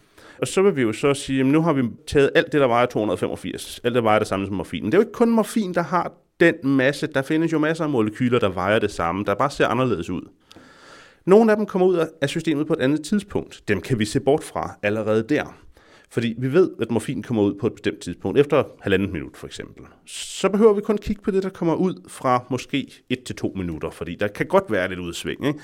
Og 0.41 0.49
så 0.49 0.63
vil 0.63 0.77
vi 0.77 0.83
jo 0.83 0.93
så 0.93 1.15
sige, 1.15 1.41
at 1.41 1.47
nu 1.47 1.63
har 1.63 1.73
vi 1.73 1.83
taget 2.07 2.31
alt 2.35 2.53
det, 2.53 2.61
der 2.61 2.67
vejer 2.67 2.87
285. 2.87 3.81
Alt 3.85 3.95
det 3.95 4.05
vejer 4.05 4.19
det 4.19 4.29
samme 4.29 4.47
som 4.47 4.55
morfin. 4.55 4.83
Men 4.83 4.93
det 4.93 4.99
er 4.99 5.03
jo 5.03 5.07
ikke 5.09 5.13
kun 5.13 5.31
morfin, 5.31 5.75
der 5.75 5.83
har 5.83 6.13
den 6.41 6.55
masse. 6.65 7.07
Der 7.07 7.23
findes 7.23 7.53
jo 7.53 7.59
masser 7.59 7.85
af 7.85 7.91
molekyler, 7.91 8.39
der 8.39 8.49
vejer 8.49 8.79
det 8.79 8.91
samme, 8.91 9.25
der 9.25 9.35
bare 9.35 9.51
ser 9.51 9.67
anderledes 9.67 10.11
ud. 10.11 10.23
Nogle 11.27 11.51
af 11.51 11.57
dem 11.57 11.67
kommer 11.67 11.87
ud 11.87 12.07
af 12.23 12.29
systemet 12.29 12.67
på 12.67 12.73
et 12.73 12.81
andet 12.81 13.05
tidspunkt. 13.05 13.63
Dem 13.69 13.81
kan 13.81 13.99
vi 13.99 14.05
se 14.05 14.21
bort 14.21 14.45
fra 14.45 14.79
allerede 14.83 15.23
der. 15.29 15.57
Fordi 16.11 16.35
vi 16.39 16.53
ved, 16.53 16.71
at 16.81 16.91
morfin 16.91 17.23
kommer 17.23 17.43
ud 17.43 17.55
på 17.55 17.67
et 17.67 17.73
bestemt 17.73 18.01
tidspunkt, 18.01 18.39
efter 18.39 18.65
halvandet 18.81 19.13
minut 19.13 19.37
for 19.37 19.47
eksempel. 19.47 19.85
Så 20.07 20.49
behøver 20.49 20.73
vi 20.73 20.81
kun 20.81 20.99
kigge 20.99 21.23
på 21.23 21.31
det, 21.31 21.43
der 21.43 21.49
kommer 21.49 21.75
ud 21.75 21.95
fra 22.09 22.45
måske 22.51 23.05
1 23.11 23.23
til 23.23 23.37
2 23.37 23.53
minutter, 23.57 23.91
fordi 23.91 24.15
der 24.15 24.29
kan 24.29 24.47
godt 24.47 24.65
være 24.71 24.89
lidt 24.89 25.01
udsving. 25.01 25.47
Ikke? 25.47 25.61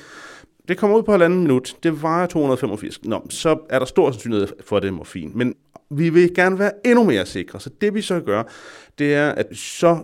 Det 0.68 0.78
kommer 0.78 0.96
ud 0.96 1.02
på 1.02 1.10
halvanden 1.10 1.40
minut. 1.40 1.76
Det 1.82 2.02
vejer 2.02 2.26
285. 2.26 3.04
Nå, 3.04 3.26
så 3.30 3.58
er 3.70 3.78
der 3.78 3.86
stor 3.86 4.10
sandsynlighed 4.10 4.48
for, 4.64 4.76
at 4.76 4.82
det 4.82 4.88
er 4.88 4.92
morfin. 4.92 5.32
Men 5.34 5.54
vi 5.90 6.08
vil 6.10 6.34
gerne 6.34 6.58
være 6.58 6.72
endnu 6.84 7.04
mere 7.04 7.26
sikre. 7.26 7.60
Så 7.60 7.70
det 7.80 7.94
vi 7.94 8.02
så 8.02 8.20
gør, 8.20 8.42
det 8.98 9.14
er, 9.14 9.30
at 9.30 9.46
så, 9.56 9.98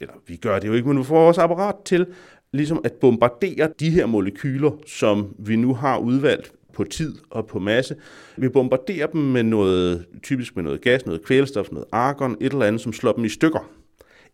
eller 0.00 0.14
vi 0.26 0.36
gør 0.36 0.58
det 0.58 0.68
jo 0.68 0.72
ikke, 0.72 0.88
men 0.88 0.98
vi 0.98 1.04
får 1.04 1.24
vores 1.24 1.38
apparat 1.38 1.74
til 1.84 2.06
ligesom 2.52 2.80
at 2.84 2.92
bombardere 2.92 3.68
de 3.80 3.90
her 3.90 4.06
molekyler, 4.06 4.70
som 4.86 5.34
vi 5.38 5.56
nu 5.56 5.74
har 5.74 5.98
udvalgt 5.98 6.52
på 6.72 6.84
tid 6.84 7.14
og 7.30 7.46
på 7.46 7.58
masse. 7.58 7.96
Vi 8.36 8.48
bombarderer 8.48 9.06
dem 9.06 9.20
med 9.20 9.42
noget, 9.42 10.06
typisk 10.22 10.56
med 10.56 10.64
noget 10.64 10.80
gas, 10.80 11.06
noget 11.06 11.24
kvælstof, 11.24 11.66
noget 11.72 11.86
argon, 11.92 12.36
et 12.40 12.52
eller 12.52 12.66
andet, 12.66 12.80
som 12.80 12.92
slår 12.92 13.12
dem 13.12 13.24
i 13.24 13.28
stykker. 13.28 13.70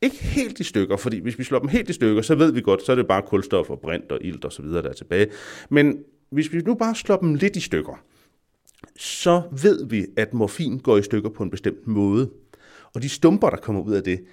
Ikke 0.02 0.24
helt 0.24 0.60
i 0.60 0.64
stykker, 0.64 0.96
fordi 0.96 1.18
hvis 1.18 1.38
vi 1.38 1.44
slår 1.44 1.58
dem 1.58 1.68
helt 1.68 1.90
i 1.90 1.92
stykker, 1.92 2.22
så 2.22 2.34
ved 2.34 2.52
vi 2.52 2.60
godt, 2.60 2.82
så 2.82 2.92
er 2.92 2.96
det 2.96 3.06
bare 3.06 3.22
kulstof 3.22 3.70
og 3.70 3.80
brint 3.80 4.12
og 4.12 4.18
ilt 4.20 4.44
og 4.44 4.52
så 4.52 4.62
videre, 4.62 4.82
der 4.82 4.88
er 4.88 4.92
tilbage. 4.92 5.26
Men 5.70 5.98
hvis 6.30 6.52
vi 6.52 6.58
nu 6.58 6.74
bare 6.74 6.94
slår 6.94 7.16
dem 7.16 7.34
lidt 7.34 7.56
i 7.56 7.60
stykker, 7.60 8.04
så 8.96 9.42
ved 9.62 9.86
vi, 9.86 10.06
at 10.16 10.34
morfin 10.34 10.78
går 10.78 10.98
i 10.98 11.02
stykker 11.02 11.30
på 11.30 11.42
en 11.42 11.50
bestemt 11.50 11.86
måde. 11.86 12.30
Og 12.94 13.02
de 13.02 13.08
stumper, 13.08 13.50
der 13.50 13.56
kommer 13.56 13.82
ud 13.82 13.92
af 13.92 14.02
det, 14.02 14.24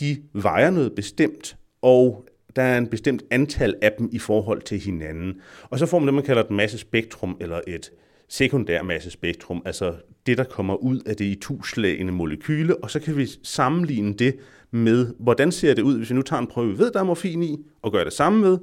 de 0.00 0.22
vejer 0.32 0.70
noget 0.70 0.92
bestemt, 0.94 1.56
og 1.82 2.26
der 2.56 2.62
er 2.62 2.78
en 2.78 2.86
bestemt 2.86 3.22
antal 3.30 3.74
af 3.82 3.92
dem 3.98 4.08
i 4.12 4.18
forhold 4.18 4.62
til 4.62 4.78
hinanden. 4.78 5.40
Og 5.70 5.78
så 5.78 5.86
får 5.86 5.98
man 5.98 6.06
det, 6.06 6.14
man 6.14 6.24
kalder 6.24 6.42
et 6.42 6.50
massespektrum, 6.50 7.36
eller 7.40 7.60
et 7.66 7.92
sekundær 8.28 8.82
massespektrum, 8.82 9.62
altså 9.64 9.94
det, 10.26 10.38
der 10.38 10.44
kommer 10.44 10.74
ud 10.74 11.00
af 11.06 11.16
det 11.16 11.24
i 11.24 11.34
tuslagende 11.34 12.12
molekyle, 12.12 12.84
og 12.84 12.90
så 12.90 13.00
kan 13.00 13.16
vi 13.16 13.28
sammenligne 13.42 14.14
det 14.14 14.36
med, 14.72 15.14
hvordan 15.18 15.52
ser 15.52 15.74
det 15.74 15.82
ud, 15.82 15.96
hvis 15.96 16.10
vi 16.10 16.14
nu 16.14 16.22
tager 16.22 16.40
en 16.40 16.46
prøve, 16.46 16.68
vi 16.68 16.78
ved, 16.78 16.90
der 16.90 17.00
er 17.00 17.04
morfin 17.04 17.42
i, 17.42 17.58
og 17.82 17.92
gør 17.92 18.04
det 18.04 18.12
samme 18.12 18.40
med, 18.40 18.58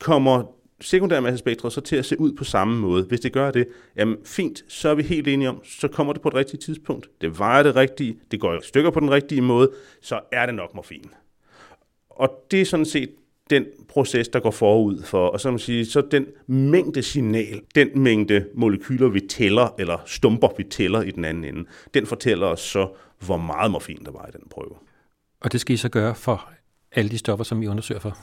kommer 0.00 0.42
sekundærmassespektret 0.80 1.72
så 1.72 1.80
til 1.80 1.96
at 1.96 2.04
se 2.04 2.20
ud 2.20 2.32
på 2.32 2.44
samme 2.44 2.80
måde. 2.80 3.04
Hvis 3.04 3.20
det 3.20 3.32
gør 3.32 3.50
det, 3.50 3.66
jamen 3.96 4.16
fint, 4.24 4.64
så 4.68 4.88
er 4.88 4.94
vi 4.94 5.02
helt 5.02 5.28
enige 5.28 5.48
om, 5.48 5.64
så 5.64 5.88
kommer 5.88 6.12
det 6.12 6.22
på 6.22 6.28
et 6.28 6.34
rigtigt 6.34 6.62
tidspunkt. 6.62 7.08
Det 7.20 7.38
vejer 7.38 7.62
det 7.62 7.76
rigtige, 7.76 8.18
det 8.30 8.40
går 8.40 8.54
i 8.54 8.58
stykker 8.62 8.90
på 8.90 9.00
den 9.00 9.10
rigtige 9.10 9.40
måde, 9.40 9.70
så 10.02 10.20
er 10.32 10.46
det 10.46 10.54
nok 10.54 10.74
morfin. 10.74 11.10
Og 12.10 12.30
det 12.50 12.60
er 12.60 12.64
sådan 12.64 12.86
set 12.86 13.10
den 13.50 13.64
proces, 13.88 14.28
der 14.28 14.40
går 14.40 14.50
forud 14.50 15.02
for, 15.02 15.28
og 15.28 15.40
så, 15.40 15.50
man 15.50 15.58
sige, 15.58 15.86
så 15.86 16.00
den 16.10 16.26
mængde 16.46 17.02
signal, 17.02 17.60
den 17.74 17.88
mængde 17.94 18.46
molekyler, 18.54 19.08
vi 19.08 19.20
tæller, 19.20 19.74
eller 19.78 19.98
stumper, 20.06 20.48
vi 20.56 20.64
tæller 20.64 21.02
i 21.02 21.10
den 21.10 21.24
anden 21.24 21.44
ende, 21.44 21.64
den 21.94 22.06
fortæller 22.06 22.46
os 22.46 22.60
så, 22.60 22.88
hvor 23.26 23.36
meget 23.36 23.70
morfin 23.70 24.04
der 24.04 24.12
var 24.12 24.26
i 24.26 24.32
den 24.32 24.48
prøve. 24.50 24.74
Og 25.44 25.52
det 25.52 25.60
skal 25.60 25.74
I 25.74 25.76
så 25.76 25.88
gøre 25.88 26.14
for 26.14 26.50
alle 26.92 27.10
de 27.10 27.18
stoffer, 27.18 27.44
som 27.44 27.62
I 27.62 27.66
undersøger 27.66 28.00
for? 28.00 28.18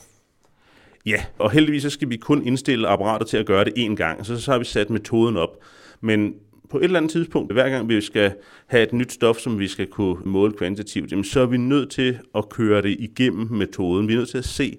Ja, 1.06 1.26
og 1.40 1.52
heldigvis 1.52 1.82
så 1.82 1.90
skal 1.90 2.10
vi 2.10 2.18
kun 2.18 2.48
indstille 2.48 2.88
apparatet 2.88 3.28
til 3.28 3.38
at 3.38 3.46
gøre 3.46 3.66
det 3.66 3.74
én 3.78 3.96
gang, 3.96 4.26
så, 4.26 4.42
så 4.42 4.52
har 4.52 4.60
vi 4.60 4.66
sat 4.66 4.90
metoden 4.90 5.38
op. 5.38 5.58
Men 6.02 6.34
på 6.70 6.78
et 6.78 6.84
eller 6.84 6.98
andet 6.98 7.12
tidspunkt, 7.12 7.54
hver 7.54 7.70
gang 7.70 7.90
vi 7.90 8.02
skal 8.02 8.34
have 8.68 8.84
et 8.84 8.94
nyt 8.94 9.14
stof, 9.14 9.38
som 9.38 9.60
vi 9.60 9.68
skal 9.68 9.88
kunne 9.88 10.18
måle 10.26 10.54
kvantitativt, 10.54 11.12
jamen, 11.12 11.24
så 11.24 11.40
er 11.40 11.46
vi 11.46 11.58
nødt 11.58 11.92
til 11.92 12.20
at 12.36 12.50
køre 12.50 12.82
det 12.82 12.96
igennem 13.00 13.52
metoden. 13.52 14.08
Vi 14.08 14.14
er 14.14 14.18
nødt 14.18 14.30
til 14.30 14.38
at 14.38 14.46
se, 14.46 14.78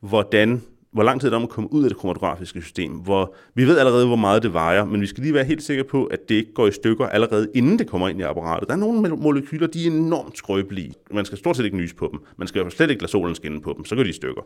hvordan 0.00 0.62
hvor 0.94 1.02
lang 1.02 1.20
tid 1.20 1.32
om 1.32 1.42
at 1.42 1.48
komme 1.48 1.72
ud 1.72 1.84
af 1.84 1.90
det 1.90 1.98
kromatografiske 1.98 2.62
system. 2.62 2.92
Hvor 2.92 3.34
vi 3.54 3.66
ved 3.66 3.78
allerede, 3.78 4.06
hvor 4.06 4.16
meget 4.16 4.42
det 4.42 4.52
vejer, 4.52 4.84
men 4.84 5.00
vi 5.00 5.06
skal 5.06 5.22
lige 5.22 5.34
være 5.34 5.44
helt 5.44 5.62
sikre 5.62 5.84
på, 5.84 6.04
at 6.04 6.28
det 6.28 6.34
ikke 6.34 6.52
går 6.54 6.66
i 6.66 6.72
stykker 6.72 7.06
allerede 7.06 7.48
inden 7.54 7.78
det 7.78 7.86
kommer 7.86 8.08
ind 8.08 8.20
i 8.20 8.22
apparatet. 8.22 8.68
Der 8.68 8.74
er 8.74 8.78
nogle 8.78 9.08
molekyler, 9.08 9.66
de 9.66 9.86
er 9.86 9.90
enormt 9.90 10.38
skrøbelige. 10.38 10.94
Man 11.10 11.24
skal 11.24 11.38
stort 11.38 11.56
set 11.56 11.64
ikke 11.64 11.76
nyse 11.76 11.94
på 11.94 12.08
dem. 12.12 12.20
Man 12.36 12.48
skal 12.48 12.70
slet 12.70 12.90
ikke 12.90 13.02
lade 13.02 13.10
solen 13.10 13.34
skinne 13.34 13.60
på 13.60 13.74
dem, 13.76 13.84
så 13.84 13.96
går 13.96 14.02
de 14.02 14.08
i 14.08 14.12
stykker. 14.12 14.42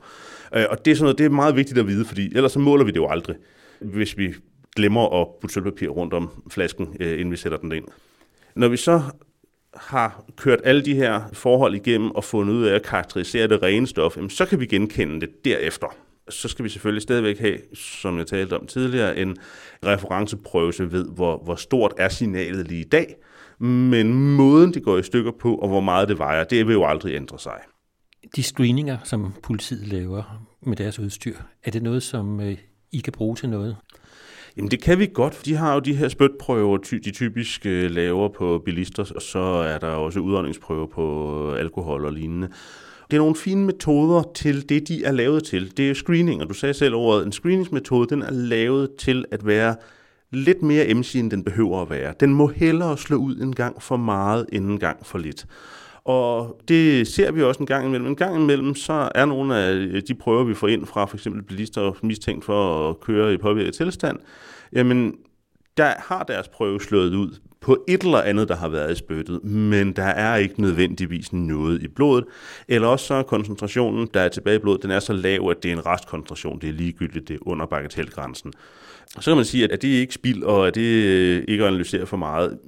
Øh, 0.54 0.64
og 0.70 0.84
det 0.84 0.90
er 0.90 0.94
sådan 0.94 1.04
noget, 1.04 1.18
det 1.18 1.26
er 1.26 1.30
meget 1.30 1.56
vigtigt 1.56 1.78
at 1.78 1.86
vide, 1.86 2.04
fordi 2.04 2.36
ellers 2.36 2.52
så 2.52 2.58
måler 2.58 2.84
vi 2.84 2.90
det 2.90 2.96
jo 2.96 3.08
aldrig, 3.08 3.36
hvis 3.80 4.18
vi 4.18 4.34
glemmer 4.76 5.20
at 5.20 5.28
putte 5.40 5.54
sølvpapir 5.54 5.88
rundt 5.88 6.14
om 6.14 6.30
flasken, 6.50 6.96
øh, 7.00 7.12
inden 7.12 7.30
vi 7.30 7.36
sætter 7.36 7.58
den 7.58 7.72
ind. 7.72 7.84
Når 8.56 8.68
vi 8.68 8.76
så 8.76 9.02
har 9.74 10.24
kørt 10.36 10.60
alle 10.64 10.84
de 10.84 10.94
her 10.94 11.20
forhold 11.32 11.74
igennem 11.74 12.10
og 12.10 12.24
fundet 12.24 12.54
ud 12.54 12.64
af 12.64 12.74
at 12.74 12.82
karakterisere 12.82 13.48
det 13.48 13.62
rene 13.62 13.86
stof, 13.86 14.16
så 14.28 14.46
kan 14.46 14.60
vi 14.60 14.66
genkende 14.66 15.20
det 15.20 15.44
derefter 15.44 15.96
så 16.30 16.48
skal 16.48 16.64
vi 16.64 16.68
selvfølgelig 16.68 17.02
stadigvæk 17.02 17.38
have, 17.38 17.58
som 17.74 18.18
jeg 18.18 18.26
talte 18.26 18.58
om 18.58 18.66
tidligere, 18.66 19.18
en 19.18 19.36
referenceprøve, 19.86 20.72
så 20.72 20.84
ved, 20.84 21.08
hvor, 21.14 21.42
hvor 21.44 21.54
stort 21.54 21.92
er 21.98 22.08
signalet 22.08 22.68
lige 22.68 22.80
i 22.80 22.88
dag. 22.88 23.14
Men 23.58 24.14
måden, 24.14 24.74
det 24.74 24.82
går 24.82 24.98
i 24.98 25.02
stykker 25.02 25.32
på, 25.40 25.54
og 25.54 25.68
hvor 25.68 25.80
meget 25.80 26.08
det 26.08 26.18
vejer, 26.18 26.44
det 26.44 26.66
vil 26.66 26.72
jo 26.72 26.84
aldrig 26.84 27.14
ændre 27.14 27.38
sig. 27.38 27.58
De 28.36 28.42
screeninger, 28.42 28.98
som 29.04 29.34
politiet 29.42 29.86
laver 29.86 30.46
med 30.62 30.76
deres 30.76 30.98
udstyr, 30.98 31.36
er 31.64 31.70
det 31.70 31.82
noget, 31.82 32.02
som 32.02 32.40
øh, 32.40 32.56
I 32.92 32.98
kan 32.98 33.12
bruge 33.12 33.36
til 33.36 33.48
noget? 33.48 33.76
Jamen 34.56 34.70
det 34.70 34.82
kan 34.82 34.98
vi 34.98 35.10
godt. 35.14 35.42
De 35.44 35.54
har 35.54 35.74
jo 35.74 35.80
de 35.80 35.94
her 35.94 36.08
spytprøver, 36.08 36.76
de 36.76 37.10
typisk 37.10 37.66
øh, 37.66 37.90
laver 37.90 38.28
på 38.28 38.62
bilister, 38.64 39.12
og 39.14 39.22
så 39.22 39.38
er 39.38 39.78
der 39.78 39.88
også 39.88 40.20
udåndingsprøver 40.20 40.86
på 40.86 41.54
alkohol 41.54 42.04
og 42.04 42.12
lignende. 42.12 42.48
Det 43.10 43.16
er 43.16 43.20
nogle 43.20 43.36
fine 43.36 43.64
metoder 43.64 44.22
til 44.34 44.68
det, 44.68 44.88
de 44.88 45.04
er 45.04 45.12
lavet 45.12 45.44
til. 45.44 45.76
Det 45.76 45.90
er 45.90 45.94
screening, 45.94 46.42
og 46.42 46.48
du 46.48 46.54
sagde 46.54 46.74
selv 46.74 46.94
ordet, 46.94 47.26
en 47.26 47.32
screeningsmetode, 47.32 48.08
den 48.08 48.22
er 48.22 48.30
lavet 48.30 48.90
til 48.98 49.24
at 49.30 49.46
være 49.46 49.76
lidt 50.30 50.62
mere 50.62 50.94
MC, 50.94 51.14
end 51.14 51.30
den 51.30 51.44
behøver 51.44 51.82
at 51.82 51.90
være. 51.90 52.14
Den 52.20 52.34
må 52.34 52.46
hellere 52.46 52.98
slå 52.98 53.16
ud 53.16 53.36
en 53.36 53.54
gang 53.54 53.82
for 53.82 53.96
meget, 53.96 54.46
end 54.52 54.70
en 54.70 54.78
gang 54.78 55.06
for 55.06 55.18
lidt. 55.18 55.46
Og 56.04 56.60
det 56.68 57.08
ser 57.08 57.32
vi 57.32 57.42
også 57.42 57.60
en 57.60 57.66
gang 57.66 57.86
imellem. 57.86 58.08
En 58.08 58.16
gang 58.16 58.42
imellem, 58.42 58.74
så 58.74 59.08
er 59.14 59.24
nogle 59.24 59.56
af 59.56 60.02
de 60.02 60.14
prøver, 60.14 60.44
vi 60.44 60.54
får 60.54 60.68
ind 60.68 60.86
fra 60.86 61.06
for 61.06 61.16
eksempel 61.16 61.42
bilister 61.42 61.92
mistænkt 62.02 62.44
for 62.44 62.90
at 62.90 63.00
køre 63.00 63.34
i 63.34 63.36
påvirket 63.36 63.74
tilstand, 63.74 64.18
jamen 64.72 65.14
der 65.78 65.94
har 65.98 66.22
deres 66.22 66.48
prøve 66.48 66.80
slået 66.80 67.14
ud 67.14 67.30
på 67.60 67.84
et 67.88 68.02
eller 68.02 68.20
andet, 68.20 68.48
der 68.48 68.56
har 68.56 68.68
været 68.68 68.92
i 68.92 68.94
spyttet, 68.94 69.44
men 69.44 69.92
der 69.92 70.04
er 70.04 70.36
ikke 70.36 70.60
nødvendigvis 70.60 71.32
noget 71.32 71.82
i 71.82 71.88
blodet. 71.88 72.24
Eller 72.68 72.88
også 72.88 73.06
så 73.06 73.14
er 73.14 73.22
koncentrationen, 73.22 74.08
der 74.14 74.20
er 74.20 74.28
tilbage 74.28 74.56
i 74.56 74.58
blodet, 74.58 74.82
den 74.82 74.90
er 74.90 75.00
så 75.00 75.12
lav, 75.12 75.48
at 75.50 75.62
det 75.62 75.72
er 75.72 75.76
en 75.76 75.86
restkoncentration. 75.86 76.60
Det 76.60 76.68
er 76.68 76.72
ligegyldigt, 76.72 77.28
det 77.28 77.34
er 77.34 77.48
under 77.48 77.66
bagatelgrænsen. 77.66 78.52
Så 79.20 79.30
kan 79.30 79.36
man 79.36 79.44
sige, 79.44 79.72
at 79.72 79.82
det 79.82 79.88
ikke 79.88 80.14
spild, 80.14 80.42
og 80.42 80.66
at 80.66 80.74
det 80.74 81.04
øh, 81.04 81.44
ikke 81.48 81.64
at 81.64 81.68
analysere 81.68 82.06
for 82.06 82.16
meget. 82.16 82.58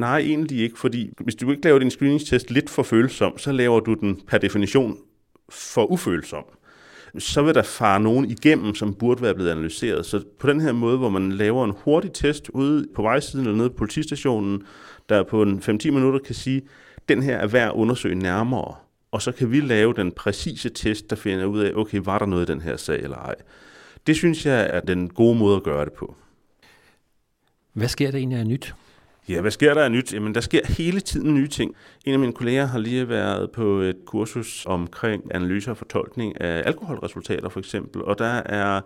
Nej, 0.00 0.18
egentlig 0.18 0.60
ikke, 0.60 0.78
fordi 0.78 1.10
hvis 1.20 1.34
du 1.34 1.50
ikke 1.50 1.64
laver 1.64 1.78
din 1.78 1.90
screeningstest 1.90 2.50
lidt 2.50 2.70
for 2.70 2.82
følsom, 2.82 3.38
så 3.38 3.52
laver 3.52 3.80
du 3.80 3.94
den 3.94 4.20
per 4.28 4.38
definition 4.38 4.96
for 5.48 5.92
ufølsom 5.92 6.44
så 7.18 7.42
vil 7.42 7.54
der 7.54 7.62
fare 7.62 8.00
nogen 8.00 8.30
igennem, 8.30 8.74
som 8.74 8.94
burde 8.94 9.22
være 9.22 9.34
blevet 9.34 9.50
analyseret. 9.50 10.06
Så 10.06 10.24
på 10.38 10.46
den 10.46 10.60
her 10.60 10.72
måde, 10.72 10.98
hvor 10.98 11.08
man 11.08 11.32
laver 11.32 11.64
en 11.64 11.74
hurtig 11.84 12.12
test 12.12 12.48
ude 12.48 12.86
på 12.94 13.02
vejsiden 13.02 13.46
eller 13.46 13.58
nede 13.58 13.70
på 13.70 13.76
politistationen, 13.76 14.62
der 15.08 15.22
på 15.22 15.42
en 15.42 15.58
5-10 15.58 15.90
minutter 15.90 16.18
kan 16.18 16.34
sige, 16.34 16.62
den 17.08 17.22
her 17.22 17.36
er 17.36 17.46
værd 17.46 17.68
at 17.68 17.74
undersøge 17.74 18.14
nærmere. 18.14 18.74
Og 19.10 19.22
så 19.22 19.32
kan 19.32 19.50
vi 19.50 19.60
lave 19.60 19.94
den 19.94 20.12
præcise 20.12 20.68
test, 20.68 21.10
der 21.10 21.16
finder 21.16 21.44
ud 21.44 21.60
af, 21.60 21.72
okay, 21.74 22.00
var 22.04 22.18
der 22.18 22.26
noget 22.26 22.48
i 22.48 22.52
den 22.52 22.60
her 22.60 22.76
sag 22.76 23.02
eller 23.02 23.16
ej. 23.16 23.34
Det 24.06 24.16
synes 24.16 24.46
jeg 24.46 24.70
er 24.72 24.80
den 24.80 25.08
gode 25.08 25.38
måde 25.38 25.56
at 25.56 25.62
gøre 25.62 25.84
det 25.84 25.92
på. 25.92 26.16
Hvad 27.72 27.88
sker 27.88 28.10
der 28.10 28.18
egentlig 28.18 28.38
af 28.38 28.46
nyt? 28.46 28.74
Ja, 29.28 29.40
hvad 29.40 29.50
sker 29.50 29.74
der 29.74 29.84
af 29.84 29.92
nyt? 29.92 30.14
Jamen, 30.14 30.34
der 30.34 30.40
sker 30.40 30.60
hele 30.68 31.00
tiden 31.00 31.34
nye 31.34 31.48
ting. 31.48 31.74
En 32.04 32.12
af 32.12 32.18
mine 32.18 32.32
kolleger 32.32 32.66
har 32.66 32.78
lige 32.78 33.08
været 33.08 33.50
på 33.50 33.78
et 33.78 33.96
kursus 34.06 34.66
omkring 34.66 35.22
analyser 35.34 35.70
og 35.70 35.76
fortolkning 35.76 36.40
af 36.40 36.62
alkoholresultater, 36.66 37.48
for 37.48 37.60
eksempel. 37.60 38.02
Og 38.02 38.18
der 38.18 38.42
er 38.46 38.80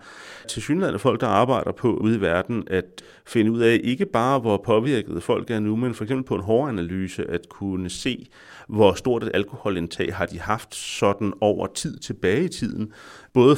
til 0.48 0.62
synligheden 0.62 0.98
folk, 0.98 1.20
der 1.20 1.26
arbejder 1.26 1.72
på 1.72 1.94
ude 1.96 2.16
i 2.16 2.20
verden, 2.20 2.64
at 2.66 2.84
finde 3.26 3.52
ud 3.52 3.60
af 3.60 3.80
ikke 3.84 4.06
bare, 4.06 4.38
hvor 4.38 4.62
påvirket 4.66 5.22
folk 5.22 5.50
er 5.50 5.60
nu, 5.60 5.76
men 5.76 5.94
for 5.94 6.04
eksempel 6.04 6.24
på 6.24 6.34
en 6.34 6.42
hård 6.42 6.68
analyse, 6.68 7.30
at 7.30 7.48
kunne 7.48 7.90
se, 7.90 8.26
hvor 8.68 8.92
stort 8.92 9.22
et 9.22 9.30
alkoholindtag 9.34 10.14
har 10.14 10.26
de 10.26 10.40
haft 10.40 10.74
sådan 10.74 11.32
over 11.40 11.66
tid 11.66 11.98
tilbage 11.98 12.44
i 12.44 12.48
tiden. 12.48 12.92
Både 13.34 13.56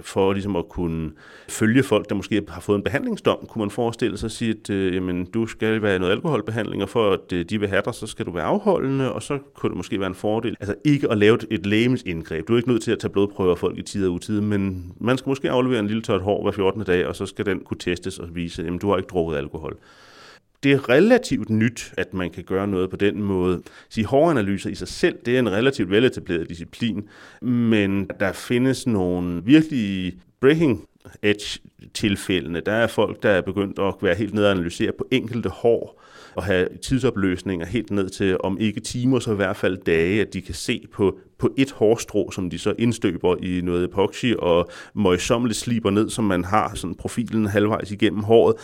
for 0.00 0.32
ligesom 0.32 0.56
at 0.56 0.68
kunne 0.68 1.10
følge 1.48 1.82
folk, 1.82 2.08
der 2.08 2.14
måske 2.14 2.42
har 2.48 2.60
fået 2.60 2.76
en 2.76 2.82
behandlingsdom, 2.82 3.46
kunne 3.48 3.60
man 3.60 3.70
forestille 3.70 4.18
sig 4.18 4.26
at 4.26 4.32
sige, 4.32 4.50
at 4.50 4.70
øh, 4.70 4.94
jamen, 4.94 5.24
du 5.24 5.46
skal 5.46 5.82
være 5.82 5.96
i 5.96 5.98
noget 5.98 6.12
alkoholbehandling, 6.12 6.82
og 6.82 6.88
for 6.88 7.12
at 7.12 7.32
øh, 7.32 7.44
de 7.44 7.60
vil 7.60 7.68
have 7.68 7.82
dig, 7.84 7.94
så 7.94 8.06
skal 8.06 8.26
du 8.26 8.30
være 8.30 8.44
afholdende, 8.44 9.12
og 9.12 9.22
så 9.22 9.38
kunne 9.54 9.70
det 9.70 9.76
måske 9.76 10.00
være 10.00 10.08
en 10.08 10.14
fordel. 10.14 10.56
Altså 10.60 10.74
ikke 10.84 11.10
at 11.10 11.18
lave 11.18 11.38
et 11.50 11.66
lægemsindgreb. 11.66 12.48
Du 12.48 12.52
er 12.52 12.56
ikke 12.56 12.68
nødt 12.68 12.82
til 12.82 12.92
at 12.92 12.98
tage 12.98 13.10
blodprøver 13.10 13.50
af 13.50 13.58
folk 13.58 13.78
i 13.78 13.82
tid 13.82 14.06
og 14.06 14.12
utid, 14.12 14.40
men 14.40 14.92
man 15.00 15.18
skal 15.18 15.28
måske 15.28 15.50
aflevere 15.50 15.80
en 15.80 15.86
lille 15.86 16.02
tørt 16.02 16.22
hår 16.22 16.42
hver 16.42 16.52
14. 16.52 16.84
dag, 16.84 17.06
og 17.06 17.16
så 17.16 17.26
skal 17.26 17.46
den 17.46 17.60
kunne 17.60 17.78
testes 17.78 18.18
og 18.18 18.28
vise, 18.34 18.66
at 18.66 18.82
du 18.82 18.88
har 18.88 18.96
ikke 18.96 19.08
drukket 19.08 19.36
alkohol 19.36 19.76
det 20.66 20.74
er 20.74 20.88
relativt 20.88 21.50
nyt, 21.50 21.92
at 21.96 22.14
man 22.14 22.30
kan 22.30 22.44
gøre 22.44 22.68
noget 22.68 22.90
på 22.90 22.96
den 22.96 23.22
måde. 23.22 23.62
Sige, 23.88 24.04
håranalyser 24.04 24.70
i 24.70 24.74
sig 24.74 24.88
selv, 24.88 25.18
det 25.26 25.34
er 25.34 25.38
en 25.38 25.52
relativt 25.52 25.90
veletableret 25.90 26.48
disciplin, 26.48 27.08
men 27.42 28.10
der 28.20 28.32
findes 28.32 28.86
nogle 28.86 29.42
virkelig 29.44 30.14
breaking 30.40 30.84
edge 31.22 31.60
tilfældene. 31.94 32.60
Der 32.60 32.72
er 32.72 32.86
folk, 32.86 33.22
der 33.22 33.30
er 33.30 33.40
begyndt 33.40 33.78
at 33.78 33.94
være 34.02 34.14
helt 34.14 34.34
nede 34.34 34.46
og 34.46 34.50
analysere 34.50 34.92
på 34.98 35.06
enkelte 35.10 35.48
hår, 35.48 36.02
og 36.34 36.44
have 36.44 36.68
tidsopløsninger 36.82 37.66
helt 37.66 37.90
ned 37.90 38.08
til, 38.08 38.36
om 38.40 38.58
ikke 38.60 38.80
timer, 38.80 39.18
så 39.18 39.32
i 39.32 39.36
hvert 39.36 39.56
fald 39.56 39.78
dage, 39.86 40.20
at 40.20 40.34
de 40.34 40.42
kan 40.42 40.54
se 40.54 40.86
på, 40.92 41.18
på 41.38 41.54
et 41.56 41.70
hårstrå, 41.72 42.30
som 42.30 42.50
de 42.50 42.58
så 42.58 42.74
indstøber 42.78 43.36
i 43.42 43.60
noget 43.60 43.84
epoxy 43.84 44.32
og 44.38 44.70
møjsommeligt 44.94 45.58
sliber 45.58 45.90
ned, 45.90 46.10
som 46.10 46.24
man 46.24 46.44
har 46.44 46.74
sådan 46.74 46.94
profilen 46.94 47.46
halvvejs 47.46 47.90
igennem 47.90 48.22
håret. 48.22 48.54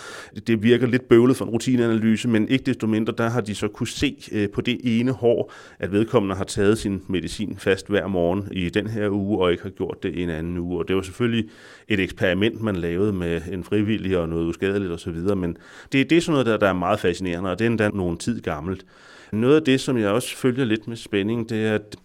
Det 0.46 0.62
virker 0.62 0.86
lidt 0.86 1.08
bøvlet 1.08 1.36
for 1.36 1.44
en 1.44 1.50
rutineanalyse, 1.50 2.28
men 2.28 2.48
ikke 2.48 2.64
desto 2.64 2.86
mindre, 2.86 3.14
der 3.18 3.28
har 3.28 3.40
de 3.40 3.54
så 3.54 3.68
kunne 3.68 3.88
se 3.88 4.16
øh, 4.32 4.48
på 4.48 4.60
det 4.60 4.80
ene 4.84 5.12
hår, 5.12 5.52
at 5.78 5.92
vedkommende 5.92 6.36
har 6.36 6.44
taget 6.44 6.78
sin 6.78 7.02
medicin 7.08 7.56
fast 7.58 7.88
hver 7.88 8.06
morgen 8.06 8.48
i 8.52 8.68
den 8.68 8.86
her 8.86 9.10
uge, 9.10 9.38
og 9.38 9.50
ikke 9.50 9.62
har 9.62 9.70
gjort 9.70 10.02
det 10.02 10.22
en 10.22 10.30
anden 10.30 10.58
uge. 10.58 10.78
Og 10.78 10.88
det 10.88 10.96
var 10.96 11.02
selvfølgelig 11.02 11.50
et 11.88 12.00
eksperiment, 12.00 12.62
man 12.62 12.76
lavede 12.76 13.12
med 13.12 13.40
en 13.52 13.64
frivillig 13.64 14.18
og 14.18 14.28
noget 14.28 14.46
uskadeligt 14.46 14.92
osv., 14.92 15.36
men 15.36 15.56
det, 15.92 16.10
det 16.10 16.18
er 16.18 16.20
sådan 16.20 16.32
noget, 16.32 16.46
der, 16.46 16.56
der 16.56 16.68
er 16.68 16.72
meget 16.72 17.00
fascinerende, 17.00 17.50
og 17.50 17.58
det 17.58 17.64
er 17.64 17.70
endda 17.70 17.88
nogen 17.88 18.16
tid 18.16 18.40
gammelt. 18.40 18.84
Noget 19.32 19.56
af 19.56 19.62
det, 19.62 19.80
som 19.80 19.98
jeg 19.98 20.10
også 20.10 20.36
følger 20.36 20.64
lidt 20.64 20.88
med 20.88 20.96
spænding, 20.96 21.48
det 21.48 21.66
er, 21.66 21.74
at 21.74 21.96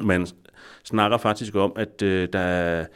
man 0.00 0.26
snakker 0.84 1.18
faktisk 1.18 1.54
om, 1.54 1.72
at 1.76 2.02
øh, 2.02 2.28
der 2.32 2.86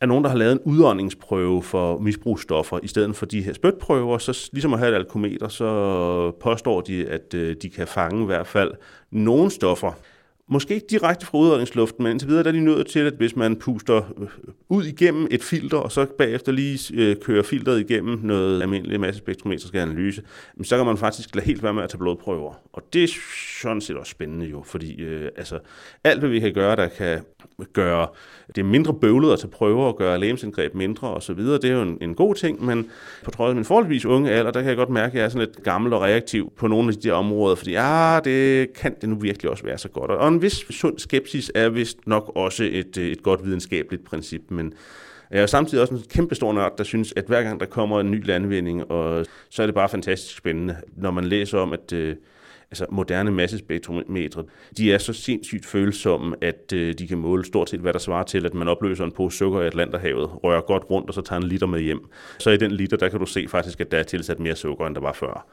er 0.00 0.06
nogen, 0.06 0.24
der 0.24 0.30
har 0.30 0.36
lavet 0.36 0.52
en 0.52 0.60
udåndingsprøve 0.64 1.62
for 1.62 1.98
misbrugsstoffer, 1.98 2.78
i 2.82 2.86
stedet 2.86 3.16
for 3.16 3.26
de 3.26 3.42
her 3.42 3.52
spytprøver, 3.52 4.18
så 4.18 4.48
ligesom 4.52 4.72
at 4.72 4.78
have 4.78 4.90
et 4.90 4.94
alkometer, 4.94 5.48
så 5.48 6.30
påstår 6.40 6.80
de, 6.80 7.08
at 7.08 7.34
øh, 7.34 7.56
de 7.62 7.70
kan 7.70 7.86
fange 7.86 8.22
i 8.22 8.26
hvert 8.26 8.46
fald 8.46 8.72
nogle 9.10 9.50
stoffer, 9.50 9.92
Måske 10.52 10.74
ikke 10.74 10.86
direkte 10.90 11.26
fra 11.26 11.38
udåndingsluften, 11.38 12.02
men 12.02 12.10
indtil 12.10 12.28
videre 12.28 12.42
der 12.42 12.48
er 12.48 12.52
de 12.52 12.60
nødt 12.60 12.86
til, 12.86 13.00
at 13.00 13.12
hvis 13.12 13.36
man 13.36 13.56
puster 13.56 14.02
øh, 14.20 14.28
ud 14.68 14.84
igennem 14.84 15.28
et 15.30 15.42
filter, 15.42 15.76
og 15.76 15.92
så 15.92 16.06
bagefter 16.18 16.52
lige 16.52 16.94
øh, 16.94 17.16
kører 17.16 17.42
filteret 17.42 17.80
igennem 17.80 18.18
noget 18.22 18.62
almindelig 18.62 19.00
massespektrometrisk 19.00 19.74
analyse, 19.74 20.22
så 20.62 20.76
kan 20.76 20.86
man 20.86 20.96
faktisk 20.96 21.34
lade 21.34 21.46
helt 21.46 21.62
være 21.62 21.74
med 21.74 21.82
at 21.82 21.90
tage 21.90 21.98
blodprøver. 21.98 22.52
Og 22.72 22.82
det 22.92 23.04
er 23.04 23.08
sådan 23.62 23.80
set 23.80 23.96
også 23.96 24.10
spændende 24.10 24.46
jo, 24.46 24.62
fordi 24.66 25.02
øh, 25.02 25.28
altså, 25.36 25.58
alt 26.04 26.20
hvad 26.20 26.30
vi 26.30 26.40
kan 26.40 26.54
gøre, 26.54 26.76
der 26.76 26.88
kan 26.88 27.20
gøre 27.72 28.06
det 28.56 28.64
mindre 28.64 28.94
bøvlet 28.94 29.32
at 29.32 29.38
tage 29.38 29.50
prøver 29.50 29.84
og 29.84 29.96
gøre 29.96 30.20
lægemsindgreb 30.20 30.74
mindre 30.74 31.08
osv., 31.08 31.38
det 31.38 31.64
er 31.64 31.72
jo 31.72 31.82
en, 31.82 31.98
en 32.00 32.14
god 32.14 32.34
ting, 32.34 32.64
men 32.64 32.86
på 33.24 33.30
trods 33.30 33.48
af 33.48 33.54
min 33.54 33.64
forholdsvis 33.64 34.04
unge 34.04 34.30
alder, 34.30 34.50
der 34.50 34.60
kan 34.60 34.68
jeg 34.68 34.76
godt 34.76 34.90
mærke, 34.90 35.12
at 35.12 35.18
jeg 35.18 35.24
er 35.24 35.28
sådan 35.28 35.48
lidt 35.48 35.64
gammel 35.64 35.92
og 35.92 36.00
reaktiv 36.00 36.52
på 36.56 36.66
nogle 36.66 36.88
af 36.88 36.94
de 36.94 37.08
der 37.08 37.14
områder, 37.14 37.56
fordi 37.56 37.70
ja, 37.70 38.16
ah, 38.16 38.24
det 38.24 38.72
kan 38.72 38.94
det 39.00 39.08
nu 39.08 39.14
virkelig 39.14 39.50
også 39.50 39.64
være 39.64 39.78
så 39.78 39.88
godt. 39.88 40.10
Og 40.10 40.26
en 40.42 40.44
vis 40.44 40.66
sund 40.70 40.98
skepsis 40.98 41.52
er 41.54 41.68
vist 41.68 42.06
nok 42.06 42.32
også 42.34 42.64
et, 42.72 42.98
øh, 42.98 43.10
et 43.10 43.22
godt 43.22 43.44
videnskabeligt 43.44 44.04
princip, 44.04 44.42
men 44.48 44.72
jeg 45.30 45.42
er 45.42 45.46
samtidig 45.46 45.82
også 45.82 45.94
en 45.94 46.02
kæmpe 46.10 46.34
stor 46.34 46.52
nørd, 46.52 46.76
der 46.78 46.84
synes, 46.84 47.12
at 47.16 47.24
hver 47.24 47.42
gang 47.42 47.60
der 47.60 47.66
kommer 47.66 48.00
en 48.00 48.10
ny 48.10 48.26
landvinding, 48.26 48.90
og 48.90 49.26
så 49.50 49.62
er 49.62 49.66
det 49.66 49.74
bare 49.74 49.88
fantastisk 49.88 50.36
spændende, 50.36 50.76
når 50.96 51.10
man 51.10 51.24
læser 51.24 51.58
om, 51.58 51.72
at 51.72 51.92
øh, 51.92 52.16
altså 52.70 52.86
moderne 52.90 53.30
massespektrometre, 53.30 54.44
de 54.76 54.92
er 54.92 54.98
så 54.98 55.12
sindssygt 55.12 55.66
følsomme, 55.66 56.36
at 56.40 56.72
øh, 56.74 56.94
de 56.94 57.08
kan 57.08 57.18
måle 57.18 57.44
stort 57.44 57.70
set, 57.70 57.80
hvad 57.80 57.92
der 57.92 57.98
svarer 57.98 58.24
til, 58.24 58.46
at 58.46 58.54
man 58.54 58.68
opløser 58.68 59.04
en 59.04 59.12
pose 59.12 59.38
sukker 59.38 59.60
i 59.60 59.66
Atlanterhavet, 59.66 60.30
rører 60.44 60.60
godt 60.60 60.82
rundt, 60.90 61.08
og 61.08 61.14
så 61.14 61.22
tager 61.22 61.40
en 61.40 61.48
liter 61.48 61.66
med 61.66 61.80
hjem. 61.80 62.00
Så 62.38 62.50
i 62.50 62.56
den 62.56 62.70
liter, 62.70 62.96
der 62.96 63.08
kan 63.08 63.20
du 63.20 63.26
se 63.26 63.46
faktisk, 63.48 63.80
at 63.80 63.92
der 63.92 63.98
er 63.98 64.02
tilsat 64.02 64.40
mere 64.40 64.56
sukker, 64.56 64.86
end 64.86 64.94
der 64.94 65.00
var 65.00 65.12
før. 65.12 65.46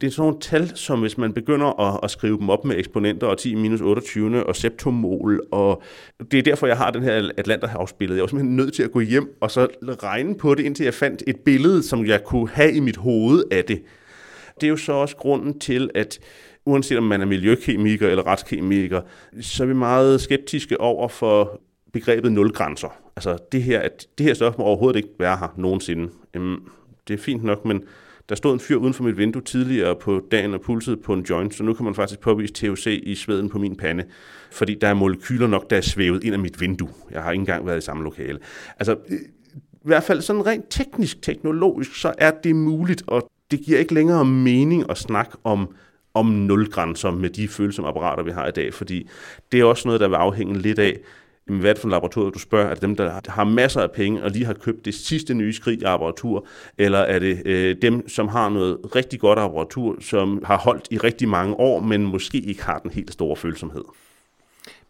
Det 0.00 0.06
er 0.06 0.10
sådan 0.10 0.22
nogle 0.22 0.40
tal, 0.40 0.76
som 0.76 1.00
hvis 1.00 1.18
man 1.18 1.32
begynder 1.32 1.80
at, 1.80 2.00
at 2.02 2.10
skrive 2.10 2.38
dem 2.38 2.50
op 2.50 2.64
med 2.64 2.78
eksponenter 2.78 3.26
og 3.26 3.38
10 3.38 3.54
minus 3.54 3.80
28 3.80 4.46
og 4.46 4.56
septomol, 4.56 5.46
og 5.52 5.82
det 6.30 6.38
er 6.38 6.42
derfor, 6.42 6.66
jeg 6.66 6.76
har 6.76 6.90
den 6.90 7.02
her 7.02 7.30
Atlanterhavsbillede. 7.36 8.16
Jeg 8.16 8.22
var 8.22 8.26
simpelthen 8.26 8.56
nødt 8.56 8.74
til 8.74 8.82
at 8.82 8.92
gå 8.92 9.00
hjem 9.00 9.36
og 9.40 9.50
så 9.50 9.68
regne 9.82 10.34
på 10.34 10.54
det, 10.54 10.62
indtil 10.64 10.84
jeg 10.84 10.94
fandt 10.94 11.22
et 11.26 11.36
billede, 11.36 11.82
som 11.82 12.06
jeg 12.06 12.24
kunne 12.24 12.48
have 12.48 12.72
i 12.72 12.80
mit 12.80 12.96
hoved 12.96 13.44
af 13.50 13.64
det. 13.64 13.82
Det 14.60 14.66
er 14.66 14.70
jo 14.70 14.76
så 14.76 14.92
også 14.92 15.16
grunden 15.16 15.58
til, 15.58 15.90
at 15.94 16.18
uanset 16.66 16.98
om 16.98 17.04
man 17.04 17.20
er 17.20 17.26
miljøkemiker 17.26 18.08
eller 18.08 18.26
retskemiker, 18.26 19.00
så 19.40 19.62
er 19.62 19.66
vi 19.66 19.74
meget 19.74 20.20
skeptiske 20.20 20.80
over 20.80 21.08
for 21.08 21.60
begrebet 21.92 22.32
nulgrænser. 22.32 22.88
Altså 23.16 23.38
det 23.52 23.62
her, 23.62 23.80
at 23.80 24.06
det 24.18 24.26
her 24.26 24.34
stof 24.34 24.58
må 24.58 24.64
overhovedet 24.64 24.96
ikke 24.96 25.08
være 25.18 25.36
her 25.36 25.54
nogensinde. 25.56 26.08
Jamen, 26.34 26.58
det 27.08 27.14
er 27.14 27.18
fint 27.18 27.44
nok, 27.44 27.64
men 27.64 27.84
der 28.28 28.34
stod 28.34 28.52
en 28.52 28.60
fyr 28.60 28.76
uden 28.76 28.94
for 28.94 29.04
mit 29.04 29.18
vindue 29.18 29.42
tidligere 29.42 29.96
på 29.96 30.22
dagen 30.30 30.54
og 30.54 30.60
pulsede 30.60 30.96
på 30.96 31.12
en 31.12 31.22
joint, 31.30 31.54
så 31.54 31.62
nu 31.62 31.74
kan 31.74 31.84
man 31.84 31.94
faktisk 31.94 32.20
påvise 32.20 32.54
THC 32.54 33.00
i 33.02 33.14
sveden 33.14 33.48
på 33.48 33.58
min 33.58 33.76
pande, 33.76 34.04
fordi 34.52 34.74
der 34.80 34.88
er 34.88 34.94
molekyler 34.94 35.46
nok, 35.46 35.70
der 35.70 35.76
er 35.76 35.80
svævet 35.80 36.24
ind 36.24 36.34
af 36.34 36.40
mit 36.40 36.60
vindue. 36.60 36.88
Jeg 37.10 37.22
har 37.22 37.30
ikke 37.30 37.40
engang 37.40 37.66
været 37.66 37.78
i 37.78 37.80
samme 37.80 38.04
lokale. 38.04 38.38
Altså, 38.78 38.96
øh, 39.08 39.18
i 39.72 39.88
hvert 39.88 40.02
fald 40.02 40.20
sådan 40.20 40.46
rent 40.46 40.64
teknisk, 40.70 41.22
teknologisk, 41.22 41.94
så 41.94 42.14
er 42.18 42.30
det 42.30 42.56
muligt, 42.56 43.02
og 43.06 43.30
det 43.50 43.60
giver 43.60 43.78
ikke 43.78 43.94
længere 43.94 44.24
mening 44.24 44.90
at 44.90 44.98
snakke 44.98 45.36
om 45.44 45.74
om 46.14 46.26
nulgrænser 46.26 47.10
med 47.10 47.30
de 47.30 47.48
følsomme 47.48 47.88
apparater, 47.88 48.22
vi 48.22 48.30
har 48.30 48.46
i 48.46 48.50
dag, 48.50 48.74
fordi 48.74 49.08
det 49.52 49.60
er 49.60 49.64
også 49.64 49.88
noget, 49.88 50.00
der 50.00 50.08
vil 50.08 50.14
afhænge 50.14 50.58
lidt 50.58 50.78
af, 50.78 50.98
hvad 51.46 51.70
er 51.70 51.74
det 51.74 51.80
for 51.80 51.88
en 51.88 51.90
laboratorium, 51.90 52.32
du 52.32 52.38
spørger? 52.38 52.66
Er 52.66 52.74
det 52.74 52.82
dem, 52.82 52.96
der 52.96 53.20
har 53.28 53.44
masser 53.44 53.80
af 53.80 53.90
penge 53.90 54.22
og 54.22 54.30
lige 54.30 54.44
har 54.44 54.54
købt 54.54 54.84
det 54.84 54.94
sidste 54.94 55.34
nye 55.34 55.52
skrig 55.52 55.86
apparatur? 55.86 56.46
Eller 56.78 56.98
er 56.98 57.18
det 57.18 57.42
øh, 57.46 57.76
dem, 57.82 58.08
som 58.08 58.28
har 58.28 58.48
noget 58.48 58.78
rigtig 58.96 59.20
godt 59.20 59.38
apparatur, 59.38 59.96
som 60.00 60.42
har 60.44 60.58
holdt 60.58 60.88
i 60.90 60.98
rigtig 60.98 61.28
mange 61.28 61.54
år, 61.54 61.80
men 61.80 62.06
måske 62.06 62.38
ikke 62.38 62.62
har 62.62 62.78
den 62.78 62.90
helt 62.90 63.12
store 63.12 63.36
følsomhed? 63.36 63.84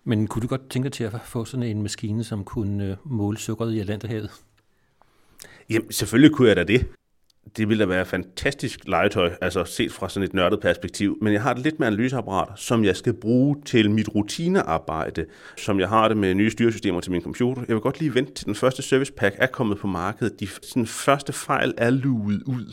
Men 0.05 0.27
kunne 0.27 0.43
du 0.43 0.47
godt 0.47 0.71
tænke 0.71 0.85
dig 0.85 0.93
til 0.93 1.05
at 1.05 1.13
få 1.25 1.45
sådan 1.45 1.63
en 1.63 1.83
maskine, 1.83 2.25
som 2.25 2.45
kunne 2.45 2.85
øh, 2.85 2.97
måle 3.05 3.39
sukkeret 3.39 3.75
i 3.75 3.81
Atlanterhavet? 3.81 4.31
Jamen, 5.71 5.93
selvfølgelig 5.93 6.37
kunne 6.37 6.49
jeg 6.49 6.57
da 6.57 6.65
det 6.65 6.87
det 7.57 7.69
ville 7.69 7.85
da 7.85 7.89
være 7.89 8.05
fantastisk 8.05 8.81
legetøj, 8.87 9.33
altså 9.41 9.65
set 9.65 9.93
fra 9.93 10.09
sådan 10.09 10.29
et 10.29 10.35
nørdet 10.35 10.61
perspektiv. 10.61 11.19
Men 11.23 11.33
jeg 11.33 11.43
har 11.43 11.55
det 11.55 11.63
lidt 11.63 11.79
med 11.79 11.87
analyseapparat, 11.87 12.49
som 12.59 12.85
jeg 12.85 12.97
skal 12.97 13.13
bruge 13.13 13.57
til 13.65 13.91
mit 13.91 14.09
rutinearbejde, 14.15 15.27
som 15.57 15.81
jeg 15.81 15.89
har 15.89 16.09
det 16.09 16.17
med 16.17 16.35
nye 16.35 16.51
styresystemer 16.51 17.01
til 17.01 17.13
min 17.13 17.23
computer. 17.23 17.63
Jeg 17.69 17.75
vil 17.75 17.81
godt 17.81 18.01
lige 18.01 18.15
vente 18.15 18.35
til 18.35 18.47
den 18.47 18.55
første 18.55 18.83
service 18.83 19.13
pack 19.13 19.37
er 19.39 19.47
kommet 19.47 19.79
på 19.79 19.87
markedet. 19.87 20.41
De 20.41 20.47
sådan 20.47 20.87
første 20.87 21.33
fejl 21.33 21.75
er 21.77 21.91
luet 21.91 22.43
ud. 22.43 22.73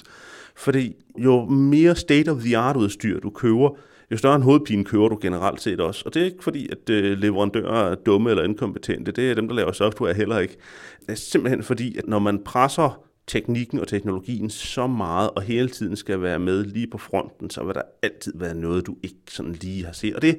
Fordi 0.56 0.96
jo 1.18 1.46
mere 1.46 1.96
state 1.96 2.30
of 2.30 2.38
the 2.38 2.58
art 2.58 2.76
udstyr 2.76 3.20
du 3.20 3.30
køber, 3.30 3.70
jo 4.12 4.18
større 4.18 4.36
en 4.36 4.42
hovedpine 4.42 4.86
kører 4.86 5.10
du 5.10 5.18
generelt 5.22 5.62
set 5.62 5.80
også. 5.80 6.04
Og 6.06 6.14
det 6.14 6.22
er 6.22 6.26
ikke 6.26 6.44
fordi, 6.44 6.70
at 6.72 6.90
øh, 6.90 7.18
leverandører 7.18 7.92
er 7.92 7.96
dumme 7.96 8.30
eller 8.30 8.44
inkompetente. 8.44 9.12
Det 9.12 9.32
er 9.32 9.36
dem, 9.36 9.48
der 9.48 9.56
laver 9.56 9.72
software 9.72 10.14
heller 10.14 10.40
ikke. 10.40 10.58
Det 11.00 11.10
er 11.10 11.16
simpelthen 11.16 11.64
fordi, 11.64 11.98
at 11.98 12.08
når 12.08 12.20
man 12.20 12.44
presser 12.44 13.04
teknikken 13.28 13.80
og 13.80 13.88
teknologien 13.88 14.50
så 14.50 14.88
meget, 14.88 15.30
og 15.30 15.42
hele 15.42 15.70
tiden 15.70 15.96
skal 15.96 16.22
være 16.22 16.40
med 16.40 16.66
lige 16.66 16.88
på 16.88 16.98
fronten, 16.98 17.50
så 17.50 17.64
vil 17.64 17.76
der 17.76 17.82
altid 18.04 18.34
være 18.36 18.56
noget, 18.56 18.88
du 18.88 18.96
ikke 19.04 19.18
sådan 19.30 19.54
lige 19.62 19.86
har 19.86 19.92
set. 19.92 20.16
Og 20.16 20.22
det, 20.22 20.38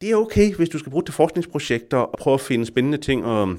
det 0.00 0.10
er 0.10 0.16
okay, 0.16 0.54
hvis 0.54 0.68
du 0.68 0.78
skal 0.78 0.90
bruge 0.90 1.02
det 1.02 1.06
til 1.06 1.14
forskningsprojekter 1.14 1.96
og 1.96 2.18
prøve 2.18 2.34
at 2.34 2.40
finde 2.40 2.66
spændende 2.66 2.98
ting 2.98 3.24
og 3.24 3.56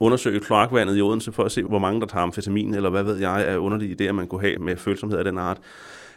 undersøge 0.00 0.40
kloakvandet 0.40 0.98
i 0.98 1.00
Odense 1.00 1.32
for 1.32 1.44
at 1.44 1.52
se, 1.52 1.62
hvor 1.62 1.78
mange 1.78 2.00
der 2.00 2.06
tager 2.06 2.22
amfetamin, 2.22 2.74
eller 2.74 2.90
hvad 2.90 3.02
ved 3.02 3.16
jeg, 3.16 3.44
er 3.48 3.56
underlige 3.56 3.96
idéer, 4.00 4.12
man 4.12 4.26
kunne 4.26 4.40
have 4.40 4.56
med 4.56 4.76
følsomhed 4.76 5.18
af 5.18 5.24
den 5.24 5.38
art. 5.38 5.60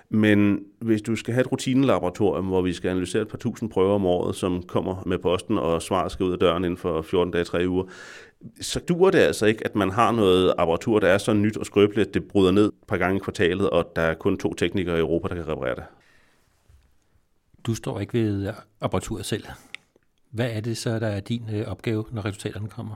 Men 0.09 0.59
hvis 0.81 1.01
du 1.01 1.15
skal 1.15 1.33
have 1.33 1.41
et 1.41 1.51
rutinelaboratorium, 1.51 2.45
hvor 2.45 2.61
vi 2.61 2.73
skal 2.73 2.89
analysere 2.89 3.21
et 3.21 3.27
par 3.27 3.37
tusind 3.37 3.69
prøver 3.69 3.95
om 3.95 4.05
året, 4.05 4.35
som 4.35 4.63
kommer 4.63 5.03
med 5.05 5.17
posten, 5.17 5.57
og 5.57 5.81
svaret 5.81 6.11
skal 6.11 6.25
ud 6.25 6.31
af 6.31 6.39
døren 6.39 6.63
inden 6.63 6.77
for 6.77 7.01
14 7.01 7.33
dage, 7.33 7.43
3 7.43 7.69
uger, 7.69 7.83
så 8.61 8.79
duer 8.79 9.11
det 9.11 9.19
altså 9.19 9.45
ikke, 9.45 9.65
at 9.65 9.75
man 9.75 9.91
har 9.91 10.11
noget 10.11 10.53
apparatur, 10.57 10.99
der 10.99 11.07
er 11.07 11.17
så 11.17 11.33
nyt 11.33 11.57
og 11.57 11.65
skrøbeligt, 11.65 12.07
at 12.07 12.13
det 12.13 12.27
bryder 12.27 12.51
ned 12.51 12.65
et 12.65 12.73
par 12.87 12.97
gange 12.97 13.17
i 13.17 13.19
kvartalet, 13.19 13.69
og 13.69 13.91
der 13.95 14.01
er 14.01 14.13
kun 14.13 14.37
to 14.37 14.53
teknikere 14.53 14.97
i 14.97 14.99
Europa, 14.99 15.27
der 15.27 15.35
kan 15.35 15.47
reparere 15.47 15.75
det. 15.75 15.83
Du 17.65 17.75
står 17.75 17.99
ikke 17.99 18.13
ved 18.13 18.53
apparaturet 18.81 19.25
selv. 19.25 19.43
Hvad 20.31 20.51
er 20.51 20.59
det 20.59 20.77
så, 20.77 20.99
der 20.99 21.07
er 21.07 21.19
din 21.19 21.43
øh, 21.53 21.67
opgave, 21.67 22.05
når 22.11 22.25
resultaterne 22.25 22.67
kommer? 22.67 22.95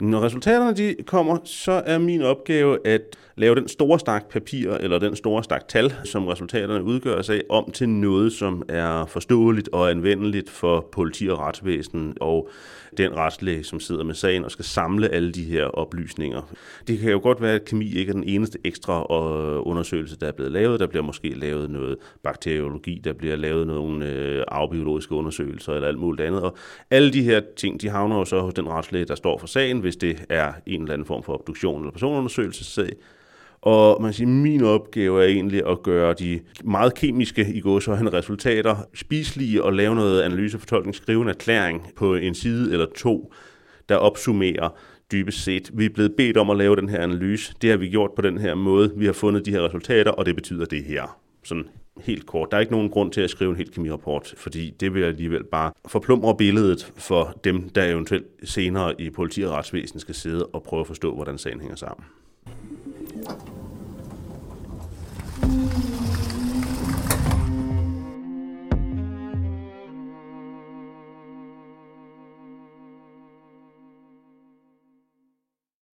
Når 0.00 0.20
resultaterne 0.20 0.76
de 0.76 0.96
kommer, 1.06 1.38
så 1.44 1.72
er 1.72 1.98
min 1.98 2.22
opgave 2.22 2.86
at 2.86 3.16
lave 3.36 3.54
den 3.54 3.68
store 3.68 4.00
stak 4.00 4.28
papir 4.28 4.70
eller 4.70 4.98
den 4.98 5.16
store 5.16 5.44
stak 5.44 5.68
tal, 5.68 5.94
som 6.04 6.26
resultaterne 6.26 6.84
udgør 6.84 7.22
sig 7.22 7.36
af, 7.36 7.42
om 7.48 7.70
til 7.70 7.88
noget, 7.88 8.32
som 8.32 8.62
er 8.68 9.06
forståeligt 9.06 9.68
og 9.72 9.90
anvendeligt 9.90 10.50
for 10.50 10.88
politi 10.92 11.28
og 11.28 11.38
retsvæsen 11.38 12.16
og 12.20 12.48
den 13.02 13.16
retslæge, 13.16 13.64
som 13.64 13.80
sidder 13.80 14.04
med 14.04 14.14
sagen 14.14 14.44
og 14.44 14.50
skal 14.50 14.64
samle 14.64 15.08
alle 15.08 15.32
de 15.32 15.44
her 15.44 15.64
oplysninger. 15.64 16.54
Det 16.88 16.98
kan 16.98 17.10
jo 17.10 17.20
godt 17.22 17.42
være, 17.42 17.54
at 17.54 17.64
kemi 17.64 17.94
ikke 17.94 18.10
er 18.10 18.14
den 18.14 18.24
eneste 18.24 18.58
ekstra 18.64 19.00
øh, 19.00 19.66
undersøgelse, 19.66 20.16
der 20.16 20.26
er 20.26 20.32
blevet 20.32 20.52
lavet. 20.52 20.80
Der 20.80 20.86
bliver 20.86 21.02
måske 21.02 21.28
lavet 21.28 21.70
noget 21.70 21.96
bakteriologi, 22.22 23.00
der 23.04 23.12
bliver 23.12 23.36
lavet 23.36 23.66
nogle 23.66 24.06
øh, 24.06 24.44
undersøgelser 25.10 25.72
eller 25.72 25.88
alt 25.88 25.98
muligt 25.98 26.26
andet. 26.26 26.42
Og 26.42 26.56
alle 26.90 27.12
de 27.12 27.22
her 27.22 27.40
ting, 27.56 27.80
de 27.80 27.88
havner 27.88 28.16
jo 28.16 28.24
så 28.24 28.40
hos 28.40 28.54
den 28.54 28.68
retslæge, 28.68 29.04
der 29.04 29.14
står 29.14 29.38
for 29.38 29.46
sagen, 29.46 29.80
hvis 29.80 29.96
det 29.96 30.24
er 30.28 30.52
en 30.66 30.80
eller 30.80 30.92
anden 30.92 31.06
form 31.06 31.22
for 31.22 31.34
obduktion 31.34 31.80
eller 31.80 31.92
personundersøgelsessag. 31.92 32.90
Og 33.62 34.02
man 34.02 34.12
siger, 34.12 34.28
min 34.28 34.64
opgave 34.64 35.22
er 35.22 35.26
egentlig 35.26 35.66
at 35.68 35.82
gøre 35.82 36.14
de 36.14 36.40
meget 36.64 36.94
kemiske 36.94 37.52
i 37.54 37.60
gåsøjne 37.60 38.12
resultater 38.12 38.76
spiselige 38.94 39.64
og 39.64 39.72
lave 39.72 39.94
noget 39.94 40.22
analyse, 40.22 40.58
fortolkning, 40.58 40.94
skrive 40.94 41.22
en 41.22 41.28
erklæring 41.28 41.86
på 41.96 42.14
en 42.14 42.34
side 42.34 42.72
eller 42.72 42.86
to, 42.96 43.32
der 43.88 43.96
opsummerer 43.96 44.68
dybest 45.12 45.44
set. 45.44 45.70
Vi 45.74 45.84
er 45.84 45.90
blevet 45.90 46.14
bedt 46.16 46.36
om 46.36 46.50
at 46.50 46.56
lave 46.56 46.76
den 46.76 46.88
her 46.88 47.00
analyse. 47.00 47.54
Det 47.62 47.70
har 47.70 47.76
vi 47.76 47.88
gjort 47.88 48.10
på 48.16 48.22
den 48.22 48.38
her 48.38 48.54
måde. 48.54 48.92
Vi 48.96 49.06
har 49.06 49.12
fundet 49.12 49.46
de 49.46 49.50
her 49.50 49.64
resultater, 49.64 50.10
og 50.10 50.26
det 50.26 50.34
betyder 50.36 50.64
det 50.64 50.84
her. 50.84 51.18
Sådan 51.44 51.64
helt 52.00 52.26
kort. 52.26 52.50
Der 52.50 52.56
er 52.56 52.60
ikke 52.60 52.72
nogen 52.72 52.90
grund 52.90 53.12
til 53.12 53.20
at 53.20 53.30
skrive 53.30 53.50
en 53.50 53.56
helt 53.56 53.74
kemirapport, 53.74 54.34
fordi 54.36 54.70
det 54.80 54.94
vil 54.94 55.02
alligevel 55.02 55.44
bare 55.44 55.72
forplumre 55.86 56.36
billedet 56.36 56.92
for 56.96 57.38
dem, 57.44 57.68
der 57.68 57.84
eventuelt 57.84 58.26
senere 58.44 59.00
i 59.00 59.10
politi 59.10 59.42
og 59.42 59.50
retsvæsen 59.50 60.00
skal 60.00 60.14
sidde 60.14 60.46
og 60.46 60.62
prøve 60.62 60.80
at 60.80 60.86
forstå, 60.86 61.14
hvordan 61.14 61.38
sagen 61.38 61.60
hænger 61.60 61.76
sammen. 61.76 62.04